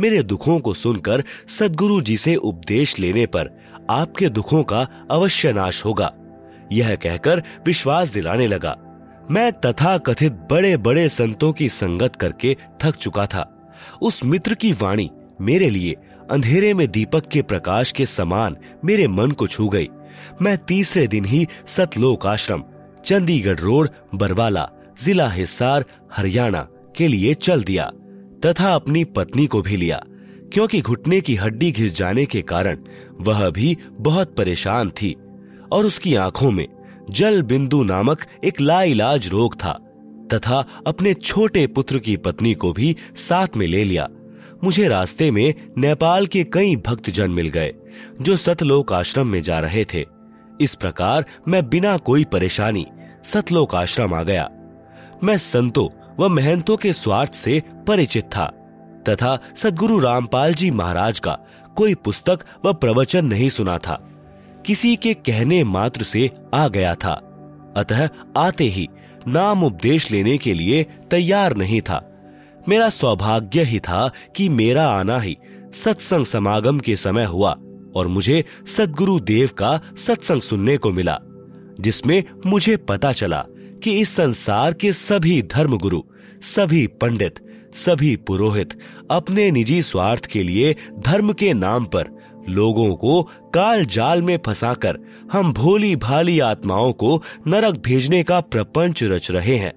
मेरे 0.00 0.22
दुखों 0.22 0.58
को 0.60 0.74
सुनकर 0.74 1.24
सदगुरु 1.48 2.00
जी 2.00 2.16
से 2.16 2.36
उपदेश 2.36 2.98
लेने 2.98 3.26
पर 3.26 3.50
आपके 3.90 4.28
दुखों 4.28 4.62
का 4.62 4.86
अवश्य 5.10 5.52
नाश 5.52 5.84
होगा। 5.84 6.12
यह 6.72 6.94
कहकर 6.94 7.42
विश्वास 7.66 8.08
दिलाने 8.08 8.46
लगा। 8.46 8.76
मैं 9.30 9.52
तथा 9.52 9.96
कथित 9.98 10.32
बड़े 10.50 10.76
बड़े 10.76 11.08
संतों 11.08 11.52
की 11.52 11.68
संगत 11.68 12.16
करके 12.16 12.56
थक 12.82 12.96
चुका 12.96 13.26
था। 13.26 13.44
उस 14.02 14.24
मित्र 14.24 14.54
की 14.54 14.72
वाणी 14.72 15.08
मेरे 15.40 15.68
लिए 15.70 15.94
अंधेरे 16.30 16.72
में 16.74 16.86
दीपक 16.88 17.26
के 17.26 17.42
प्रकाश 17.42 17.92
के 17.92 18.06
समान 18.06 18.56
मेरे 18.84 19.06
मन 19.08 19.30
को 19.30 19.46
छू 19.46 19.68
गई। 19.68 19.88
मैं 20.42 20.56
तीसरे 20.58 21.06
दिन 21.06 21.24
ही 21.24 21.46
सतलोक 21.66 22.26
आश्रम, 22.26 22.64
चंडीगढ़ 23.04 23.58
रोड, 23.60 23.88
बरवाला, 24.14 24.68
जिला 25.02 25.28
हिसार, 25.30 25.84
हरियाणा 26.12 26.66
के 26.96 27.08
लिए 27.08 27.34
चल 27.34 27.64
दिया, 27.64 27.90
तथा 28.46 28.74
अपनी 28.74 29.04
पत्नी 29.04 29.46
को 29.46 29.62
भी 29.62 29.76
लिया, 29.76 30.02
क्योंकि 30.52 30.80
घुटने 30.80 31.20
की 31.20 31.34
हड्डी 31.34 31.70
घिस 31.72 31.96
जाने 31.96 32.26
के 32.26 32.42
कारण 32.42 32.78
वह 33.20 33.48
भी 33.50 33.76
बहुत 33.92 34.34
परेशान 34.36 34.90
थी, 34.90 35.14
और 35.72 35.86
उसकी 35.86 36.14
आँखों 36.14 36.50
में 36.50 36.66
जल 37.10 37.42
बिंदु 37.42 37.82
नामक 37.82 38.18
एक 38.44 38.60
लाइलाज 38.60 39.28
रोग 39.28 39.54
था, 39.54 39.72
तथा 40.32 40.64
अपने 40.86 41.14
छोटे 41.14 41.66
पुत्र 41.66 41.98
की 41.98 42.16
पत्नी 42.16 42.54
को 42.54 42.72
भी 42.72 42.96
साथ 43.16 43.56
में 43.56 43.66
ले 43.66 43.84
लिया। 43.84 44.08
मुझे 44.64 44.88
रास्ते 44.88 45.30
में 45.30 45.54
नेपाल 45.78 46.26
के 46.26 46.44
कई 46.44 46.76
भक्तजन 46.76 47.30
मिल 47.30 47.48
गए, 47.48 47.72
जो 48.20 48.36
सतलोक 48.36 48.92
आश्रम 48.92 49.26
में 49.26 49.42
जा 49.42 49.58
रहे 49.58 49.84
थे। 49.84 50.04
इस 50.60 50.74
प्रकार 50.74 51.24
मैं 51.48 51.68
बिना 51.68 51.96
कोई 51.96 52.24
परेशानी 52.24 52.86
सतलोक 53.24 53.74
आश्रम 53.74 54.14
आ 54.14 54.22
गया। 54.22 54.48
मैं 55.24 55.36
संतों 55.38 55.88
व 56.18 56.28
महंतों 56.28 56.76
के 56.76 56.92
स्वार्थ 56.92 57.32
से 57.32 57.62
परिचित 57.88 58.24
था, 58.24 58.46
तथा 59.08 59.38
सदगुरु 59.56 59.98
रामपाल 59.98 60.54
जी 60.54 60.70
महाराज 60.70 61.18
का 61.18 61.38
कोई 61.76 61.94
पुस्तक 61.94 62.38
व 62.64 62.72
प्रवचन 62.72 63.24
नहीं 63.24 63.48
सुना 63.48 63.78
था। 63.78 64.06
किसी 64.66 64.96
के 64.96 65.14
कहने 65.14 65.62
मात्र 65.64 66.02
से 66.02 66.30
आ 66.54 66.68
गया 66.68 66.94
था। 66.94 67.12
अतः 67.76 68.08
आते 68.36 68.64
ही 68.64 68.88
नाम 69.28 69.64
उपदेश 69.64 70.10
लेने 70.10 70.36
के 70.38 70.54
लिए 70.54 70.82
तैयार 71.10 71.56
नहीं 71.56 71.80
था। 71.80 72.06
मेरा 72.68 72.88
सौभाग्य 72.88 73.62
ही 73.62 73.78
था 73.78 74.10
कि 74.36 74.48
मेरा 74.48 74.86
आना 74.88 75.18
ही 75.20 75.36
सत्संग 75.74 76.24
समागम 76.24 76.78
के 76.78 76.96
समय 76.96 77.24
हुआ 77.24 77.50
और 77.96 78.06
मुझे 78.06 78.44
सदगुरु 78.66 79.18
देव 79.20 79.50
का 79.58 79.80
सत्संग 79.96 80.40
सुनने 80.40 80.76
को 80.76 80.90
मिला, 80.92 81.18
जिसमें 81.80 82.22
मुझे 82.46 82.76
पता 82.76 83.12
चला 83.12 83.44
कि 83.82 83.98
इस 83.98 84.08
संसार 84.08 84.72
के 84.72 84.92
सभी 84.92 85.42
धर्म 85.42 85.78
गुरु 85.78 86.02
सभी 86.42 86.86
पंडित, 86.86 87.38
सभी 87.74 88.16
पुरोहित 88.16 88.78
अपने 89.10 89.50
निजी 89.50 89.82
स्वार्थ 89.82 90.26
के 90.26 90.42
लिए 90.42 90.76
धर्म 90.98 91.32
के 91.32 91.52
नाम 91.52 91.84
पर 91.84 92.08
लोगों 92.48 92.96
को 92.96 93.22
काल 93.54 93.84
जाल 93.84 94.22
में 94.22 94.38
फंसाकर 94.46 94.98
हम 95.32 95.52
भोली 95.52 95.96
भाली 95.96 96.40
आत्माओं 96.40 96.92
को 96.92 97.22
नरक 97.46 97.78
भेजने 97.78 98.22
का 98.22 98.40
प्रपंच 98.40 99.02
रच 99.02 99.30
रहे 99.30 99.56
हैं। 99.56 99.72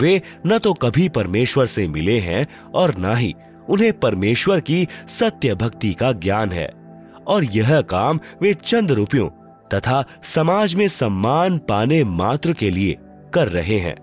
वे 0.00 0.22
न 0.46 0.58
तो 0.58 0.72
कभी 0.72 1.08
परमेश्वर 1.08 1.66
से 1.66 1.88
मिले 1.88 2.18
हैं 2.18 2.46
और 2.74 2.98
न 2.98 3.16
ही 3.16 3.34
उन्हें 3.70 4.00
परमेश्वर 4.00 4.60
की 4.60 4.88
सत्य 5.08 5.54
भक्ति 5.54 5.94
का 5.94 6.12
ज्ञान 6.12 6.50
है। 6.50 6.82
और 7.26 7.44
यह 7.44 7.80
काम 7.80 8.20
वे 8.42 8.54
चंद 8.54 8.92
रुपयों 8.92 9.28
तथा 9.74 10.04
समाज 10.22 10.74
में 10.74 10.88
सम्मान 10.88 11.58
पाने 11.58 12.04
मात्र 12.04 12.52
के 12.52 12.70
लिए 12.70 12.96
कर 13.34 13.48
रहे 13.48 13.78
हैं। 13.78 13.96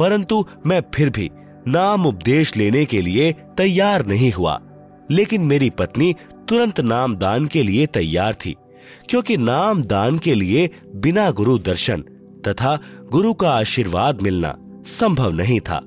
परंतु 0.00 0.44
मैं 0.66 0.82
फिर 0.94 1.10
भी 1.10 1.30
नाम 1.68 2.06
उपदेश 2.06 2.56
लेने 2.56 2.84
के 2.84 3.00
लिए 3.00 3.32
तैयार 3.32 4.06
नहीं 4.06 4.32
हुआ। 4.32 4.60
लेकिन 5.10 5.42
मेरी 5.42 5.70
पत्नी 5.70 6.14
तुरंत 6.48 6.80
नाम 6.80 7.16
दान 7.16 7.46
के 7.46 7.62
लिए 7.62 7.86
तैयार 7.86 8.34
थी, 8.34 8.54
क्योंकि 9.08 9.36
नाम 9.36 9.82
दान 9.82 10.18
के 10.18 10.34
लिए 10.34 10.70
बिना 10.94 11.30
गुरु 11.30 11.58
दर्शन 11.58 12.04
तथा 12.48 12.78
गुरु 13.10 13.32
का 13.34 13.50
आशीर्वाद 13.50 14.22
मिलना 14.22 14.54
संभव 14.86 15.32
नहीं 15.32 15.60
था। 15.60 15.80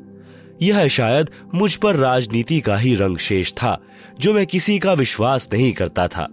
यह 0.61 0.87
शायद 0.87 1.29
मुझ 1.55 1.75
पर 1.75 1.95
राजनीति 1.95 2.59
का 2.59 2.77
ही 2.77 2.95
रंग 2.95 3.17
शेष 3.17 3.53
था, 3.53 3.77
जो 4.19 4.33
मैं 4.33 4.45
किसी 4.45 4.77
का 4.79 4.93
विश्वास 4.93 5.49
नहीं 5.53 5.71
करता 5.73 6.07
था। 6.07 6.27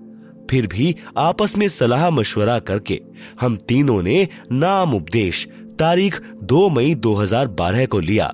फिर 0.50 0.66
भी 0.66 0.94
आपस 1.18 1.56
में 1.58 1.68
सलाह 1.68 2.08
मशवरा 2.10 2.58
करके 2.58 3.00
हम 3.40 3.56
तीनों 3.56 4.02
ने 4.02 4.28
नाम 4.52 4.94
उपदेश 4.94 5.46
तारीख 5.78 6.20
2 6.42 6.68
मई 6.70 6.94
2012 6.94 7.86
को 7.86 8.00
लिया। 8.00 8.32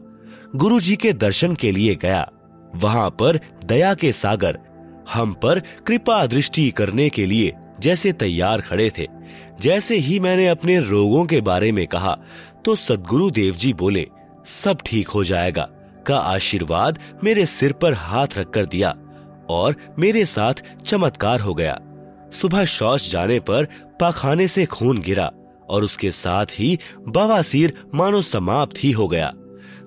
गुरु 0.57 0.81
जी 0.81 0.97
के 0.97 1.13
दर्शन 1.13 1.55
के 1.55 1.73
लिए 1.73 1.95
गया। 1.95 2.29
वहाँ 2.77 3.09
पर 3.11 3.39
दया 3.65 3.95
के 3.95 4.13
सागर 4.13 4.59
हम 5.13 5.33
पर 5.35 5.61
कृपा 5.87 6.25
दृष्टि 6.27 6.71
करने 6.71 7.09
के 7.11 7.27
लिए 7.27 7.53
जैसे 7.81 8.13
तैयार 8.13 8.61
खड़े 8.61 8.91
थे, 8.99 9.07
जैसे 9.61 9.97
ही 9.97 10.19
मैंने 10.21 10.47
अपने 10.49 10.79
रोगों 10.81 11.25
के 11.27 11.41
बारे 11.41 11.71
में 11.73 11.87
कहा 11.87 12.17
तो 12.65 12.75
सदगुरु 12.77 13.31
देव 13.31 13.55
जी 13.55 13.73
बोले, 13.73 14.07
सब 14.47 14.79
ठीक 14.87 15.09
हो 15.09 15.25
जाएगा, 15.25 15.69
का 16.07 16.19
आशीर्वाद 16.19 16.99
मेरे 17.25 17.47
सिर 17.47 17.73
पर 17.73 17.95
हाथ 17.95 18.39
रखकर 18.39 18.67
दिया 18.67 18.95
और 19.51 19.77
मेरे 19.99 20.25
साथ 20.27 20.63
चमत्कार 20.85 21.41
हो 21.41 21.55
गया। 21.55 21.79
सुबह 22.33 22.65
शौच 22.65 23.11
जाने 23.11 23.39
पर 23.41 23.65
पाखाने 24.01 24.49
से 24.49 24.65
खून 24.67 25.01
गिरा 25.01 25.31
और 25.71 25.85
उसके 25.85 26.11
साथ 26.11 26.47
ही 26.53 26.79
बवासीर 27.09 27.73
मानो 27.95 28.21
समाप्त 28.21 28.85
ही 28.85 28.91
हो 28.91 29.09
गया। 29.09 29.33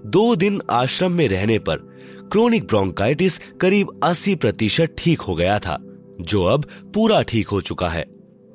दो 0.06 0.36
दिन 0.36 0.62
आश्रम 0.72 1.12
में 1.12 1.28
रहने 1.28 1.58
पर 1.60 1.95
क्रोनिक 2.32 2.64
ब्रोंकाइटिस 2.64 3.38
करीब 3.62 4.00
80 4.04 4.36
प्रतिशत 4.36 4.96
ठीक 4.98 5.22
हो 5.22 5.36
गया 5.36 5.60
था, 5.60 5.78
जो 6.22 6.44
अब 6.44 6.66
पूरा 6.94 7.22
ठीक 7.22 7.48
हो 7.48 7.62
चुका 7.62 7.90
है। 7.90 8.06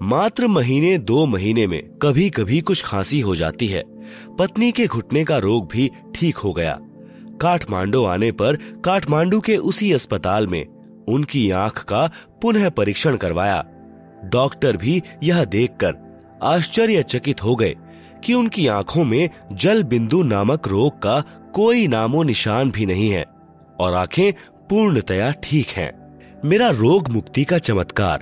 मात्र 0.02 0.46
महीने 0.46 0.98
दो 0.98 1.26
महीने 1.26 1.66
में 1.66 1.82
कभी 2.02 2.30
कभी 2.30 2.60
कुछ 2.60 2.84
खांसी 2.84 3.20
हो 3.20 3.36
जाती 3.36 3.66
है। 3.66 3.82
पत्नी 4.38 4.72
के 4.72 4.86
घुटने 4.86 5.24
का 5.24 5.38
रोग 5.38 5.68
भी 5.72 5.90
ठीक 6.14 6.36
हो 6.36 6.52
गया। 6.52 6.78
काठमांडू 7.40 8.04
आने 8.04 8.32
पर 8.32 8.56
काठमांडू 8.84 9.40
के 9.40 9.56
उसी 9.56 9.92
अस्पताल 9.92 10.46
में 10.46 10.66
उनकी 11.08 11.50
आँख 11.50 11.82
का 11.82 12.10
पुनः 12.42 12.68
परीक्षण 12.68 13.16
करवाया। 13.16 13.64
डॉक्टर 14.24 14.76
भी 14.76 15.02
यह 15.22 15.44
देखकर 15.44 15.96
आश्चर्यचकित 16.42 17.44
हो 17.44 17.56
गए 17.56 17.74
कि 18.24 18.34
उनकी 18.34 18.66
आँखों 18.66 19.04
में 19.04 19.28
जल 19.52 19.82
बिंदु 19.82 20.22
नामक 20.22 20.68
रोग 20.68 20.98
का 20.98 21.20
कोई 21.54 21.86
नामो 21.86 22.22
निशान 22.22 22.70
भी 22.70 22.86
नहीं 22.86 23.10
है। 23.10 23.39
और 23.80 23.94
आँखें 23.94 24.32
पूर्णतया 24.70 25.30
ठीक 25.30 25.66
हैं। 25.66 26.18
मेरा 26.44 26.70
रोग 26.70 27.08
मुक्ति 27.08 27.44
का 27.44 27.58
चमत्कार, 27.58 28.18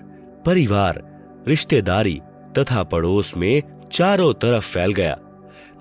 परिवार, 0.47 1.03
रिश्तेदारी 1.49 2.21
तथा 2.59 2.83
पड़ोस 2.83 3.37
में 3.37 3.63
चारों 3.93 4.35
तरफ़ 4.35 4.73
फैल 4.73 4.93
गया। 4.93 5.19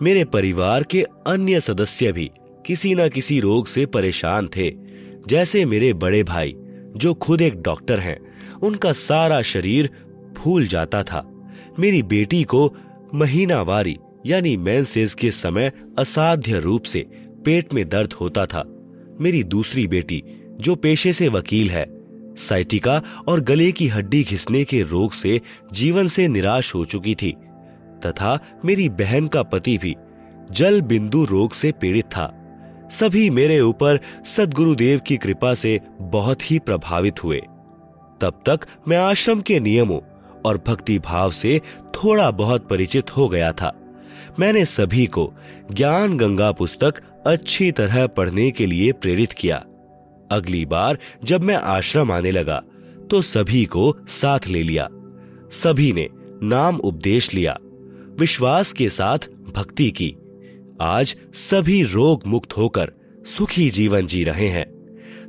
मेरे 0.01 0.25
परिवार 0.25 0.83
के 0.83 1.05
अन्य 1.27 1.61
सदस्य 1.61 2.11
भी 2.11 2.31
किसी 2.65 2.95
न 2.95 3.09
किसी 3.09 3.39
रोग 3.39 3.67
से 3.67 3.85
परेशान 3.85 4.47
थे, 4.47 4.71
जैसे 5.27 5.65
मेरे 5.65 5.93
बड़े 5.93 6.23
भाई, 6.23 6.55
जो 6.95 7.13
खुद 7.13 7.41
एक 7.41 7.61
डॉक्टर 7.61 7.99
हैं। 7.99 8.19
उनका 8.63 8.91
सारा 8.91 9.41
शरीर 9.41 9.89
फूल 10.37 10.67
जाता 10.67 11.03
था। 11.03 11.31
मेरी 11.79 12.03
बेटी 12.03 12.43
को 12.43 12.75
महीनावारी, 13.15 13.97
यानी 14.25 14.57
मेंसेस 14.57 15.15
के 15.15 15.31
समय 15.31 15.71
असाध्य 15.99 16.59
रूप 16.59 16.83
से 16.83 16.99
पेट 17.45 17.73
में 17.73 17.89
दर्द 17.89 18.13
होता 18.13 18.45
था। 18.45 18.73
मेरी 19.21 19.43
दूसरी 19.43 19.87
बेटी, 19.87 20.23
जो 20.61 20.75
पेशे 20.75 21.13
से 21.13 21.27
वकील 21.27 21.69
है। 21.69 21.85
साइटिका 22.35 23.01
और 23.27 23.39
गले 23.39 23.71
की 23.71 23.87
हड्डी 23.87 24.23
घिसने 24.23 24.63
के 24.63 24.81
रोग 24.81 25.11
से 25.11 25.41
जीवन 25.73 26.07
से 26.07 26.27
निराश 26.27 26.75
हो 26.75 26.85
चुकी 26.85 27.15
थी, 27.15 27.31
तथा 28.05 28.39
मेरी 28.65 28.89
बहन 28.89 29.27
का 29.27 29.43
पति 29.43 29.77
भी 29.77 29.95
जल 30.51 30.81
बिंदु 30.81 31.25
रोग 31.25 31.51
से 31.51 31.71
पीड़ित 31.71 32.05
था। 32.05 32.33
सभी 32.91 33.29
मेरे 33.29 33.59
ऊपर 33.59 33.99
सदगुरुदेव 34.25 34.99
की 34.99 35.17
कृपा 35.17 35.53
से 35.53 35.79
बहुत 36.01 36.51
ही 36.51 36.59
प्रभावित 36.59 37.23
हुए। 37.23 37.41
तब 38.21 38.43
तक 38.45 38.59
मैं 38.87 38.97
आश्रम 38.97 39.41
के 39.41 39.59
नियमों 39.59 39.99
और 40.45 40.63
भक्ति 40.67 40.99
भाव 40.99 41.31
से 41.31 41.61
थोड़ा 41.95 42.31
बहुत 42.31 42.67
परिचित 42.67 43.17
हो 43.17 43.29
गया 43.29 43.51
था। 43.51 43.73
मैंने 44.39 44.65
सभी 44.65 45.05
को 45.05 45.33
ज्ञान 45.73 46.17
गंगा 46.17 46.51
पुस्तक 46.51 46.93
अच्छी 47.25 47.71
तरह 47.71 48.05
पढ़ने 48.07 48.49
के 48.51 48.65
लिए 48.65 48.91
प्रेरित 48.91 49.31
किया। 49.31 49.63
अगली 50.31 50.65
बार 50.65 50.97
जब 51.23 51.43
मैं 51.43 51.55
आश्रम 51.55 52.11
आने 52.11 52.31
लगा 52.31 52.61
तो 53.09 53.21
सभी 53.21 53.63
को 53.65 53.95
साथ 54.07 54.47
ले 54.47 54.63
लिया। 54.63 54.87
सभी 55.51 55.91
ने 55.93 56.07
नाम 56.43 56.77
उपदेश 56.77 57.33
लिया, 57.33 57.57
विश्वास 58.19 58.71
के 58.73 58.89
साथ 58.89 59.29
भक्ति 59.55 59.89
की। 59.91 60.15
आज 60.81 61.15
सभी 61.33 61.81
रोग 61.83 62.27
मुक्त 62.27 62.57
होकर 62.57 62.91
सुखी 63.27 63.69
जीवन 63.69 64.07
जी 64.07 64.23
रहे 64.23 64.47
हैं। 64.47 64.65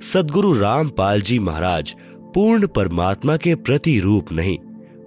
सदगुरु 0.03 0.53
रामपाल 0.53 1.23
जी 1.23 1.39
महाराज 1.39 1.95
पूर्ण 2.35 2.67
परमात्मा 2.67 3.37
के 3.37 3.55
प्रति 3.55 3.99
रूप 4.01 4.33
नहीं, 4.33 4.59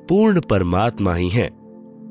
पूर्ण 0.10 0.42
परमात्मा 0.42 1.16
ही 1.16 1.30
हैं, 1.30 1.50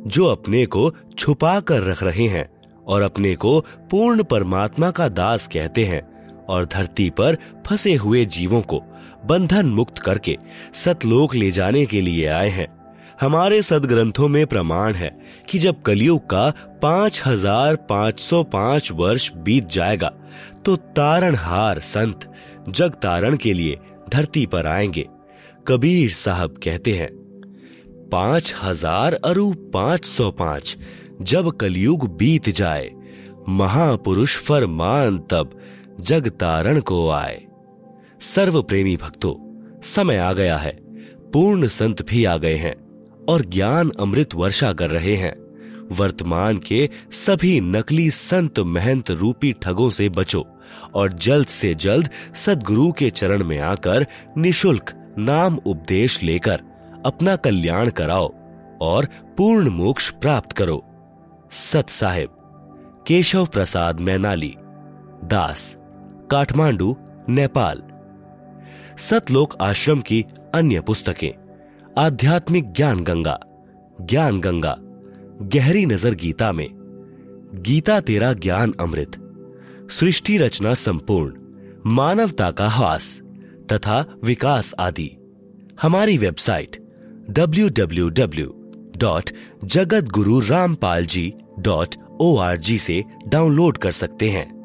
जो 0.07 0.27
अपने 0.27 0.65
को 0.67 0.91
छुपा 1.19 1.59
कर 1.61 1.83
रख 1.83 2.03
रहे 2.03 2.27
हैं। 2.27 2.49
और 2.87 3.03
अपने 3.03 3.35
को 3.35 3.59
पूर्ण 3.91 4.23
परमात्मा 4.25 4.91
का 4.91 5.09
दास 5.09 5.47
कहते 5.47 5.85
हैं 5.85 6.03
और 6.47 6.67
धरती 6.67 7.09
पर 7.11 7.37
फंसे 7.67 7.95
हुए 7.95 8.25
जीवों 8.27 8.61
को 8.63 8.83
बंधन 9.27 9.67
मुक्त 9.67 9.99
करके 9.99 10.37
सतलोक 10.75 11.35
ले 11.35 11.51
जाने 11.51 11.85
के 11.87 12.01
लिए 12.01 12.27
आए 12.27 12.49
हैं। 12.49 12.67
हमारे 13.21 13.61
सदग्रंथों 13.63 14.29
में 14.29 14.47
प्रमाण 14.47 14.95
है 14.95 15.11
कि 15.51 15.59
जब 15.59 15.83
कलयुग 15.83 16.29
का 16.31 16.49
पाँच 16.83 17.23
हज़ार 17.27 17.77
पाँच 17.89 18.21
सौ 18.21 18.43
पाँच 18.45 18.91
वर्ष 18.93 19.31
बीत 19.37 19.69
जाएगा 19.69 20.13
तो 20.65 20.77
तारणहार 20.77 21.79
संत 21.79 22.29
जग 22.69 22.95
तारण 22.95 23.37
के 23.37 23.53
लिए 23.53 23.79
धरती 24.13 24.45
पर 24.47 24.67
आएँगे। 24.67 25.07
कबीर 25.69 26.11
साहब 26.11 26.59
कहते 26.65 26.93
हैं, 26.93 27.09
पाँच 28.13 28.55
हज़ार 28.63 29.15
अरु 29.15 29.51
पाँच 29.73 30.05
सौ 30.05 30.31
पाँच 30.31 30.77
जब 31.23 31.51
कलयुग 31.51 32.17
बीत 32.17 32.49
जाए, 32.49 32.91
महापुरुष 33.49 34.37
फरमान 34.37 35.19
तब 35.19 35.59
जग 36.01 36.29
तारण 36.29 36.81
को 36.81 37.11
आए। 37.11 37.47
सर्व 38.21 38.63
प्रेमी 38.63 38.97
भक्तों, 38.97 39.35
समय 39.81 40.17
आ 40.17 40.33
गया 40.33 40.57
है, 40.57 40.79
पूर्ण 41.33 41.69
संत 41.69 42.09
भी 42.09 42.25
आ 42.25 42.37
गए 42.37 42.55
हैं 42.55 42.75
और 43.29 43.45
ज्ञान 43.45 43.91
अमृत 44.01 44.35
वर्षा 44.35 44.73
कर 44.73 44.91
रहे 44.91 45.17
हैं। 45.17 45.37
वर्तमान 45.93 46.59
के 46.59 46.91
सभी 47.11 47.61
नकली 47.61 48.11
संत 48.11 48.59
महंत 48.59 49.11
रूपी 49.11 49.53
ठगों 49.53 49.91
से 49.91 50.09
बचो 50.09 50.47
और 50.95 51.13
जल्द 51.13 51.47
से 51.47 51.75
जल्द 51.75 52.09
सदगुरु 52.35 52.93
के 52.93 53.11
चरण 53.11 53.45
में 53.45 53.59
आकर 53.59 54.07
निशुल्क 54.39 55.15
नाम 55.19 55.59
उपदेश 55.67 56.23
लेकर 56.23 56.61
अपना 57.07 57.37
कल्याण 57.37 57.91
कराओ 57.91 58.35
और 58.81 59.09
पूर्ण 59.39 59.71
मोक्ष 59.71 60.11
प्राप्त 60.11 60.53
करो। 60.53 60.87
सत 61.53 61.91
साहेब, 61.91 62.29
केशव 63.07 63.47
प्रसाद 63.47 64.01
मैनाली, 64.01 64.55
दास, 65.25 65.77
काठमांडू, 66.31 66.97
नेपाल। 67.29 67.83
सतलोक 68.99 69.55
आश्रम 69.63 70.01
की 70.01 70.25
अन्य 70.55 70.81
पुस्तकें, 70.81 71.33
आध्यात्मिक 71.99 72.73
ज्ञान 72.73 73.05
गंगा 73.05 73.39
ज्ञान 74.01 74.41
गंगा, 74.41 74.77
गहरी 75.43 75.87
नज़र 75.87 76.15
गीता 76.15 76.53
में। 76.53 76.69
गीता 77.55 78.01
तेरा 78.01 78.33
ज्ञान 78.33 78.75
अमृत, 78.81 79.13
सृष्टि 79.91 80.39
रचना 80.39 80.75
संपूर्ण, 80.75 81.35
मानवता 81.87 82.51
का 82.51 82.69
हास, 82.69 83.21
तथा 83.73 84.05
विकास 84.25 84.75
आदि। 84.79 85.17
हमारी 85.83 86.19
website 86.19 86.77
dot 89.01 89.31
Jagat 89.65 90.05
Guru 90.05 90.41
Rampal 90.41 91.07
ji 91.07 91.33
dot 91.59 91.95
O 92.21 92.37
R 92.37 92.57
G 92.59 92.79
से 92.79 93.05
डाउनलोड 93.29 93.79
कर 93.79 93.91
सकते 93.91 94.31
हैं। 94.31 94.60